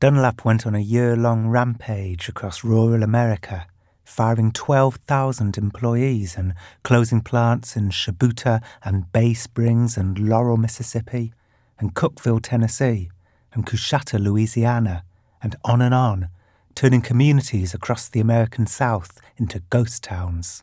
Dunlap 0.00 0.44
went 0.44 0.66
on 0.66 0.74
a 0.74 0.80
year 0.80 1.14
long 1.14 1.46
rampage 1.46 2.28
across 2.28 2.64
rural 2.64 3.04
America, 3.04 3.68
firing 4.02 4.50
12,000 4.50 5.56
employees 5.56 6.36
and 6.36 6.54
closing 6.82 7.20
plants 7.20 7.76
in 7.76 7.90
Shubuta 7.90 8.60
and 8.82 9.12
Bay 9.12 9.32
Springs 9.32 9.96
and 9.96 10.18
Laurel, 10.18 10.56
Mississippi, 10.56 11.32
and 11.78 11.94
Cookeville, 11.94 12.40
Tennessee, 12.42 13.12
and 13.52 13.64
Coushatta, 13.64 14.18
Louisiana, 14.18 15.04
and 15.40 15.54
on 15.64 15.80
and 15.80 15.94
on 15.94 16.30
turning 16.74 17.00
communities 17.00 17.74
across 17.74 18.08
the 18.08 18.20
American 18.20 18.66
South 18.66 19.20
into 19.36 19.60
ghost 19.70 20.02
towns. 20.02 20.62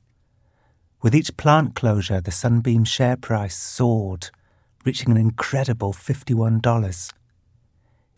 With 1.02 1.16
each 1.16 1.36
plant 1.38 1.76
closure, 1.76 2.22
the 2.22 2.32
Sunbeam 2.32 2.84
share 2.84 3.18
price 3.18 3.58
soared, 3.58 4.30
reaching 4.86 5.10
an 5.12 5.18
incredible 5.18 5.94
$51. 5.94 7.12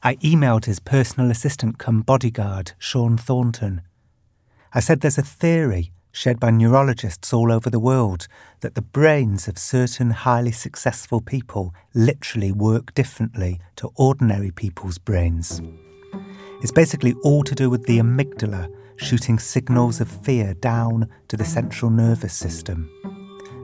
I 0.01 0.15
emailed 0.15 0.65
his 0.65 0.79
personal 0.79 1.31
assistant 1.31 1.77
come 1.77 2.01
bodyguard, 2.01 2.73
Sean 2.77 3.17
Thornton. 3.17 3.81
I 4.73 4.81
said 4.81 4.99
there's 4.99 5.17
a 5.17 5.21
theory 5.21 5.91
shared 6.11 6.39
by 6.39 6.51
neurologists 6.51 7.33
all 7.33 7.51
over 7.51 7.69
the 7.69 7.79
world 7.79 8.27
that 8.59 8.75
the 8.75 8.81
brains 8.81 9.47
of 9.47 9.57
certain 9.57 10.11
highly 10.11 10.51
successful 10.51 11.21
people 11.21 11.73
literally 11.93 12.51
work 12.51 12.93
differently 12.93 13.59
to 13.77 13.91
ordinary 13.95 14.51
people's 14.51 14.97
brains. 14.97 15.61
It's 16.63 16.71
basically 16.71 17.13
all 17.23 17.43
to 17.43 17.53
do 17.53 17.69
with 17.69 17.85
the 17.87 17.97
amygdala 17.99 18.73
shooting 18.95 19.37
signals 19.37 19.99
of 19.99 20.07
fear 20.07 20.53
down 20.53 21.09
to 21.27 21.35
the 21.35 21.43
central 21.43 21.91
nervous 21.91 22.33
system. 22.33 22.89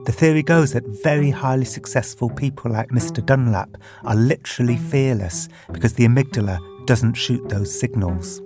The 0.04 0.12
theory 0.12 0.42
goes 0.42 0.74
that 0.74 0.86
very 1.02 1.30
highly 1.30 1.64
successful 1.64 2.28
people 2.28 2.70
like 2.70 2.90
Mr. 2.90 3.24
Dunlap 3.24 3.78
are 4.04 4.14
literally 4.14 4.76
fearless 4.76 5.48
because 5.72 5.94
the 5.94 6.06
amygdala 6.06 6.58
doesn't 6.86 7.14
shoot 7.14 7.48
those 7.48 7.80
signals. 7.80 8.42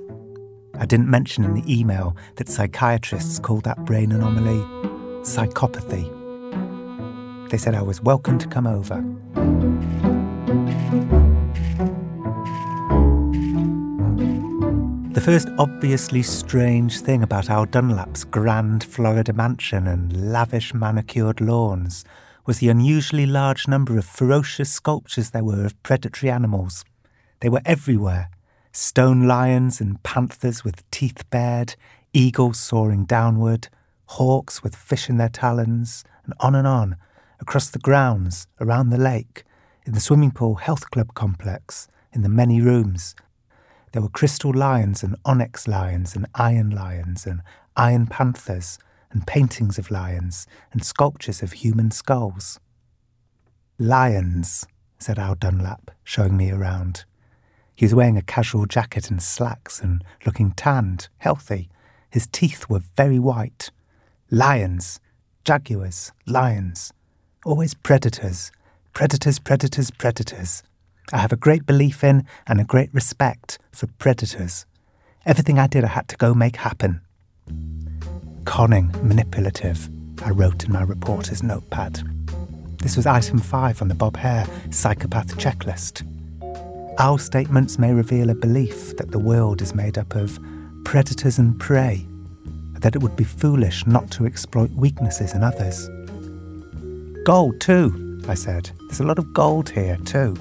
I 0.74 0.86
didn't 0.86 1.10
mention 1.10 1.42
in 1.42 1.54
the 1.54 1.80
email 1.80 2.16
that 2.36 2.48
psychiatrists 2.48 3.40
call 3.40 3.60
that 3.62 3.84
brain 3.84 4.12
anomaly 4.12 4.60
psychopathy. 5.24 6.08
They 7.50 7.58
said 7.58 7.74
I 7.74 7.82
was 7.82 8.00
welcome 8.00 8.38
to 8.38 8.46
come 8.46 8.68
over. 8.68 9.02
The 15.14 15.20
first 15.20 15.48
obviously 15.58 16.24
strange 16.24 16.98
thing 16.98 17.22
about 17.22 17.48
Al 17.48 17.66
Dunlap's 17.66 18.24
grand 18.24 18.82
Florida 18.82 19.32
mansion 19.32 19.86
and 19.86 20.32
lavish 20.32 20.74
manicured 20.74 21.40
lawns 21.40 22.04
was 22.46 22.58
the 22.58 22.68
unusually 22.68 23.24
large 23.24 23.68
number 23.68 23.96
of 23.96 24.04
ferocious 24.04 24.72
sculptures 24.72 25.30
there 25.30 25.44
were 25.44 25.64
of 25.64 25.80
predatory 25.84 26.32
animals. 26.32 26.84
They 27.38 27.48
were 27.48 27.62
everywhere 27.64 28.28
stone 28.72 29.28
lions 29.28 29.80
and 29.80 30.02
panthers 30.02 30.64
with 30.64 30.90
teeth 30.90 31.22
bared, 31.30 31.76
eagles 32.12 32.58
soaring 32.58 33.04
downward, 33.04 33.68
hawks 34.06 34.64
with 34.64 34.74
fish 34.74 35.08
in 35.08 35.16
their 35.16 35.28
talons, 35.28 36.02
and 36.24 36.34
on 36.40 36.56
and 36.56 36.66
on, 36.66 36.96
across 37.38 37.70
the 37.70 37.78
grounds, 37.78 38.48
around 38.60 38.90
the 38.90 38.98
lake, 38.98 39.44
in 39.86 39.92
the 39.92 40.00
swimming 40.00 40.32
pool 40.32 40.56
health 40.56 40.90
club 40.90 41.14
complex, 41.14 41.86
in 42.12 42.22
the 42.22 42.28
many 42.28 42.60
rooms, 42.60 43.14
there 43.94 44.02
were 44.02 44.08
crystal 44.08 44.52
lions 44.52 45.04
and 45.04 45.14
onyx 45.24 45.68
lions 45.68 46.16
and 46.16 46.26
iron 46.34 46.68
lions 46.68 47.26
and 47.26 47.40
iron 47.76 48.08
panthers 48.08 48.76
and 49.12 49.24
paintings 49.24 49.78
of 49.78 49.88
lions 49.88 50.48
and 50.72 50.84
sculptures 50.84 51.44
of 51.44 51.52
human 51.52 51.92
skulls. 51.92 52.58
Lions, 53.78 54.66
said 54.98 55.16
Al 55.16 55.36
Dunlap, 55.36 55.92
showing 56.02 56.36
me 56.36 56.50
around. 56.50 57.04
He 57.76 57.84
was 57.84 57.94
wearing 57.94 58.16
a 58.16 58.22
casual 58.22 58.66
jacket 58.66 59.10
and 59.10 59.22
slacks 59.22 59.80
and 59.80 60.02
looking 60.26 60.50
tanned, 60.50 61.06
healthy. 61.18 61.70
His 62.10 62.26
teeth 62.26 62.68
were 62.68 62.82
very 62.96 63.20
white. 63.20 63.70
Lions, 64.28 64.98
jaguars, 65.44 66.10
lions. 66.26 66.92
Always 67.44 67.74
predators. 67.74 68.50
Predators, 68.92 69.38
predators, 69.38 69.92
predators. 69.92 70.64
I 71.12 71.18
have 71.18 71.32
a 71.32 71.36
great 71.36 71.66
belief 71.66 72.02
in 72.02 72.26
and 72.46 72.60
a 72.60 72.64
great 72.64 72.92
respect 72.94 73.58
for 73.72 73.86
predators. 73.98 74.66
Everything 75.26 75.58
I 75.58 75.66
did, 75.66 75.84
I 75.84 75.88
had 75.88 76.08
to 76.08 76.16
go 76.16 76.34
make 76.34 76.56
happen. 76.56 77.00
Conning, 78.44 78.90
manipulative, 79.06 79.88
I 80.24 80.30
wrote 80.30 80.64
in 80.64 80.72
my 80.72 80.82
reporter's 80.82 81.42
notepad. 81.42 82.02
This 82.78 82.96
was 82.96 83.06
item 83.06 83.38
five 83.38 83.80
on 83.80 83.88
the 83.88 83.94
Bob 83.94 84.16
Hare 84.16 84.46
psychopath 84.70 85.36
checklist. 85.38 86.02
Our 86.98 87.18
statements 87.18 87.78
may 87.78 87.92
reveal 87.92 88.30
a 88.30 88.34
belief 88.34 88.96
that 88.96 89.10
the 89.10 89.18
world 89.18 89.62
is 89.62 89.74
made 89.74 89.98
up 89.98 90.14
of 90.14 90.38
predators 90.84 91.38
and 91.38 91.58
prey. 91.58 92.06
That 92.80 92.94
it 92.94 93.02
would 93.02 93.16
be 93.16 93.24
foolish 93.24 93.86
not 93.86 94.10
to 94.12 94.26
exploit 94.26 94.70
weaknesses 94.72 95.34
in 95.34 95.42
others. 95.42 95.88
Gold, 97.24 97.60
too, 97.60 98.20
I 98.28 98.34
said. 98.34 98.70
There's 98.88 99.00
a 99.00 99.06
lot 99.06 99.18
of 99.18 99.32
gold 99.32 99.70
here, 99.70 99.96
too. 100.04 100.36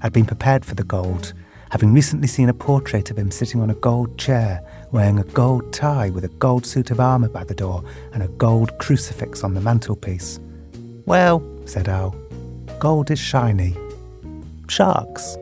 I'd 0.00 0.12
been 0.12 0.26
prepared 0.26 0.64
for 0.64 0.74
the 0.74 0.84
gold, 0.84 1.32
having 1.70 1.92
recently 1.92 2.28
seen 2.28 2.48
a 2.48 2.54
portrait 2.54 3.10
of 3.10 3.18
him 3.18 3.30
sitting 3.30 3.60
on 3.60 3.70
a 3.70 3.74
gold 3.74 4.18
chair, 4.18 4.62
wearing 4.92 5.18
a 5.18 5.24
gold 5.24 5.72
tie 5.72 6.10
with 6.10 6.24
a 6.24 6.28
gold 6.28 6.64
suit 6.64 6.90
of 6.90 7.00
armour 7.00 7.28
by 7.28 7.44
the 7.44 7.54
door 7.54 7.82
and 8.12 8.22
a 8.22 8.28
gold 8.28 8.78
crucifix 8.78 9.42
on 9.42 9.54
the 9.54 9.60
mantelpiece. 9.60 10.38
Well, 11.04 11.42
said 11.64 11.88
Al, 11.88 12.10
gold 12.78 13.10
is 13.10 13.18
shiny. 13.18 13.76
Sharks. 14.68 15.36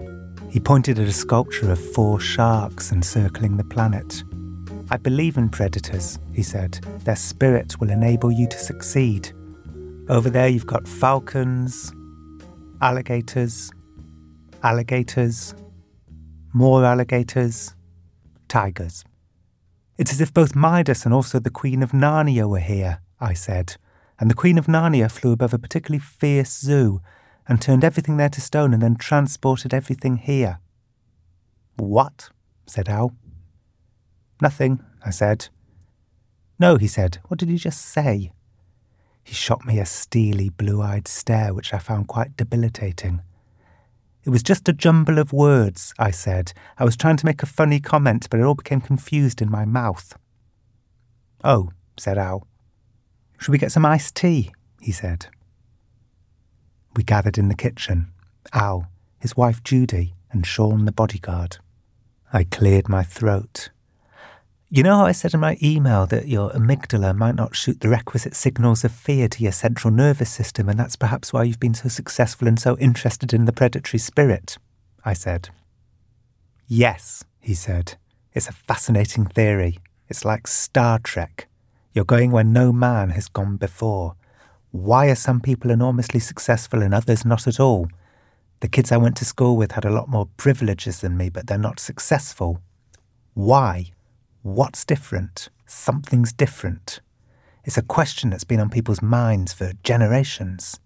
He 0.50 0.60
pointed 0.60 0.98
at 0.98 1.08
a 1.08 1.12
sculpture 1.12 1.70
of 1.70 1.92
four 1.92 2.18
sharks 2.18 2.92
encircling 2.92 3.56
the 3.56 3.64
planet. 3.64 4.24
I 4.90 4.96
believe 4.96 5.36
in 5.36 5.48
predators, 5.48 6.18
he 6.32 6.42
said. 6.42 6.74
Their 7.04 7.16
spirit 7.16 7.78
will 7.80 7.90
enable 7.90 8.30
you 8.30 8.48
to 8.48 8.58
succeed. 8.58 9.32
Over 10.08 10.30
there, 10.30 10.48
you've 10.48 10.66
got 10.66 10.86
falcons, 10.86 11.92
alligators, 12.80 13.72
alligators, 14.62 15.54
more 16.52 16.84
alligators, 16.84 17.74
tigers. 18.48 19.04
It's 19.98 20.12
as 20.12 20.20
if 20.20 20.32
both 20.32 20.54
Midas 20.54 21.04
and 21.04 21.14
also 21.14 21.38
the 21.38 21.50
Queen 21.50 21.82
of 21.82 21.92
Narnia 21.92 22.48
were 22.48 22.58
here, 22.58 23.00
I 23.20 23.34
said, 23.34 23.76
and 24.18 24.30
the 24.30 24.34
Queen 24.34 24.58
of 24.58 24.66
Narnia 24.66 25.10
flew 25.10 25.32
above 25.32 25.54
a 25.54 25.58
particularly 25.58 26.00
fierce 26.00 26.58
zoo 26.58 27.00
and 27.48 27.60
turned 27.60 27.84
everything 27.84 28.16
there 28.16 28.28
to 28.28 28.40
stone 28.40 28.74
and 28.74 28.82
then 28.82 28.96
transported 28.96 29.72
everything 29.72 30.16
here. 30.16 30.58
What? 31.76 32.30
said 32.66 32.88
Al. 32.88 33.14
Nothing, 34.40 34.80
I 35.04 35.10
said. 35.10 35.48
No, 36.58 36.76
he 36.76 36.88
said. 36.88 37.18
What 37.28 37.38
did 37.38 37.48
you 37.48 37.58
just 37.58 37.82
say? 37.82 38.32
He 39.22 39.34
shot 39.34 39.66
me 39.66 39.78
a 39.78 39.86
steely, 39.86 40.50
blue 40.50 40.82
eyed 40.82 41.08
stare 41.08 41.52
which 41.52 41.72
I 41.72 41.78
found 41.78 42.08
quite 42.08 42.36
debilitating. 42.36 43.22
It 44.26 44.30
was 44.30 44.42
just 44.42 44.68
a 44.68 44.72
jumble 44.72 45.18
of 45.20 45.32
words, 45.32 45.94
I 46.00 46.10
said. 46.10 46.52
I 46.78 46.84
was 46.84 46.96
trying 46.96 47.16
to 47.18 47.24
make 47.24 47.44
a 47.44 47.46
funny 47.46 47.78
comment, 47.78 48.26
but 48.28 48.40
it 48.40 48.42
all 48.42 48.56
became 48.56 48.80
confused 48.80 49.40
in 49.40 49.48
my 49.48 49.64
mouth. 49.64 50.18
Oh, 51.44 51.70
said 51.96 52.18
Al. 52.18 52.48
Should 53.38 53.52
we 53.52 53.58
get 53.58 53.70
some 53.70 53.86
iced 53.86 54.16
tea? 54.16 54.52
he 54.80 54.90
said. 54.90 55.28
We 56.96 57.04
gathered 57.04 57.38
in 57.38 57.46
the 57.48 57.54
kitchen 57.54 58.08
Al, 58.52 58.88
his 59.20 59.36
wife 59.36 59.62
Judy, 59.62 60.14
and 60.32 60.44
Sean 60.44 60.86
the 60.86 60.92
bodyguard. 60.92 61.58
I 62.32 62.42
cleared 62.42 62.88
my 62.88 63.04
throat. 63.04 63.70
You 64.68 64.82
know 64.82 64.96
how 64.96 65.06
I 65.06 65.12
said 65.12 65.32
in 65.32 65.38
my 65.38 65.56
email 65.62 66.06
that 66.06 66.26
your 66.26 66.50
amygdala 66.50 67.16
might 67.16 67.36
not 67.36 67.54
shoot 67.54 67.80
the 67.80 67.88
requisite 67.88 68.34
signals 68.34 68.82
of 68.82 68.90
fear 68.90 69.28
to 69.28 69.42
your 69.44 69.52
central 69.52 69.94
nervous 69.94 70.28
system, 70.28 70.68
and 70.68 70.76
that's 70.76 70.96
perhaps 70.96 71.32
why 71.32 71.44
you've 71.44 71.60
been 71.60 71.72
so 71.72 71.88
successful 71.88 72.48
and 72.48 72.58
so 72.58 72.76
interested 72.78 73.32
in 73.32 73.44
the 73.44 73.52
predatory 73.52 74.00
spirit? 74.00 74.58
I 75.04 75.12
said. 75.12 75.50
Yes, 76.66 77.22
he 77.38 77.54
said. 77.54 77.94
It's 78.32 78.48
a 78.48 78.52
fascinating 78.52 79.26
theory. 79.26 79.78
It's 80.08 80.24
like 80.24 80.48
Star 80.48 80.98
Trek. 80.98 81.46
You're 81.94 82.04
going 82.04 82.32
where 82.32 82.42
no 82.42 82.72
man 82.72 83.10
has 83.10 83.28
gone 83.28 83.58
before. 83.58 84.16
Why 84.72 85.06
are 85.06 85.14
some 85.14 85.40
people 85.40 85.70
enormously 85.70 86.18
successful 86.18 86.82
and 86.82 86.92
others 86.92 87.24
not 87.24 87.46
at 87.46 87.60
all? 87.60 87.86
The 88.58 88.68
kids 88.68 88.90
I 88.90 88.96
went 88.96 89.16
to 89.18 89.24
school 89.24 89.56
with 89.56 89.72
had 89.72 89.84
a 89.84 89.90
lot 89.90 90.08
more 90.08 90.28
privileges 90.36 91.02
than 91.02 91.16
me, 91.16 91.28
but 91.28 91.46
they're 91.46 91.56
not 91.56 91.78
successful. 91.78 92.60
Why? 93.34 93.92
What's 94.46 94.84
different? 94.84 95.48
Something's 95.66 96.32
different. 96.32 97.00
It's 97.64 97.76
a 97.76 97.82
question 97.82 98.30
that's 98.30 98.44
been 98.44 98.60
on 98.60 98.70
people's 98.70 99.02
minds 99.02 99.52
for 99.52 99.72
generations. 99.82 100.78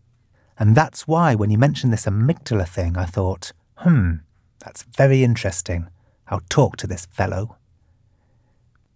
And 0.58 0.74
that's 0.74 1.06
why, 1.06 1.34
when 1.34 1.50
you 1.50 1.58
mentioned 1.58 1.92
this 1.92 2.06
amygdala 2.06 2.66
thing, 2.66 2.96
I 2.96 3.04
thought, 3.04 3.52
hmm, 3.76 4.12
that's 4.60 4.84
very 4.84 5.22
interesting. 5.22 5.88
I'll 6.28 6.40
talk 6.48 6.78
to 6.78 6.86
this 6.86 7.04
fellow. 7.04 7.58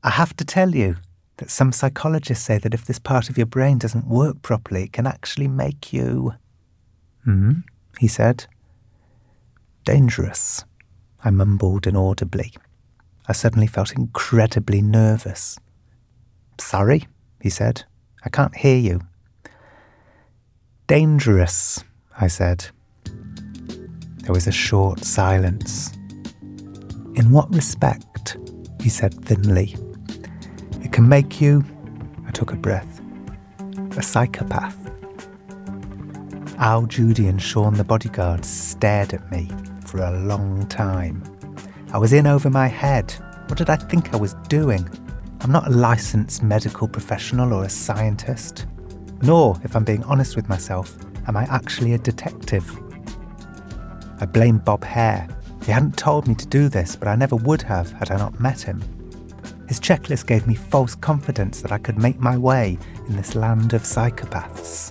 I 0.03 0.09
have 0.09 0.35
to 0.39 0.47
tell 0.47 0.75
you 0.75 0.97
that 1.37 1.51
some 1.51 1.71
psychologists 1.71 2.47
say 2.47 2.57
that 2.57 2.73
if 2.73 2.87
this 2.87 2.99
part 2.99 3.29
of 3.29 3.37
your 3.37 3.47
brain 3.47 3.77
doesn't 3.77 4.07
work 4.07 4.41
properly, 4.41 4.85
it 4.85 4.95
can 4.95 5.07
actually 5.07 5.47
make 5.47 5.93
you. 5.93 6.37
Hmm, 7.25 7.53
he 7.99 8.09
said. 8.09 8.47
Dangerous, 9.85 10.65
I 11.23 11.29
mumbled 11.29 11.87
inaudibly. 11.87 12.55
I 13.27 13.33
suddenly 13.33 13.67
felt 13.67 13.93
incredibly 13.93 14.83
nervous. 14.83 15.59
Sorry, 16.59 17.09
he 17.41 17.51
said. 17.51 17.85
I 18.25 18.29
can't 18.29 18.55
hear 18.55 18.77
you. 18.77 19.01
Dangerous, 20.87 21.83
I 22.21 22.27
said. 22.27 22.67
There 24.19 24.33
was 24.33 24.47
a 24.47 24.53
short 24.53 25.05
silence. 25.05 25.93
In 27.15 27.31
what 27.31 27.55
respect? 27.55 28.37
he 28.81 28.91
said 28.91 29.15
thinly. 29.25 29.77
It 30.83 30.93
can 30.93 31.09
make 31.09 31.41
you, 31.41 31.65
I 32.27 32.31
took 32.31 32.53
a 32.53 32.57
breath, 32.57 33.01
a 33.97 34.03
psychopath. 34.03 34.77
Al, 36.59 36.87
Judy, 36.87 37.29
and 37.29 37.41
Sean 37.41 37.75
the 37.75 37.85
bodyguard 37.85 38.45
stared 38.45 39.15
at 39.15 39.31
me 39.31 39.51
for 39.87 40.03
a 40.03 40.11
long 40.11 40.67
time. 40.67 41.23
I 41.95 41.99
was 41.99 42.13
in 42.13 42.27
over 42.27 42.51
my 42.51 42.67
head. 42.67 43.15
What 43.47 43.57
did 43.57 43.71
I 43.71 43.77
think 43.77 44.13
I 44.13 44.17
was 44.17 44.35
doing? 44.49 44.85
I'm 45.43 45.53
not 45.53 45.69
a 45.69 45.71
licensed 45.71 46.43
medical 46.43 46.89
professional 46.89 47.53
or 47.53 47.67
a 47.67 47.71
scientist. 47.71 48.67
Nor, 49.23 49.61
if 49.63 49.77
I'm 49.77 49.85
being 49.85 50.03
honest 50.03 50.35
with 50.35 50.49
myself, 50.49 50.99
am 51.29 51.37
I 51.37 51.45
actually 51.45 51.95
a 51.95 51.99
detective. 51.99 52.69
I 54.19 54.27
blame 54.27 54.59
Bob 54.59 54.83
Hare. 54.83 55.29
He 55.65 55.71
hadn't 55.71 55.97
told 55.97 56.27
me 56.27 56.35
to 56.35 56.47
do 56.49 56.69
this, 56.69 56.97
but 56.97 57.07
I 57.07 57.15
never 57.15 57.37
would 57.37 57.63
have 57.63 57.93
had 57.93 58.11
I 58.11 58.17
not 58.17 58.41
met 58.41 58.61
him. 58.61 58.83
His 59.69 59.79
checklist 59.79 60.27
gave 60.27 60.49
me 60.49 60.57
false 60.57 60.97
confidence 60.97 61.63
that 61.63 61.71
I 61.71 61.79
could 61.79 61.97
make 61.97 62.19
my 62.19 62.37
way 62.37 62.77
in 63.07 63.15
this 63.15 63.37
land 63.37 63.73
of 63.73 63.83
psychopaths. 63.83 64.91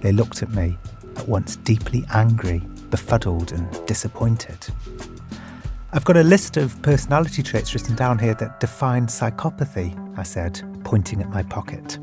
They 0.00 0.12
looked 0.12 0.42
at 0.42 0.48
me, 0.48 0.78
at 1.18 1.28
once 1.28 1.56
deeply 1.56 2.06
angry, 2.10 2.62
befuddled, 2.88 3.52
and 3.52 3.86
disappointed. 3.86 4.66
I've 5.92 6.04
got 6.04 6.16
a 6.16 6.22
list 6.22 6.56
of 6.56 6.80
personality 6.82 7.42
traits 7.42 7.74
written 7.74 7.96
down 7.96 8.20
here 8.20 8.34
that 8.34 8.60
define 8.60 9.08
psychopathy, 9.08 9.92
I 10.16 10.22
said, 10.22 10.62
pointing 10.84 11.20
at 11.20 11.30
my 11.30 11.42
pocket. 11.42 11.98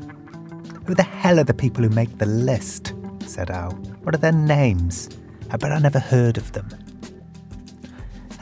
Who 0.84 0.94
the 0.94 1.02
hell 1.02 1.40
are 1.40 1.44
the 1.44 1.54
people 1.54 1.82
who 1.82 1.88
make 1.88 2.18
the 2.18 2.26
list? 2.26 2.92
said 3.24 3.50
Al. 3.50 3.70
What 4.02 4.14
are 4.14 4.18
their 4.18 4.32
names? 4.32 5.08
Uh, 5.10 5.52
I 5.52 5.56
bet 5.56 5.72
I 5.72 5.78
never 5.78 5.98
heard 5.98 6.36
of 6.36 6.52
them. 6.52 6.68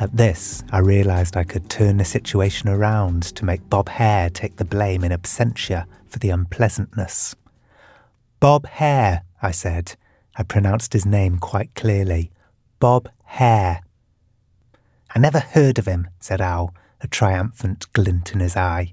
At 0.01 0.17
this, 0.17 0.65
I 0.73 0.79
realised 0.79 1.37
I 1.37 1.45
could 1.45 1.71
turn 1.71 1.99
the 1.99 2.05
situation 2.05 2.69
around 2.69 3.23
to 3.37 3.45
make 3.45 3.71
Bob 3.71 3.89
Hare 3.89 4.29
take 4.31 4.57
the 4.57 4.65
blame 4.65 5.05
in 5.05 5.13
absentia 5.13 5.87
for 6.09 6.19
the 6.19 6.31
unpleasantness. 6.31 7.37
Bob 8.41 8.67
Hare, 8.67 9.23
I 9.41 9.53
said. 9.53 9.95
I 10.37 10.43
pronounced 10.43 10.93
his 10.93 11.07
name 11.07 11.39
quite 11.39 11.73
clearly. 11.77 12.33
Bob 12.81 13.09
Hare. 13.25 13.83
I 15.17 15.19
never 15.19 15.41
heard 15.41 15.79
of 15.79 15.87
him, 15.87 16.11
said 16.21 16.43
Al, 16.43 16.75
a 17.01 17.07
triumphant 17.07 17.91
glint 17.95 18.35
in 18.35 18.41
his 18.41 18.55
eye. 18.55 18.93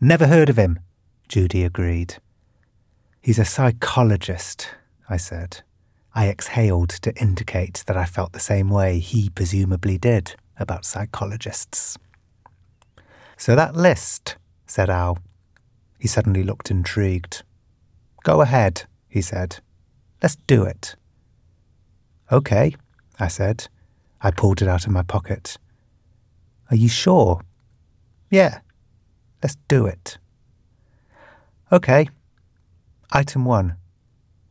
Never 0.00 0.26
heard 0.26 0.50
of 0.50 0.56
him, 0.56 0.80
Judy 1.28 1.62
agreed. 1.62 2.16
He's 3.22 3.38
a 3.38 3.44
psychologist, 3.44 4.68
I 5.08 5.16
said. 5.16 5.62
I 6.12 6.26
exhaled 6.26 6.90
to 7.02 7.14
indicate 7.14 7.84
that 7.86 7.96
I 7.96 8.04
felt 8.04 8.32
the 8.32 8.40
same 8.40 8.68
way 8.68 8.98
he 8.98 9.30
presumably 9.30 9.96
did 9.96 10.34
about 10.58 10.84
psychologists. 10.84 11.96
So 13.36 13.54
that 13.54 13.76
list, 13.76 14.34
said 14.66 14.90
Al. 14.90 15.18
He 16.00 16.08
suddenly 16.08 16.42
looked 16.42 16.68
intrigued. 16.68 17.44
Go 18.24 18.40
ahead, 18.40 18.86
he 19.08 19.22
said. 19.22 19.58
Let's 20.20 20.34
do 20.34 20.64
it. 20.64 20.96
Okay, 22.32 22.74
I 23.20 23.28
said. 23.28 23.68
I 24.20 24.30
pulled 24.30 24.62
it 24.62 24.68
out 24.68 24.86
of 24.86 24.92
my 24.92 25.02
pocket. 25.02 25.58
Are 26.70 26.76
you 26.76 26.88
sure? 26.88 27.42
Yeah. 28.30 28.60
Let's 29.42 29.56
do 29.68 29.86
it. 29.86 30.18
Okay. 31.70 32.08
Item 33.12 33.44
one 33.44 33.76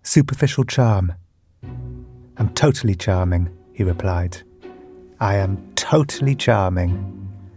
Superficial 0.04 0.64
charm. 0.64 1.14
I'm 2.38 2.50
totally 2.54 2.96
charming, 2.96 3.50
he 3.74 3.84
replied. 3.84 4.44
I 5.20 5.38
am 5.38 5.72
totally 5.76 6.36
charming. 6.36 7.12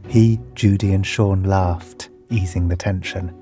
He, 0.07 0.41
Judy, 0.55 0.95
and 0.95 1.07
Sean 1.07 1.43
laughed, 1.43 2.09
easing 2.31 2.69
the 2.69 2.77
tension. 2.77 3.35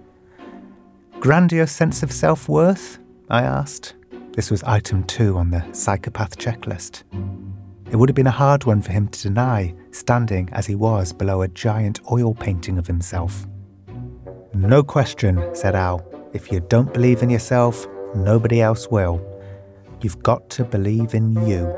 Grandiose 1.21 1.71
sense 1.71 2.03
of 2.03 2.11
self 2.11 2.49
worth? 2.49 2.99
I 3.31 3.43
asked. 3.43 3.95
This 4.33 4.51
was 4.51 4.62
item 4.64 5.05
two 5.05 5.37
on 5.37 5.51
the 5.51 5.64
psychopath 5.73 6.37
checklist. 6.37 7.05
It 7.91 7.97
would 7.97 8.09
have 8.09 8.16
been 8.16 8.26
a 8.26 8.32
hard 8.32 8.64
one 8.64 8.82
for 8.82 8.93
him 8.93 9.09
to 9.09 9.22
deny, 9.22 9.74
standing 9.93 10.49
as 10.53 10.66
he 10.66 10.74
was 10.74 11.12
below 11.12 11.43
a 11.43 11.49
giant 11.49 12.01
oil 12.11 12.34
painting 12.34 12.78
of 12.78 12.87
himself. 12.87 13.47
No 14.55 14.82
question, 14.82 15.55
said 15.55 15.76
Al. 15.76 16.05
If 16.32 16.51
you 16.51 16.61
don't 16.61 16.93
believe 16.93 17.22
in 17.22 17.30
yourself, 17.30 17.87
nobody 18.14 18.61
else 18.61 18.89
will. 18.89 19.24
You've 20.01 20.22
got 20.22 20.51
to 20.51 20.64
believe 20.64 21.14
in 21.14 21.32
you. 21.47 21.72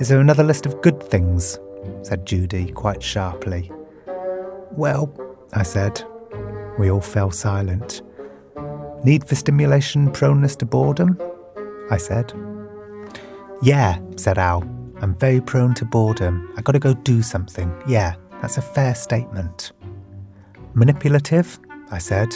Is 0.00 0.08
there 0.08 0.20
another 0.20 0.44
list 0.44 0.66
of 0.66 0.80
good 0.82 1.02
things? 1.02 1.58
said 2.02 2.26
Judy 2.26 2.70
quite 2.72 3.02
sharply. 3.02 3.70
Well, 4.72 5.12
I 5.52 5.62
said. 5.62 6.02
We 6.78 6.90
all 6.90 7.00
fell 7.00 7.30
silent. 7.30 8.02
Need 9.04 9.28
for 9.28 9.34
stimulation, 9.34 10.10
proneness 10.10 10.56
to 10.56 10.66
boredom? 10.66 11.18
I 11.90 11.96
said. 11.96 12.32
Yeah, 13.62 13.98
said 14.16 14.38
Al. 14.38 14.62
I'm 15.00 15.14
very 15.16 15.40
prone 15.40 15.74
to 15.74 15.84
boredom. 15.84 16.52
I 16.56 16.62
gotta 16.62 16.78
go 16.78 16.94
do 16.94 17.22
something. 17.22 17.72
Yeah, 17.86 18.14
that's 18.40 18.58
a 18.58 18.62
fair 18.62 18.94
statement. 18.94 19.72
Manipulative? 20.74 21.58
I 21.90 21.98
said. 21.98 22.34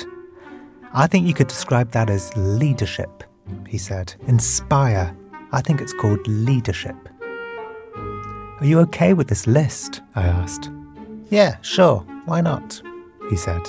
I 0.93 1.07
think 1.07 1.27
you 1.27 1.35
could 1.35 1.49
describe 1.49 1.91
that 1.93 2.11
as 2.11 2.35
leadership, 2.37 3.25
he 3.67 3.79
said. 3.79 4.15
Inspire. 4.27 5.17
I 5.53 5.61
think 5.61 5.81
it's 5.81 5.93
called 5.93 6.27
leadership. 6.27 6.97
Are 8.61 8.67
you 8.67 8.79
okay 8.81 9.15
with 9.15 9.29
this 9.29 9.47
list? 9.47 10.03
I 10.15 10.23
asked. 10.23 10.71
Yeah, 11.31 11.57
sure. 11.63 12.01
Why 12.27 12.41
not? 12.41 12.83
He 13.29 13.37
said. 13.37 13.63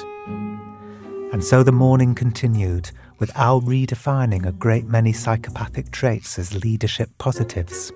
And 1.32 1.44
so 1.44 1.64
the 1.64 1.72
morning 1.72 2.14
continued, 2.14 2.92
with 3.22 3.38
Al 3.38 3.62
redefining 3.62 4.48
a 4.48 4.52
great 4.52 4.86
many 4.86 5.14
psychopathic 5.14 5.92
traits 5.92 6.40
as 6.40 6.64
leadership 6.64 7.12
positives. 7.20 7.94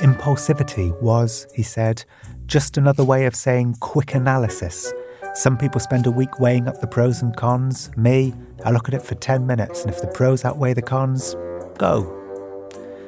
Impulsivity 0.00 0.92
was, 1.00 1.46
he 1.54 1.62
said, 1.62 2.04
just 2.44 2.76
another 2.76 3.02
way 3.02 3.24
of 3.24 3.34
saying 3.34 3.74
quick 3.80 4.14
analysis. 4.14 4.92
Some 5.32 5.56
people 5.56 5.80
spend 5.80 6.06
a 6.06 6.10
week 6.10 6.38
weighing 6.38 6.68
up 6.68 6.78
the 6.82 6.86
pros 6.86 7.22
and 7.22 7.34
cons. 7.34 7.90
Me, 7.96 8.34
I 8.66 8.70
look 8.70 8.86
at 8.86 8.94
it 8.94 9.02
for 9.02 9.14
10 9.14 9.46
minutes, 9.46 9.80
and 9.80 9.90
if 9.90 10.02
the 10.02 10.08
pros 10.08 10.44
outweigh 10.44 10.74
the 10.74 10.82
cons, 10.82 11.34
go. 11.78 12.12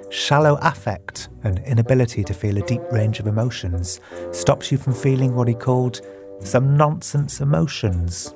Shallow 0.08 0.58
affect, 0.62 1.28
an 1.42 1.58
inability 1.64 2.24
to 2.24 2.32
feel 2.32 2.56
a 2.56 2.66
deep 2.66 2.80
range 2.90 3.20
of 3.20 3.26
emotions, 3.26 4.00
stops 4.32 4.72
you 4.72 4.78
from 4.78 4.94
feeling 4.94 5.34
what 5.34 5.48
he 5.48 5.54
called 5.54 6.00
some 6.40 6.78
nonsense 6.78 7.42
emotions. 7.42 8.34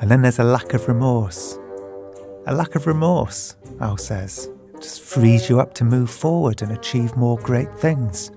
And 0.00 0.10
then 0.10 0.22
there's 0.22 0.38
a 0.38 0.44
lack 0.44 0.74
of 0.74 0.88
remorse. 0.88 1.58
A 2.46 2.54
lack 2.54 2.74
of 2.74 2.86
remorse, 2.86 3.56
Al 3.80 3.96
says, 3.96 4.50
It 4.74 4.82
just 4.82 5.00
frees 5.00 5.48
you 5.48 5.58
up 5.58 5.74
to 5.74 5.84
move 5.84 6.10
forward 6.10 6.62
and 6.62 6.72
achieve 6.72 7.16
more 7.16 7.38
great 7.38 7.74
things. 7.78 8.30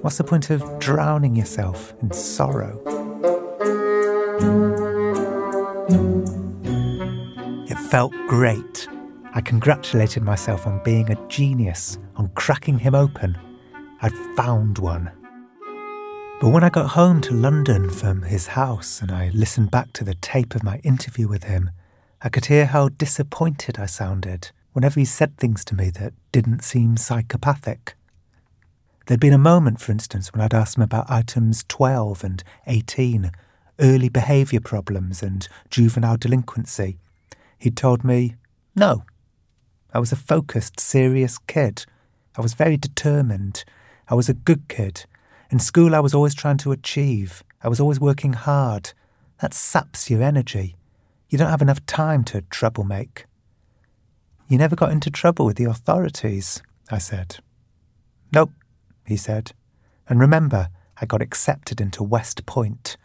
What's 0.00 0.18
the 0.18 0.24
point 0.24 0.50
of 0.50 0.78
drowning 0.78 1.36
yourself 1.36 1.94
in 2.00 2.12
sorrow? 2.12 2.82
It 7.68 7.78
felt 7.90 8.12
great. 8.26 8.88
I 9.34 9.42
congratulated 9.42 10.22
myself 10.22 10.66
on 10.66 10.82
being 10.82 11.10
a 11.10 11.28
genius, 11.28 11.98
on 12.16 12.30
cracking 12.30 12.78
him 12.78 12.94
open. 12.94 13.36
I'd 14.00 14.14
found 14.34 14.78
one. 14.78 15.10
But 16.38 16.50
when 16.50 16.62
I 16.62 16.68
got 16.68 16.90
home 16.90 17.22
to 17.22 17.32
London 17.32 17.88
from 17.88 18.20
his 18.20 18.48
house 18.48 19.00
and 19.00 19.10
I 19.10 19.30
listened 19.32 19.70
back 19.70 19.94
to 19.94 20.04
the 20.04 20.14
tape 20.14 20.54
of 20.54 20.62
my 20.62 20.78
interview 20.84 21.28
with 21.28 21.44
him, 21.44 21.70
I 22.20 22.28
could 22.28 22.46
hear 22.46 22.66
how 22.66 22.90
disappointed 22.90 23.78
I 23.78 23.86
sounded 23.86 24.50
whenever 24.74 25.00
he 25.00 25.06
said 25.06 25.38
things 25.38 25.64
to 25.64 25.74
me 25.74 25.88
that 25.90 26.12
didn't 26.32 26.62
seem 26.62 26.98
psychopathic. 26.98 27.94
There'd 29.06 29.18
been 29.18 29.32
a 29.32 29.38
moment, 29.38 29.80
for 29.80 29.92
instance, 29.92 30.30
when 30.30 30.42
I'd 30.42 30.52
asked 30.52 30.76
him 30.76 30.82
about 30.82 31.10
items 31.10 31.64
12 31.68 32.22
and 32.22 32.44
18, 32.66 33.32
early 33.80 34.10
behaviour 34.10 34.60
problems 34.60 35.22
and 35.22 35.48
juvenile 35.70 36.18
delinquency. 36.18 36.98
He'd 37.58 37.78
told 37.78 38.04
me, 38.04 38.34
no. 38.74 39.04
I 39.94 39.98
was 39.98 40.12
a 40.12 40.16
focused, 40.16 40.80
serious 40.80 41.38
kid. 41.38 41.86
I 42.36 42.42
was 42.42 42.52
very 42.52 42.76
determined. 42.76 43.64
I 44.06 44.14
was 44.14 44.28
a 44.28 44.34
good 44.34 44.68
kid. 44.68 45.06
In 45.50 45.58
school, 45.60 45.94
I 45.94 46.00
was 46.00 46.14
always 46.14 46.34
trying 46.34 46.56
to 46.58 46.72
achieve. 46.72 47.44
I 47.62 47.68
was 47.68 47.78
always 47.78 48.00
working 48.00 48.32
hard. 48.32 48.92
That 49.40 49.54
saps 49.54 50.10
your 50.10 50.22
energy. 50.22 50.76
You 51.28 51.38
don't 51.38 51.50
have 51.50 51.62
enough 51.62 51.84
time 51.86 52.24
to 52.24 52.42
troublemaker. 52.42 53.24
You 54.48 54.58
never 54.58 54.76
got 54.76 54.92
into 54.92 55.10
trouble 55.10 55.46
with 55.46 55.56
the 55.56 55.64
authorities, 55.64 56.62
I 56.90 56.98
said. 56.98 57.38
Nope, 58.32 58.52
he 59.06 59.16
said. 59.16 59.52
And 60.08 60.20
remember, 60.20 60.68
I 61.00 61.06
got 61.06 61.22
accepted 61.22 61.80
into 61.80 62.02
West 62.02 62.46
Point. 62.46 62.96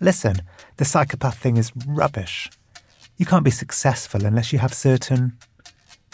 Listen, 0.00 0.42
the 0.76 0.84
psychopath 0.84 1.38
thing 1.38 1.56
is 1.56 1.72
rubbish. 1.86 2.50
You 3.16 3.24
can't 3.24 3.44
be 3.44 3.50
successful 3.50 4.26
unless 4.26 4.52
you 4.52 4.58
have 4.58 4.74
certain. 4.74 5.38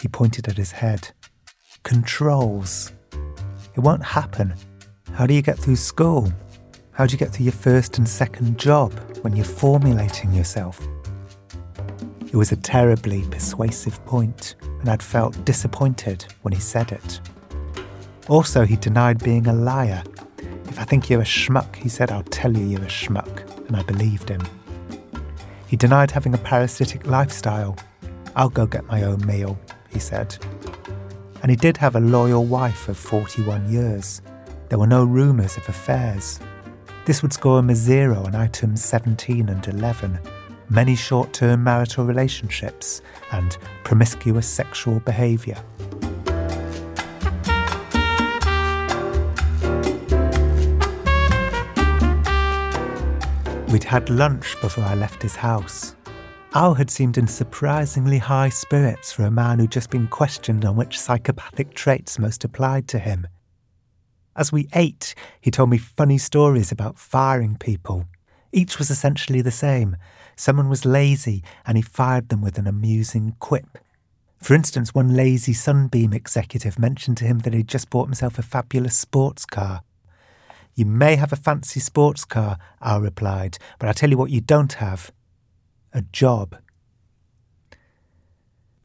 He 0.01 0.07
pointed 0.07 0.47
at 0.47 0.57
his 0.57 0.73
head. 0.73 1.11
Controls. 1.83 2.93
It 3.75 3.79
won't 3.79 4.03
happen 4.03 4.55
how 5.13 5.25
do 5.27 5.33
you 5.33 5.41
get 5.41 5.59
through 5.59 5.75
school? 5.75 6.31
How 6.93 7.05
do 7.05 7.11
you 7.11 7.17
get 7.17 7.31
through 7.31 7.45
your 7.45 7.53
first 7.53 7.97
and 7.97 8.07
second 8.07 8.57
job 8.57 8.93
when 9.23 9.35
you're 9.35 9.45
formulating 9.45 10.33
yourself? 10.33 10.79
It 12.21 12.35
was 12.35 12.51
a 12.51 12.55
terribly 12.55 13.23
persuasive 13.29 14.03
point, 14.05 14.55
and 14.79 14.89
I'd 14.89 15.03
felt 15.03 15.43
disappointed 15.43 16.25
when 16.43 16.53
he 16.53 16.61
said 16.61 16.91
it. 16.93 17.19
Also, 18.29 18.63
he 18.63 18.77
denied 18.77 19.21
being 19.21 19.47
a 19.47 19.53
liar. 19.53 20.01
If 20.69 20.79
I 20.79 20.85
think 20.85 21.09
you're 21.09 21.21
a 21.21 21.25
schmuck, 21.25 21.75
he 21.75 21.89
said, 21.89 22.09
I'll 22.09 22.23
tell 22.23 22.55
you 22.55 22.65
you're 22.65 22.83
a 22.83 22.85
schmuck, 22.85 23.67
and 23.67 23.75
I 23.75 23.83
believed 23.83 24.29
him. 24.29 24.41
He 25.67 25.75
denied 25.75 26.11
having 26.11 26.33
a 26.33 26.37
parasitic 26.37 27.05
lifestyle. 27.05 27.77
I'll 28.35 28.49
go 28.49 28.65
get 28.65 28.85
my 28.85 29.03
own 29.03 29.25
meal, 29.25 29.59
he 29.89 29.99
said. 29.99 30.37
And 31.41 31.49
he 31.49 31.57
did 31.57 31.75
have 31.77 31.97
a 31.97 31.99
loyal 31.99 32.45
wife 32.45 32.87
of 32.87 32.97
41 32.97 33.69
years. 33.69 34.21
There 34.71 34.79
were 34.79 34.87
no 34.87 35.03
rumours 35.03 35.57
of 35.57 35.67
affairs. 35.67 36.39
This 37.03 37.21
would 37.21 37.33
score 37.33 37.59
him 37.59 37.69
a 37.69 37.75
zero 37.75 38.23
on 38.23 38.35
items 38.35 38.81
17 38.81 39.49
and 39.49 39.67
11 39.67 40.17
many 40.69 40.95
short 40.95 41.33
term 41.33 41.61
marital 41.65 42.05
relationships 42.05 43.01
and 43.33 43.57
promiscuous 43.83 44.47
sexual 44.47 45.01
behaviour. 45.01 45.61
We'd 53.73 53.83
had 53.83 54.09
lunch 54.09 54.55
before 54.61 54.85
I 54.85 54.95
left 54.95 55.21
his 55.21 55.35
house. 55.35 55.97
Al 56.53 56.75
had 56.75 56.89
seemed 56.89 57.17
in 57.17 57.27
surprisingly 57.27 58.19
high 58.19 58.47
spirits 58.47 59.11
for 59.11 59.23
a 59.23 59.31
man 59.31 59.59
who'd 59.59 59.69
just 59.73 59.89
been 59.89 60.07
questioned 60.07 60.63
on 60.63 60.77
which 60.77 60.97
psychopathic 60.97 61.73
traits 61.73 62.17
most 62.17 62.45
applied 62.45 62.87
to 62.87 62.99
him. 62.99 63.27
As 64.35 64.51
we 64.51 64.69
ate, 64.73 65.13
he 65.39 65.51
told 65.51 65.69
me 65.69 65.77
funny 65.77 66.17
stories 66.17 66.71
about 66.71 66.97
firing 66.97 67.57
people. 67.57 68.05
Each 68.51 68.77
was 68.77 68.89
essentially 68.89 69.41
the 69.41 69.51
same. 69.51 69.97
Someone 70.35 70.69
was 70.69 70.85
lazy 70.85 71.43
and 71.65 71.77
he 71.77 71.81
fired 71.81 72.29
them 72.29 72.41
with 72.41 72.57
an 72.57 72.67
amusing 72.67 73.35
quip. 73.39 73.77
For 74.39 74.55
instance, 74.55 74.95
one 74.95 75.15
lazy 75.15 75.53
Sunbeam 75.53 76.13
executive 76.13 76.79
mentioned 76.79 77.17
to 77.17 77.25
him 77.25 77.39
that 77.39 77.53
he'd 77.53 77.67
just 77.67 77.89
bought 77.89 78.07
himself 78.07 78.39
a 78.39 78.41
fabulous 78.41 78.97
sports 78.97 79.45
car. 79.45 79.83
You 80.73 80.85
may 80.85 81.15
have 81.17 81.33
a 81.33 81.35
fancy 81.35 81.79
sports 81.79 82.25
car, 82.25 82.57
I 82.81 82.97
replied, 82.97 83.57
but 83.77 83.87
I'll 83.87 83.93
tell 83.93 84.09
you 84.09 84.17
what 84.17 84.31
you 84.31 84.41
don't 84.41 84.73
have 84.73 85.11
a 85.93 86.01
job. 86.01 86.57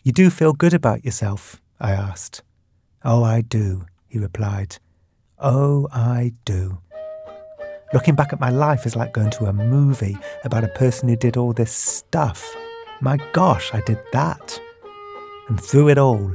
You 0.02 0.12
do 0.12 0.28
feel 0.30 0.52
good 0.52 0.74
about 0.74 1.04
yourself? 1.04 1.60
I 1.80 1.92
asked. 1.92 2.42
Oh, 3.04 3.22
I 3.22 3.40
do, 3.40 3.86
he 4.08 4.18
replied. 4.18 4.78
Oh, 5.38 5.86
I 5.92 6.32
do. 6.46 6.78
Looking 7.92 8.14
back 8.14 8.32
at 8.32 8.40
my 8.40 8.48
life 8.48 8.86
is 8.86 8.96
like 8.96 9.12
going 9.12 9.30
to 9.32 9.44
a 9.44 9.52
movie 9.52 10.16
about 10.44 10.64
a 10.64 10.68
person 10.68 11.08
who 11.08 11.16
did 11.16 11.36
all 11.36 11.52
this 11.52 11.70
stuff. 11.70 12.42
My 13.02 13.18
gosh, 13.32 13.74
I 13.74 13.82
did 13.82 13.98
that. 14.12 14.58
And 15.48 15.60
through 15.60 15.90
it 15.90 15.98
all, 15.98 16.34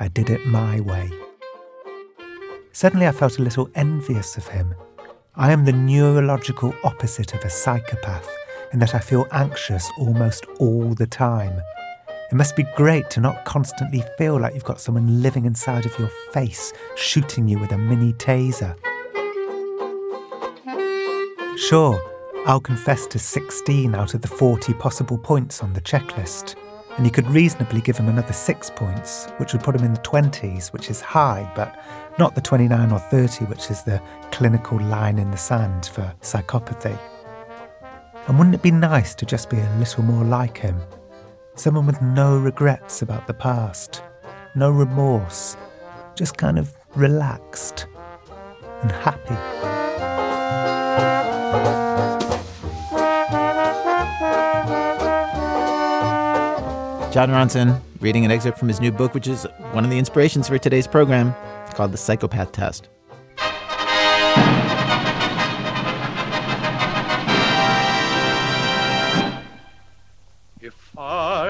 I 0.00 0.08
did 0.08 0.30
it 0.30 0.44
my 0.46 0.80
way. 0.80 1.10
Suddenly, 2.72 3.06
I 3.06 3.12
felt 3.12 3.38
a 3.38 3.42
little 3.42 3.70
envious 3.76 4.36
of 4.36 4.48
him. 4.48 4.74
I 5.36 5.52
am 5.52 5.64
the 5.64 5.72
neurological 5.72 6.74
opposite 6.82 7.34
of 7.34 7.44
a 7.44 7.50
psychopath 7.50 8.28
in 8.72 8.80
that 8.80 8.96
I 8.96 8.98
feel 8.98 9.28
anxious 9.30 9.88
almost 9.96 10.44
all 10.58 10.92
the 10.94 11.06
time. 11.06 11.62
It 12.30 12.34
must 12.34 12.56
be 12.56 12.64
great 12.76 13.08
to 13.10 13.20
not 13.20 13.46
constantly 13.46 14.04
feel 14.18 14.38
like 14.38 14.52
you've 14.52 14.62
got 14.62 14.82
someone 14.82 15.22
living 15.22 15.46
inside 15.46 15.86
of 15.86 15.98
your 15.98 16.10
face, 16.32 16.74
shooting 16.94 17.48
you 17.48 17.58
with 17.58 17.72
a 17.72 17.78
mini 17.78 18.12
taser. 18.12 18.76
Sure, 21.56 21.98
I'll 22.44 22.60
confess 22.60 23.06
to 23.06 23.18
16 23.18 23.94
out 23.94 24.12
of 24.12 24.20
the 24.20 24.28
40 24.28 24.74
possible 24.74 25.16
points 25.16 25.62
on 25.62 25.72
the 25.72 25.80
checklist, 25.80 26.54
and 26.98 27.06
you 27.06 27.10
could 27.10 27.26
reasonably 27.28 27.80
give 27.80 27.96
him 27.96 28.10
another 28.10 28.34
6 28.34 28.70
points, 28.76 29.28
which 29.38 29.54
would 29.54 29.62
put 29.62 29.74
him 29.74 29.84
in 29.84 29.94
the 29.94 30.00
20s, 30.00 30.70
which 30.70 30.90
is 30.90 31.00
high, 31.00 31.50
but 31.56 31.82
not 32.18 32.34
the 32.34 32.42
29 32.42 32.92
or 32.92 32.98
30, 32.98 33.46
which 33.46 33.70
is 33.70 33.82
the 33.84 34.02
clinical 34.32 34.78
line 34.78 35.18
in 35.18 35.30
the 35.30 35.36
sand 35.38 35.86
for 35.86 36.14
psychopathy. 36.20 36.98
And 38.26 38.36
wouldn't 38.36 38.54
it 38.54 38.62
be 38.62 38.70
nice 38.70 39.14
to 39.14 39.24
just 39.24 39.48
be 39.48 39.58
a 39.58 39.76
little 39.78 40.02
more 40.02 40.24
like 40.24 40.58
him? 40.58 40.78
Someone 41.58 41.86
with 41.86 42.00
no 42.00 42.38
regrets 42.38 43.02
about 43.02 43.26
the 43.26 43.34
past, 43.34 44.00
no 44.54 44.70
remorse, 44.70 45.56
just 46.14 46.36
kind 46.36 46.56
of 46.56 46.72
relaxed 46.94 47.88
and 48.82 48.92
happy. 48.92 49.34
Jon 57.12 57.30
Ronson 57.30 57.80
reading 58.00 58.24
an 58.24 58.30
excerpt 58.30 58.56
from 58.56 58.68
his 58.68 58.80
new 58.80 58.92
book, 58.92 59.12
which 59.12 59.26
is 59.26 59.44
one 59.72 59.82
of 59.82 59.90
the 59.90 59.98
inspirations 59.98 60.46
for 60.46 60.58
today's 60.58 60.86
program, 60.86 61.34
called 61.74 61.90
The 61.90 61.98
Psychopath 61.98 62.52
Test. 62.52 62.88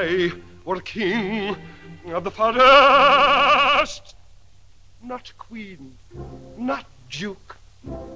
I 0.01 0.31
were 0.65 0.81
king 0.81 1.57
of 2.07 2.23
the 2.23 2.31
forest, 2.31 4.15
not 5.03 5.33
queen, 5.37 5.99
not 6.57 6.87
duke, 7.11 7.57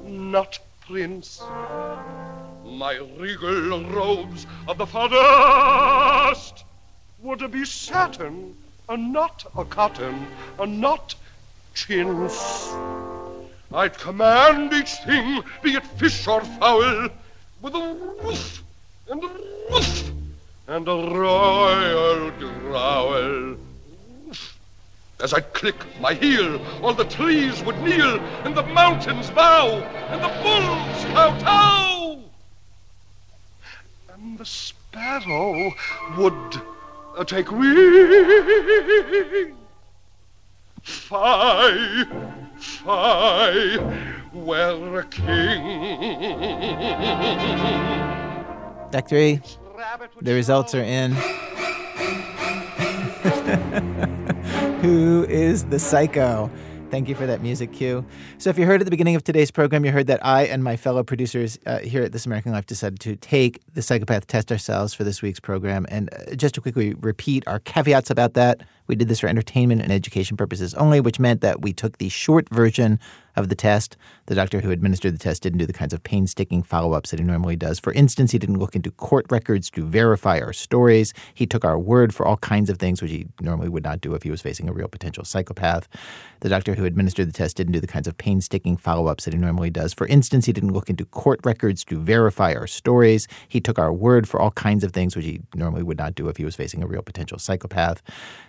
not 0.04 0.60
prince, 0.86 1.42
my 2.64 3.00
regal 3.18 3.82
robes 3.90 4.46
of 4.68 4.78
the 4.78 4.86
forest 4.86 6.64
would 7.20 7.50
be 7.50 7.64
satin, 7.64 8.54
and 8.88 9.12
not 9.12 9.44
a 9.58 9.64
cotton, 9.64 10.28
and 10.60 10.80
not 10.80 11.16
chintz. 11.74 12.72
I'd 13.74 13.98
command 13.98 14.72
each 14.72 14.92
thing, 15.04 15.42
be 15.64 15.74
it 15.74 15.86
fish 15.98 16.28
or 16.28 16.42
fowl, 16.42 17.08
with 17.60 17.74
a 17.74 17.92
woof 18.22 18.62
and 19.10 19.24
a 19.24 19.30
woof 19.68 20.11
and 20.68 20.86
a 20.88 20.92
royal 20.92 22.30
growl. 22.30 23.56
As 25.20 25.34
I'd 25.34 25.52
click 25.54 25.76
my 26.00 26.14
heel, 26.14 26.60
all 26.82 26.94
the 26.94 27.04
trees 27.04 27.62
would 27.64 27.80
kneel, 27.82 28.18
and 28.44 28.56
the 28.56 28.62
mountains 28.64 29.30
bow, 29.30 29.80
and 30.10 30.22
the 30.22 30.28
bulls 30.42 31.04
kowtow. 31.14 32.20
And 34.12 34.38
the 34.38 34.44
sparrow 34.44 35.72
would 36.16 36.60
uh, 37.16 37.24
take 37.24 37.50
wing. 37.52 39.56
Fie, 40.82 42.04
fie, 42.58 43.78
were 44.32 44.98
a 44.98 45.04
king. 45.04 46.78
Dr. 48.90 49.16
E, 49.16 49.40
the 50.20 50.34
results 50.34 50.74
are 50.74 50.82
in. 50.82 51.12
Who 54.82 55.24
is 55.24 55.64
the 55.66 55.78
psycho? 55.78 56.50
Thank 56.90 57.08
you 57.08 57.14
for 57.14 57.26
that 57.26 57.40
music 57.40 57.72
cue. 57.72 58.04
So, 58.38 58.50
if 58.50 58.58
you 58.58 58.66
heard 58.66 58.82
at 58.82 58.84
the 58.84 58.90
beginning 58.90 59.16
of 59.16 59.24
today's 59.24 59.50
program, 59.50 59.84
you 59.84 59.92
heard 59.92 60.08
that 60.08 60.24
I 60.24 60.44
and 60.44 60.62
my 60.62 60.76
fellow 60.76 61.02
producers 61.02 61.58
uh, 61.64 61.78
here 61.78 62.02
at 62.02 62.12
This 62.12 62.26
American 62.26 62.52
Life 62.52 62.66
decided 62.66 63.00
to 63.00 63.16
take 63.16 63.62
the 63.72 63.80
psychopath 63.80 64.26
test 64.26 64.52
ourselves 64.52 64.92
for 64.92 65.02
this 65.02 65.22
week's 65.22 65.40
program. 65.40 65.86
And 65.88 66.12
uh, 66.12 66.34
just 66.34 66.54
to 66.56 66.60
quickly 66.60 66.92
repeat 66.94 67.44
our 67.46 67.60
caveats 67.60 68.10
about 68.10 68.34
that, 68.34 68.60
we 68.86 68.94
did 68.94 69.08
this 69.08 69.20
for 69.20 69.28
entertainment 69.28 69.82
and 69.82 69.92
education 69.92 70.36
purposes 70.36 70.74
only, 70.74 71.00
which 71.00 71.20
meant 71.20 71.40
that 71.40 71.62
we 71.62 71.72
took 71.72 71.98
the 71.98 72.08
short 72.08 72.48
version 72.48 72.98
of 73.36 73.48
the 73.48 73.54
test. 73.54 73.96
The 74.26 74.34
doctor 74.34 74.60
who 74.60 74.70
administered 74.70 75.14
the 75.14 75.18
test 75.18 75.42
didn't 75.42 75.58
do 75.58 75.66
the 75.66 75.72
kinds 75.72 75.92
of 75.92 76.02
painstaking 76.02 76.62
follow 76.62 76.92
ups 76.92 77.10
that 77.10 77.18
he 77.18 77.24
normally 77.24 77.56
does. 77.56 77.78
For 77.78 77.92
instance, 77.92 78.32
he 78.32 78.38
didn't 78.38 78.58
look 78.58 78.76
into 78.76 78.90
court 78.90 79.26
records 79.30 79.70
to 79.70 79.86
verify 79.86 80.38
our 80.40 80.52
stories. 80.52 81.14
He 81.34 81.46
took 81.46 81.64
our 81.64 81.78
word 81.78 82.14
for 82.14 82.26
all 82.26 82.36
kinds 82.38 82.68
of 82.68 82.78
things, 82.78 83.00
which 83.00 83.10
he 83.10 83.26
normally 83.40 83.68
would 83.68 83.84
not 83.84 84.00
do 84.00 84.14
if 84.14 84.22
he 84.22 84.30
was 84.30 84.42
facing 84.42 84.68
a 84.68 84.72
real 84.72 84.88
potential 84.88 85.24
psychopath. 85.24 85.88
The 86.40 86.48
doctor 86.48 86.74
who 86.74 86.84
administered 86.84 87.28
the 87.28 87.32
test 87.32 87.56
didn't 87.56 87.72
do 87.72 87.80
the 87.80 87.86
kinds 87.86 88.06
of 88.06 88.18
painstaking 88.18 88.76
follow 88.76 89.06
ups 89.06 89.24
that 89.24 89.34
he 89.34 89.40
normally 89.40 89.70
does. 89.70 89.94
For 89.94 90.06
instance, 90.06 90.46
he 90.46 90.52
didn't 90.52 90.72
look 90.72 90.90
into 90.90 91.04
court 91.06 91.40
records 91.44 91.84
to 91.84 91.98
verify 91.98 92.52
our 92.54 92.66
stories. 92.66 93.28
He 93.48 93.60
took 93.60 93.78
our 93.78 93.92
word 93.92 94.28
for 94.28 94.40
all 94.40 94.50
kinds 94.50 94.84
of 94.84 94.92
things, 94.92 95.16
which 95.16 95.24
he 95.24 95.40
normally 95.54 95.82
would 95.82 95.98
not 95.98 96.14
do 96.14 96.28
if 96.28 96.36
he 96.36 96.44
was 96.44 96.54
facing 96.54 96.82
a 96.82 96.86
real 96.86 97.02
potential 97.02 97.38
psychopath. 97.38 98.02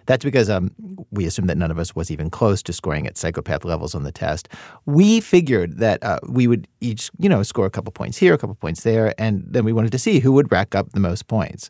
That's 0.06 0.24
because 0.24 0.50
um, 0.50 0.72
we 1.12 1.26
assumed 1.26 1.50
that 1.50 1.58
none 1.58 1.72
of 1.72 1.80
us 1.80 1.96
was 1.96 2.12
even 2.12 2.30
close 2.30 2.62
to 2.64 2.74
scoring 2.74 3.08
at 3.08 3.18
psychopath 3.18 3.64
levels 3.66 3.96
on 3.96 4.04
the 4.04 4.12
test. 4.12 4.50
We 4.86 5.20
figured 5.22 5.78
that 5.78 6.04
uh, 6.04 6.20
we 6.28 6.48
would 6.48 6.68
each, 6.82 7.10
you 7.20 7.30
know, 7.30 7.44
score 7.44 7.66
a 7.66 7.70
couple 7.70 7.92
points 7.92 8.18
here, 8.18 8.34
a 8.34 8.38
couple 8.38 8.56
points 8.56 8.84
there, 8.84 9.14
and 9.18 9.44
then 9.48 9.64
we 9.64 9.74
wanted 9.74 9.92
to 9.92 10.00
see 10.00 10.20
who 10.20 10.32
would 10.34 10.52
rack 10.52 10.76
up 10.76 10.92
the 10.92 11.00
most 11.00 11.28
points. 11.28 11.70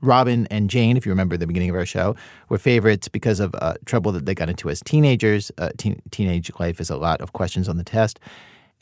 Robyn 0.00 0.46
and 0.50 0.68
Jane, 0.68 0.96
if 0.96 1.06
you 1.06 1.12
remember 1.12 1.36
the 1.36 1.46
beginning 1.46 1.70
of 1.70 1.76
our 1.76 1.86
show, 1.86 2.14
were 2.48 2.58
favorites 2.58 3.08
because 3.08 3.40
of 3.40 3.54
uh, 3.54 3.74
trouble 3.86 4.12
that 4.12 4.26
they 4.26 4.34
got 4.34 4.50
into 4.50 4.68
as 4.68 4.82
teenagers. 4.82 5.50
Uh, 5.56 5.70
teen- 5.78 6.02
teenage 6.10 6.50
life 6.60 6.80
is 6.80 6.90
a 6.90 6.96
lot 6.96 7.20
of 7.22 7.32
questions 7.32 7.68
on 7.68 7.78
the 7.78 7.84
test. 7.84 8.20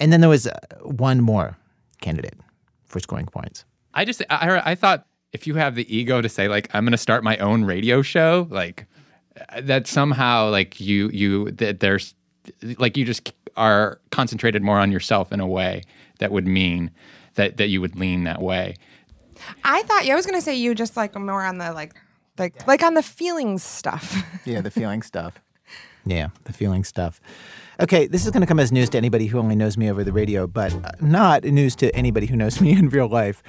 And 0.01 0.13
then 0.13 0.21
there 0.21 0.31
was 0.31 0.49
uh, 0.49 0.59
one 0.83 1.21
more 1.21 1.57
candidate 2.01 2.35
for 2.85 2.99
scoring 2.99 3.27
points. 3.27 3.65
I 3.95 4.05
just 4.05 4.23
I, 4.31 4.61
I 4.65 4.75
thought 4.75 5.07
if 5.33 5.47
you 5.47 5.55
have 5.55 5.75
the 5.75 5.95
ego 5.95 6.21
to 6.21 6.29
say 6.29 6.49
like 6.49 6.69
I'm 6.75 6.85
going 6.85 6.93
to 6.93 6.99
start 6.99 7.25
my 7.25 7.37
own 7.39 7.65
radio 7.65 8.03
show, 8.03 8.47
like 8.51 8.87
that 9.61 9.87
somehow 9.87 10.51
like 10.51 10.81
you 10.81 11.09
you 11.13 11.51
that 11.53 11.81
there's 11.81 12.15
like 12.79 12.97
you 12.97 13.05
just 13.05 13.33
are 13.57 14.01
concentrated 14.11 14.63
more 14.63 14.79
on 14.79 14.93
yourself 14.93 15.33
in 15.33 15.41
a 15.41 15.47
way 15.47 15.83
that 16.19 16.33
would 16.33 16.47
mean 16.47 16.91
that 17.35 17.57
that 17.57 17.69
you 17.69 17.81
would 17.81 17.97
lean 17.97 18.25
that 18.25 18.43
way. 18.43 18.75
I 19.65 19.83
thought 19.83 20.05
yeah, 20.05 20.13
I 20.13 20.17
was 20.17 20.27
gonna 20.27 20.43
say 20.43 20.55
you 20.55 20.75
just 20.75 20.97
like 20.97 21.15
more 21.19 21.45
on 21.45 21.59
the 21.59 21.73
like 21.73 21.95
like 22.39 22.67
like 22.67 22.83
on 22.83 22.95
the 22.95 23.03
feelings 23.03 23.63
stuff. 23.63 24.23
Yeah, 24.45 24.61
the 24.61 24.71
feeling 24.71 25.03
stuff. 25.03 25.41
Yeah, 26.05 26.29
the 26.45 26.53
feeling 26.53 26.85
stuff. 26.85 27.21
Okay, 27.81 28.07
this 28.07 28.25
is 28.25 28.31
going 28.31 28.43
to 28.43 28.47
come 28.47 28.61
as 28.61 28.71
news 28.71 28.91
to 28.91 28.99
anybody 28.99 29.27
who 29.27 29.39
only 29.39 29.57
knows 29.57 29.77
me 29.77 29.91
over 29.91 30.05
the 30.05 30.13
radio, 30.13 30.47
but 30.47 30.73
uh, 30.85 30.91
not 31.01 31.45
news 31.45 31.75
to 31.77 31.95
anybody 31.95 32.27
who 32.27 32.37
knows 32.37 32.61
me 32.61 32.73
in 32.73 32.89
real 32.89 33.09
life. 33.09 33.43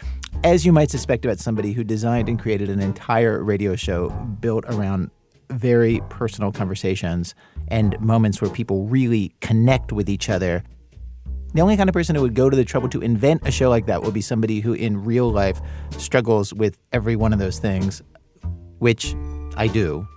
As 0.43 0.65
you 0.65 0.71
might 0.71 0.89
suspect 0.89 1.25
about 1.25 1.39
somebody 1.39 1.73
who 1.73 1.83
designed 1.83 2.29
and 2.29 2.39
created 2.39 2.69
an 2.69 2.79
entire 2.79 3.43
radio 3.43 3.75
show 3.75 4.09
built 4.39 4.65
around 4.67 5.11
very 5.49 6.01
personal 6.09 6.51
conversations 6.51 7.35
and 7.67 7.99
moments 7.99 8.41
where 8.41 8.49
people 8.49 8.85
really 8.85 9.33
connect 9.41 9.91
with 9.91 10.09
each 10.09 10.29
other. 10.29 10.63
The 11.53 11.61
only 11.61 11.77
kind 11.77 11.87
of 11.87 11.93
person 11.93 12.15
who 12.15 12.23
would 12.23 12.33
go 12.33 12.49
to 12.49 12.57
the 12.57 12.65
trouble 12.65 12.89
to 12.89 13.01
invent 13.01 13.47
a 13.47 13.51
show 13.51 13.69
like 13.69 13.85
that 13.85 14.01
would 14.01 14.13
be 14.13 14.21
somebody 14.21 14.59
who 14.59 14.73
in 14.73 15.03
real 15.03 15.31
life 15.31 15.61
struggles 15.97 16.53
with 16.53 16.77
every 16.91 17.15
one 17.15 17.31
of 17.31 17.39
those 17.39 17.59
things, 17.59 18.01
which 18.79 19.15
I 19.55 19.67
do. 19.67 20.07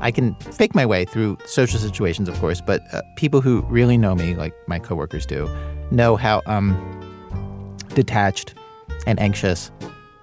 I 0.00 0.10
can 0.10 0.34
fake 0.36 0.74
my 0.74 0.86
way 0.86 1.04
through 1.04 1.38
social 1.46 1.78
situations, 1.78 2.28
of 2.28 2.38
course, 2.38 2.60
but 2.60 2.82
uh, 2.94 3.02
people 3.16 3.40
who 3.40 3.62
really 3.62 3.98
know 3.98 4.14
me, 4.14 4.34
like 4.34 4.54
my 4.66 4.78
coworkers 4.78 5.26
do, 5.26 5.48
know 5.90 6.16
how 6.16 6.42
um, 6.46 6.74
detached 7.94 8.54
and 9.06 9.20
anxious 9.20 9.70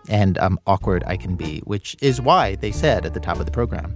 and 0.10 0.38
um, 0.38 0.60
awkward 0.66 1.03
I 1.05 1.18
can 1.18 1.36
be, 1.36 1.60
which 1.60 1.95
is 2.01 2.22
why 2.22 2.55
they 2.55 2.72
said 2.72 3.05
at 3.05 3.14
the 3.14 3.20
top 3.20 3.39
of 3.39 3.45
the 3.45 3.51
program. 3.51 3.93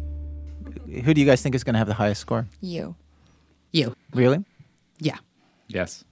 Who 1.04 1.14
do 1.14 1.22
you 1.22 1.28
guys 1.28 1.42
think 1.42 1.56
is 1.56 1.64
going 1.64 1.74
to 1.74 1.80
have 1.80 1.88
the 1.88 1.94
highest 1.94 2.22
score? 2.22 2.48
You. 2.60 2.96
You. 3.72 3.96
Really? 4.14 4.44
Yeah. 5.00 5.18
Yes. 5.68 6.04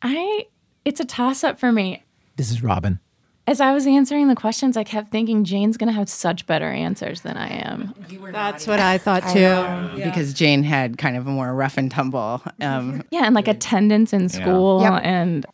I 0.00 0.46
it's 0.84 1.00
a 1.00 1.04
toss 1.04 1.44
up 1.44 1.58
for 1.58 1.72
me. 1.72 2.02
This 2.36 2.50
is 2.50 2.62
Robyn. 2.62 2.98
As 3.44 3.60
I 3.60 3.72
was 3.72 3.86
answering 3.88 4.28
the 4.28 4.36
questions, 4.36 4.76
I 4.76 4.84
kept 4.84 5.10
thinking 5.10 5.42
Jane's 5.42 5.76
going 5.76 5.88
to 5.88 5.92
have 5.92 6.08
such 6.08 6.46
better 6.46 6.70
answers 6.70 7.22
than 7.22 7.36
I 7.36 7.48
am. 7.48 7.92
That's 8.30 8.68
what 8.68 8.78
I 8.78 8.98
thought 8.98 9.24
too. 9.28 10.02
Because 10.04 10.32
Jane 10.32 10.62
had 10.62 10.96
kind 10.96 11.16
of 11.16 11.26
a 11.26 11.30
more 11.30 11.52
rough 11.52 11.76
and 11.76 11.90
tumble. 11.90 12.40
Um, 12.60 13.02
Yeah, 13.10 13.24
and 13.24 13.34
like 13.34 13.48
attendance 13.48 14.12
in 14.12 14.28
school 14.28 14.82
Yep. 14.82 15.00
and 15.04 15.46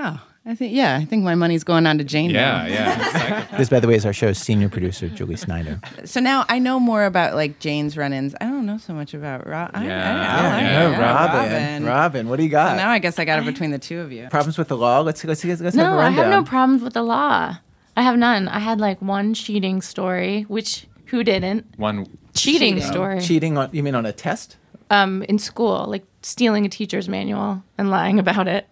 oh, 0.00 0.20
I 0.46 0.54
think 0.54 0.74
yeah, 0.74 0.98
I 1.00 1.06
think 1.06 1.24
my 1.24 1.34
money's 1.34 1.64
going 1.64 1.86
on 1.86 1.96
to 1.98 2.04
Jane. 2.04 2.30
now. 2.32 2.66
Yeah. 2.66 3.46
this, 3.56 3.70
by 3.70 3.80
the 3.80 3.88
way, 3.88 3.94
is 3.94 4.04
our 4.04 4.12
show's 4.12 4.36
senior 4.36 4.68
producer, 4.68 5.08
Julie 5.08 5.36
Snyder. 5.36 5.80
So 6.04 6.20
now 6.20 6.44
I 6.50 6.58
know 6.58 6.78
more 6.78 7.06
about 7.06 7.34
like 7.34 7.60
Jane's 7.60 7.96
run-ins. 7.96 8.34
I 8.40 8.44
don't 8.44 8.66
know 8.66 8.76
so 8.76 8.92
much 8.92 9.14
about 9.14 9.46
Rob. 9.46 9.70
I, 9.72 9.80
I, 9.80 9.82
I, 9.82 9.86
Yeah, 9.86 10.56
I, 10.56 10.88
no, 10.90 10.98
Robyn. 10.98 11.86
Robyn, 11.86 12.28
what 12.28 12.36
do 12.36 12.42
you 12.42 12.50
got? 12.50 12.72
So 12.72 12.76
now 12.76 12.90
I 12.90 12.98
guess 12.98 13.18
I 13.18 13.24
got 13.24 13.38
it 13.38 13.46
between 13.46 13.70
the 13.70 13.78
two 13.78 14.00
of 14.00 14.12
you. 14.12 14.28
Problems 14.28 14.58
with 14.58 14.68
the 14.68 14.76
law? 14.76 15.00
Let's 15.00 15.24
let's 15.24 15.44
let's, 15.44 15.62
let's 15.62 15.76
have 15.76 15.86
no, 15.86 15.98
a 15.98 16.02
I 16.02 16.10
have 16.10 16.24
rundown. 16.24 16.44
no 16.44 16.48
problems 16.48 16.82
with 16.82 16.92
the 16.92 17.02
law. 17.02 17.56
I 17.96 18.02
have 18.02 18.18
none. 18.18 18.48
I 18.48 18.58
had 18.58 18.80
like 18.80 19.00
one 19.00 19.32
cheating 19.32 19.80
story, 19.80 20.42
which 20.48 20.86
who 21.06 21.24
didn't? 21.24 21.64
One 21.78 22.06
Cheating 22.34 22.80
story. 22.80 23.20
Cheating 23.20 23.56
on 23.56 23.70
you 23.72 23.82
mean 23.82 23.94
on 23.94 24.04
a 24.04 24.12
test? 24.12 24.56
Um, 24.90 25.22
in 25.24 25.38
school, 25.38 25.86
like 25.88 26.04
stealing 26.22 26.66
a 26.66 26.68
teacher's 26.68 27.08
manual 27.08 27.62
and 27.78 27.90
lying 27.90 28.18
about 28.18 28.48
it. 28.48 28.66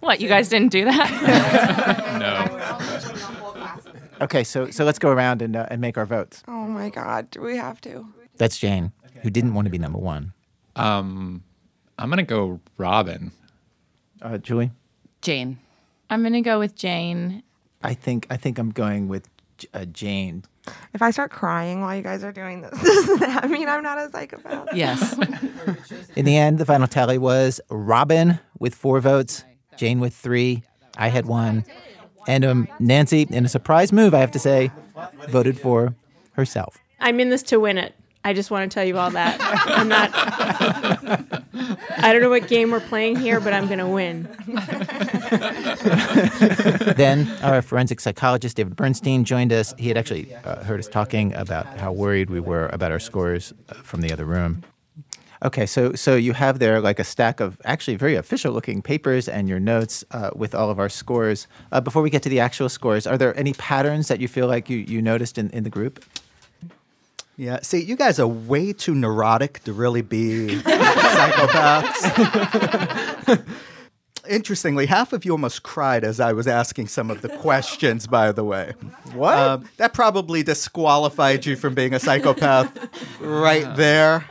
What? 0.00 0.20
You 0.20 0.28
guys 0.28 0.48
didn't 0.48 0.72
do 0.72 0.84
that? 0.84 2.18
no. 4.18 4.24
Okay, 4.24 4.44
so 4.44 4.70
so 4.70 4.84
let's 4.84 4.98
go 4.98 5.10
around 5.10 5.42
and 5.42 5.56
uh, 5.56 5.66
and 5.70 5.80
make 5.80 5.96
our 5.96 6.06
votes. 6.06 6.42
Oh 6.48 6.66
my 6.66 6.90
god, 6.90 7.30
do 7.30 7.40
we 7.40 7.56
have 7.56 7.80
to? 7.82 8.06
That's 8.36 8.58
Jane, 8.58 8.92
who 9.22 9.30
didn't 9.30 9.54
want 9.54 9.66
to 9.66 9.70
be 9.70 9.78
number 9.78 9.98
one. 9.98 10.32
Um, 10.76 11.42
I'm 11.98 12.10
gonna 12.10 12.22
go 12.22 12.60
Robyn. 12.78 13.32
Uh, 14.20 14.38
Julie. 14.38 14.72
Jane. 15.22 15.58
I'm 16.10 16.22
gonna 16.22 16.42
go 16.42 16.58
with 16.58 16.74
Jane. 16.74 17.42
I 17.82 17.94
think 17.94 18.26
I 18.30 18.36
think 18.36 18.58
I'm 18.58 18.70
going 18.70 19.08
with 19.08 19.28
uh, 19.74 19.84
Jane. 19.84 20.44
If 20.92 21.00
I 21.00 21.10
start 21.10 21.30
crying 21.30 21.80
while 21.80 21.96
you 21.96 22.02
guys 22.02 22.22
are 22.24 22.32
doing 22.32 22.60
this, 22.60 22.70
does 22.82 23.18
that 23.20 23.48
mean 23.50 23.68
I'm 23.68 23.82
not 23.82 23.98
a 23.98 24.10
psychopath? 24.10 24.68
Yes. 24.74 25.18
In 26.16 26.24
the 26.24 26.36
end, 26.36 26.58
the 26.58 26.66
final 26.66 26.86
tally 26.86 27.18
was 27.18 27.60
Robyn 27.70 28.40
with 28.58 28.74
four 28.74 29.00
votes, 29.00 29.44
Jane 29.78 30.00
with 30.00 30.14
three, 30.14 30.62
I 30.96 31.08
had 31.08 31.26
one, 31.26 31.64
and 32.26 32.44
um, 32.44 32.68
Nancy, 32.78 33.26
in 33.30 33.44
a 33.44 33.48
surprise 33.48 33.92
move, 33.92 34.12
I 34.12 34.18
have 34.18 34.32
to 34.32 34.38
say, 34.38 34.70
voted 35.28 35.58
for 35.58 35.94
herself. 36.32 36.78
I'm 37.00 37.20
in 37.20 37.30
this 37.30 37.42
to 37.44 37.58
win 37.58 37.78
it. 37.78 37.94
I 38.24 38.34
just 38.34 38.50
want 38.50 38.70
to 38.70 38.74
tell 38.74 38.84
you 38.84 38.98
all 38.98 39.10
that. 39.12 39.38
I'm 39.40 39.88
not. 39.88 40.10
I 41.98 42.12
don't 42.12 42.20
know 42.20 42.28
what 42.28 42.48
game 42.48 42.70
we're 42.70 42.80
playing 42.80 43.16
here, 43.16 43.40
but 43.40 43.54
I'm 43.54 43.66
going 43.66 43.78
to 43.78 43.86
win. 43.86 44.28
then 46.96 47.30
our 47.42 47.62
forensic 47.62 48.00
psychologist 48.00 48.56
David 48.56 48.76
Bernstein 48.76 49.24
joined 49.24 49.52
us. 49.52 49.72
He 49.78 49.88
had 49.88 49.96
actually 49.96 50.34
uh, 50.34 50.64
heard 50.64 50.80
us 50.80 50.88
talking 50.88 51.32
about 51.34 51.66
how 51.78 51.92
worried 51.92 52.28
we 52.28 52.40
were 52.40 52.68
about 52.72 52.92
our 52.92 52.98
scores 52.98 53.54
uh, 53.68 53.74
from 53.74 54.00
the 54.00 54.12
other 54.12 54.24
room. 54.24 54.64
Okay, 55.44 55.66
so 55.66 55.94
so 55.94 56.16
you 56.16 56.32
have 56.32 56.58
there 56.58 56.80
like 56.80 56.98
a 56.98 57.04
stack 57.04 57.38
of 57.38 57.60
actually 57.64 57.96
very 57.96 58.16
official 58.16 58.52
looking 58.52 58.82
papers 58.82 59.28
and 59.28 59.48
your 59.48 59.60
notes 59.60 60.04
uh, 60.10 60.30
with 60.34 60.54
all 60.54 60.70
of 60.70 60.80
our 60.80 60.88
scores. 60.88 61.46
Uh, 61.70 61.80
before 61.80 62.02
we 62.02 62.10
get 62.10 62.22
to 62.24 62.28
the 62.28 62.40
actual 62.40 62.68
scores, 62.68 63.06
are 63.06 63.16
there 63.16 63.38
any 63.38 63.52
patterns 63.52 64.08
that 64.08 64.20
you 64.20 64.26
feel 64.26 64.48
like 64.48 64.68
you, 64.68 64.78
you 64.78 65.00
noticed 65.00 65.38
in, 65.38 65.48
in 65.50 65.62
the 65.62 65.70
group? 65.70 66.04
Yeah, 67.36 67.60
see, 67.62 67.80
you 67.80 67.94
guys 67.94 68.18
are 68.18 68.26
way 68.26 68.72
too 68.72 68.96
neurotic 68.96 69.62
to 69.62 69.72
really 69.72 70.02
be 70.02 70.60
psychopaths. 70.64 71.94
Interestingly, 74.28 74.86
half 74.86 75.12
of 75.12 75.24
you 75.24 75.30
almost 75.30 75.62
cried 75.62 76.02
as 76.02 76.18
I 76.18 76.32
was 76.32 76.48
asking 76.48 76.88
some 76.88 77.12
of 77.12 77.22
the 77.22 77.28
questions, 77.28 78.08
by 78.08 78.32
the 78.32 78.42
way. 78.42 78.74
What? 79.12 79.38
Um, 79.38 79.68
that 79.76 79.94
probably 79.94 80.42
disqualified 80.42 81.46
you 81.46 81.54
from 81.54 81.74
being 81.74 81.94
a 81.94 82.00
psychopath 82.00 82.76
right 83.20 83.72
there. 83.76 84.28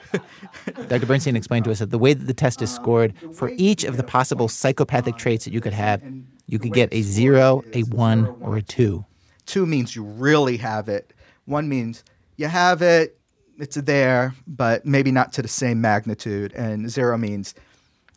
Dr. 0.87 1.05
Bernstein 1.05 1.35
explained 1.35 1.65
to 1.65 1.71
us 1.71 1.79
that 1.79 1.91
the 1.91 1.97
way 1.97 2.13
that 2.13 2.25
the 2.25 2.33
test 2.33 2.61
is 2.61 2.73
scored, 2.73 3.13
for 3.33 3.51
each 3.57 3.83
of 3.83 3.97
the 3.97 4.03
possible 4.03 4.47
psychopathic 4.47 5.17
traits 5.17 5.45
that 5.45 5.53
you 5.53 5.61
could 5.61 5.73
have, 5.73 6.01
you 6.47 6.59
could 6.59 6.73
get 6.73 6.93
a 6.93 7.01
zero, 7.01 7.63
a 7.73 7.81
one, 7.83 8.27
or 8.41 8.57
a 8.57 8.61
two. 8.61 9.05
Two 9.45 9.65
means 9.65 9.95
you 9.95 10.03
really 10.03 10.57
have 10.57 10.89
it. 10.89 11.13
One 11.45 11.69
means 11.69 12.03
you 12.37 12.47
have 12.47 12.81
it, 12.81 13.17
it's 13.57 13.75
there, 13.75 14.35
but 14.45 14.85
maybe 14.85 15.11
not 15.11 15.33
to 15.33 15.41
the 15.41 15.47
same 15.47 15.81
magnitude. 15.81 16.53
And 16.53 16.89
zero 16.89 17.17
means 17.17 17.55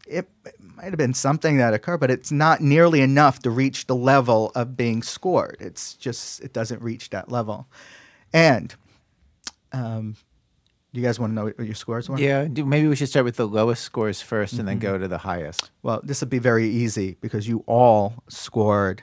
it, 0.07 0.29
it 0.45 0.55
might 0.77 0.87
have 0.87 0.97
been 0.97 1.15
something 1.15 1.57
that 1.59 1.73
occurred, 1.73 1.99
but 1.99 2.11
it's 2.11 2.33
not 2.33 2.61
nearly 2.61 3.01
enough 3.01 3.41
to 3.41 3.51
reach 3.51 3.87
the 3.87 3.97
level 3.97 4.53
of 4.55 4.77
being 4.77 5.03
scored. 5.03 5.57
It's 5.61 5.95
just, 5.95 6.41
it 6.43 6.53
doesn't 6.53 6.83
reach 6.83 7.11
that 7.11 7.31
level. 7.31 7.67
And, 8.33 8.75
um, 9.73 10.17
you 10.93 11.03
guys 11.03 11.21
want 11.21 11.31
to 11.31 11.35
know 11.35 11.45
what 11.45 11.61
your 11.61 11.75
scores 11.75 12.09
were? 12.09 12.19
Yeah, 12.19 12.47
do- 12.47 12.65
maybe 12.65 12.89
we 12.89 12.97
should 12.97 13.09
start 13.09 13.25
with 13.25 13.37
the 13.37 13.47
lowest 13.47 13.85
scores 13.85 14.23
1st 14.23 14.59
and 14.59 14.69
then 14.69 14.79
mm-hmm. 14.79 14.93
go 14.93 14.99
to 14.99 15.09
the 15.09 15.19
highest. 15.19 15.71
Well, 15.83 16.01
this 16.03 16.21
would 16.21 16.31
be 16.31 16.39
very 16.39 16.69
easy 16.69 17.17
because 17.21 17.47
you 17.47 17.63
all 17.67 18.15
scored 18.29 19.03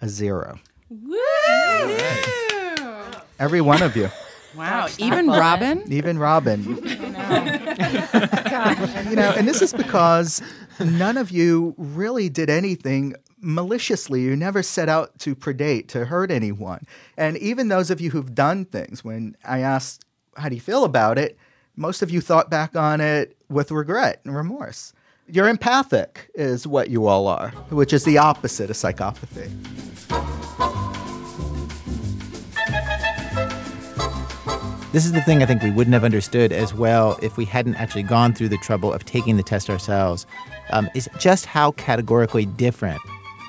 a 0.00 0.08
zero. 0.08 0.58
Woo! 0.88 1.18
Every 3.38 3.60
one 3.60 3.82
of 3.82 3.96
you. 3.96 4.08
Wow, 4.56 4.88
even 4.98 5.26
Robyn? 5.26 5.92
Even 5.92 6.18
Robyn. 6.18 6.64
you 9.10 9.16
know, 9.16 9.34
and 9.36 9.46
this 9.46 9.60
is 9.60 9.74
because 9.74 10.40
none 10.80 11.18
of 11.18 11.30
you 11.30 11.74
really 11.76 12.30
did 12.30 12.48
anything 12.48 13.14
maliciously. 13.38 14.22
You 14.22 14.34
never 14.34 14.62
set 14.62 14.88
out 14.88 15.18
to 15.18 15.36
predate, 15.36 15.88
to 15.88 16.06
hurt 16.06 16.30
anyone. 16.30 16.86
And 17.18 17.36
even 17.36 17.68
those 17.68 17.90
of 17.90 18.00
you 18.00 18.10
who've 18.10 18.34
done 18.34 18.64
things, 18.64 19.04
when 19.04 19.36
I 19.44 19.58
asked, 19.58 20.05
how 20.36 20.48
do 20.48 20.54
you 20.54 20.60
feel 20.60 20.84
about 20.84 21.18
it? 21.18 21.36
Most 21.76 22.02
of 22.02 22.10
you 22.10 22.20
thought 22.20 22.50
back 22.50 22.76
on 22.76 23.00
it 23.00 23.36
with 23.48 23.70
regret 23.70 24.20
and 24.24 24.34
remorse. 24.34 24.92
You're 25.28 25.48
empathic, 25.48 26.30
is 26.34 26.66
what 26.66 26.88
you 26.88 27.06
all 27.06 27.26
are, 27.26 27.50
which 27.70 27.92
is 27.92 28.04
the 28.04 28.18
opposite 28.18 28.70
of 28.70 28.76
psychopathy. 28.76 29.50
This 34.92 35.04
is 35.04 35.12
the 35.12 35.20
thing 35.20 35.42
I 35.42 35.46
think 35.46 35.62
we 35.62 35.70
wouldn't 35.70 35.94
have 35.94 36.04
understood 36.04 36.52
as 36.52 36.72
well 36.72 37.18
if 37.20 37.36
we 37.36 37.44
hadn't 37.44 37.74
actually 37.74 38.04
gone 38.04 38.32
through 38.32 38.48
the 38.48 38.56
trouble 38.58 38.92
of 38.92 39.04
taking 39.04 39.36
the 39.36 39.42
test 39.42 39.68
ourselves, 39.68 40.26
um, 40.70 40.88
is 40.94 41.08
just 41.18 41.44
how 41.44 41.72
categorically 41.72 42.46
different 42.46 43.00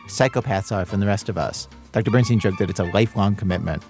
psychopaths 0.07 0.75
are 0.75 0.85
from 0.85 0.99
the 0.99 1.05
rest 1.05 1.29
of 1.29 1.37
us. 1.37 1.67
Dr. 1.91 2.11
Bernstein 2.11 2.39
joked 2.39 2.59
that 2.59 2.69
it's 2.69 2.79
a 2.79 2.85
lifelong 2.85 3.35
commitment. 3.35 3.83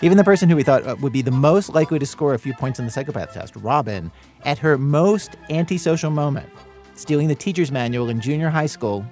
Even 0.00 0.16
the 0.16 0.24
person 0.24 0.48
who 0.48 0.54
we 0.54 0.62
thought 0.62 0.86
uh, 0.86 0.96
would 1.00 1.12
be 1.12 1.22
the 1.22 1.30
most 1.32 1.70
likely 1.70 1.98
to 1.98 2.06
score 2.06 2.34
a 2.34 2.38
few 2.38 2.54
points 2.54 2.78
on 2.78 2.86
the 2.86 2.92
psychopath 2.92 3.34
test, 3.34 3.54
Robyn, 3.56 4.12
at 4.44 4.58
her 4.58 4.78
most 4.78 5.36
antisocial 5.50 6.10
moment, 6.10 6.48
stealing 6.94 7.26
the 7.26 7.34
teacher's 7.34 7.72
manual 7.72 8.08
in 8.08 8.20
junior 8.20 8.48
high 8.48 8.66
school, 8.66 9.04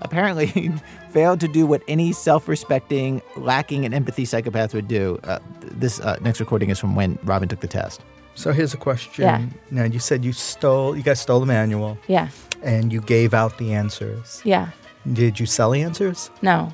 apparently 0.00 0.72
failed 1.10 1.38
to 1.40 1.48
do 1.48 1.66
what 1.66 1.82
any 1.86 2.12
self 2.12 2.48
respecting, 2.48 3.20
lacking 3.36 3.84
in 3.84 3.92
empathy 3.92 4.24
psychopath 4.24 4.72
would 4.72 4.88
do. 4.88 5.18
Uh, 5.24 5.38
this 5.60 6.00
uh, 6.00 6.16
next 6.22 6.40
recording 6.40 6.70
is 6.70 6.78
from 6.78 6.96
when 6.96 7.18
Robyn 7.24 7.48
took 7.48 7.60
the 7.60 7.68
test. 7.68 8.00
So 8.34 8.52
here's 8.52 8.72
a 8.72 8.78
question. 8.78 9.24
Yeah. 9.24 9.46
Now 9.70 9.84
you 9.84 9.98
said 9.98 10.24
you 10.24 10.32
stole, 10.32 10.96
you 10.96 11.02
guys 11.02 11.20
stole 11.20 11.40
the 11.40 11.46
manual. 11.46 11.98
Yeah. 12.08 12.28
And 12.62 12.90
you 12.90 13.02
gave 13.02 13.34
out 13.34 13.58
the 13.58 13.74
answers. 13.74 14.40
Yeah. 14.44 14.70
Did 15.12 15.38
you 15.38 15.46
sell 15.46 15.72
the 15.72 15.82
answers? 15.82 16.30
No. 16.40 16.72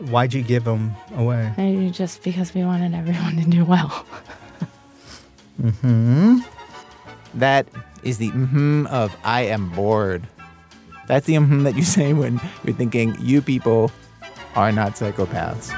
Why'd 0.00 0.32
you 0.32 0.42
give 0.42 0.64
them 0.64 0.94
away? 1.16 1.52
Maybe 1.56 1.90
just 1.90 2.22
because 2.22 2.54
we 2.54 2.64
wanted 2.64 2.94
everyone 2.94 3.36
to 3.36 3.44
do 3.48 3.64
well. 3.64 4.06
Hmm. 5.80 6.38
That 7.34 7.66
is 8.04 8.18
the 8.18 8.30
mm-hmm 8.30 8.86
of 8.86 9.14
I 9.24 9.42
am 9.42 9.70
bored. 9.70 10.26
That's 11.08 11.26
the 11.26 11.34
mm-hmm 11.34 11.64
that 11.64 11.76
you 11.76 11.82
say 11.82 12.12
when 12.12 12.40
you're 12.64 12.76
thinking 12.76 13.16
you 13.20 13.42
people 13.42 13.90
are 14.54 14.70
not 14.70 14.92
psychopaths. 14.92 15.74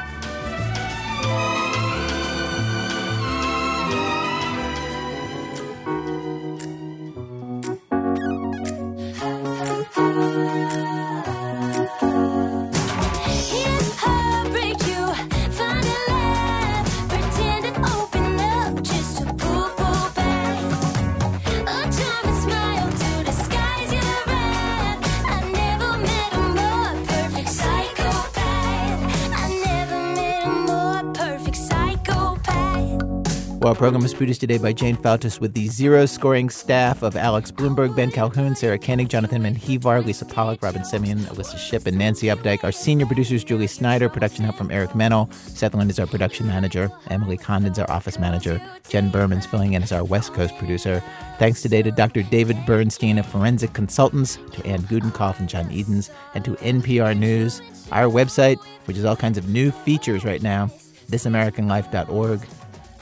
Program 33.81 34.03
was 34.03 34.13
produced 34.13 34.43
today 34.43 34.59
by 34.59 34.75
Jane 34.75 34.95
Feltes 34.95 35.41
with 35.41 35.55
the 35.55 35.67
zero 35.69 36.05
scoring 36.05 36.51
staff 36.51 37.03
of 37.03 37.17
Alex 37.17 37.51
Blumberg, 37.51 37.97
Ben 37.97 38.11
Calhoun, 38.11 38.55
Sarah 38.55 38.79
Koenig, 38.79 39.09
Jonathan 39.09 39.43
Menjivar, 39.43 40.05
Lisa 40.05 40.27
Pollak, 40.27 40.61
Robyn 40.61 40.83
Semien, 40.83 41.21
Alissa 41.21 41.57
Shipp, 41.57 41.87
and 41.87 41.97
Nancy 41.97 42.27
Updike. 42.27 42.63
Our 42.63 42.73
senior 42.73 43.07
producers, 43.07 43.43
Julie 43.43 43.67
Snyder, 43.67 44.11
production 44.11 44.45
help 44.45 44.57
from 44.57 44.71
Eric 44.71 44.95
Mennel. 44.95 45.31
Seth 45.33 45.73
Lind 45.73 45.89
is 45.89 45.99
our 45.99 46.07
production 46.07 46.47
manager. 46.47 46.91
Emily 47.09 47.39
Condon's 47.39 47.79
our 47.79 47.91
office 47.91 48.19
manager. 48.19 48.61
Jen 48.87 49.09
Berman's 49.11 49.47
filling 49.47 49.73
in 49.73 49.83
as 49.83 49.93
our 49.93 50.05
West 50.05 50.35
Coast 50.35 50.55
producer. 50.59 51.03
Thanks 51.39 51.63
today 51.63 51.81
to 51.81 51.91
Dr. 51.91 52.23
David 52.23 52.59
Bernstein 52.67 53.17
of 53.17 53.25
Forensic 53.25 53.73
Consultants, 53.73 54.37
to 54.53 54.67
Ann 54.67 54.83
Gudenkauf 54.83 55.39
and 55.39 55.49
John 55.49 55.71
Edens, 55.71 56.11
and 56.35 56.45
to 56.45 56.51
NPR 56.57 57.17
News. 57.19 57.63
Our 57.93 58.11
website, 58.11 58.59
which 58.85 58.99
has 58.99 59.07
all 59.07 59.17
kinds 59.17 59.39
of 59.39 59.49
new 59.49 59.71
features 59.71 60.23
right 60.23 60.43
now, 60.43 60.67
thisamericanlife.org. 61.11 62.47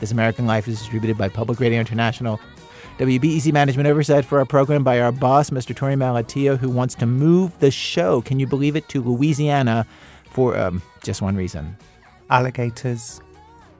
This 0.00 0.12
American 0.12 0.46
Life 0.46 0.68
is 0.68 0.78
distributed 0.78 1.18
by 1.18 1.28
Public 1.28 1.58
Radio 1.58 1.80
International. 1.80 2.40
WBEZ 2.98 3.52
management 3.52 3.88
oversight 3.88 4.24
for 4.24 4.38
our 4.38 4.44
program 4.44 4.82
by 4.84 5.00
our 5.00 5.12
boss, 5.12 5.50
Mr. 5.50 5.74
Torey 5.74 5.96
Malatia, 5.96 6.56
who 6.58 6.68
wants 6.68 6.94
to 6.96 7.06
move 7.06 7.56
the 7.58 7.70
show, 7.70 8.20
can 8.22 8.40
you 8.40 8.46
believe 8.46 8.76
it, 8.76 8.88
to 8.88 9.02
Louisiana 9.02 9.86
for 10.30 10.56
um, 10.56 10.82
just 11.02 11.22
one 11.22 11.36
reason. 11.36 11.76
Alligators, 12.30 13.20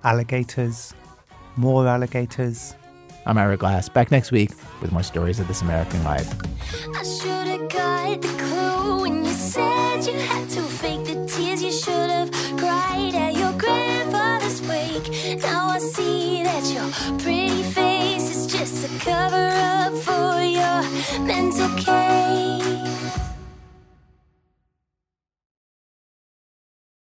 alligators, 0.05 0.95
more 1.57 1.87
alligators. 1.87 2.75
I'm 3.27 3.39
Ira 3.39 3.57
Glass, 3.57 3.89
back 3.89 4.11
next 4.11 4.33
week 4.33 4.51
with 4.81 4.91
more 4.93 5.03
stories 5.03 5.39
of 5.39 5.49
This 5.49 5.62
American 5.62 6.03
Life. 6.05 6.33
Cover 19.39 19.57
up 19.57 19.93
for 19.95 20.43
your 20.43 20.82
mental 21.24 21.68
case. 21.76 22.78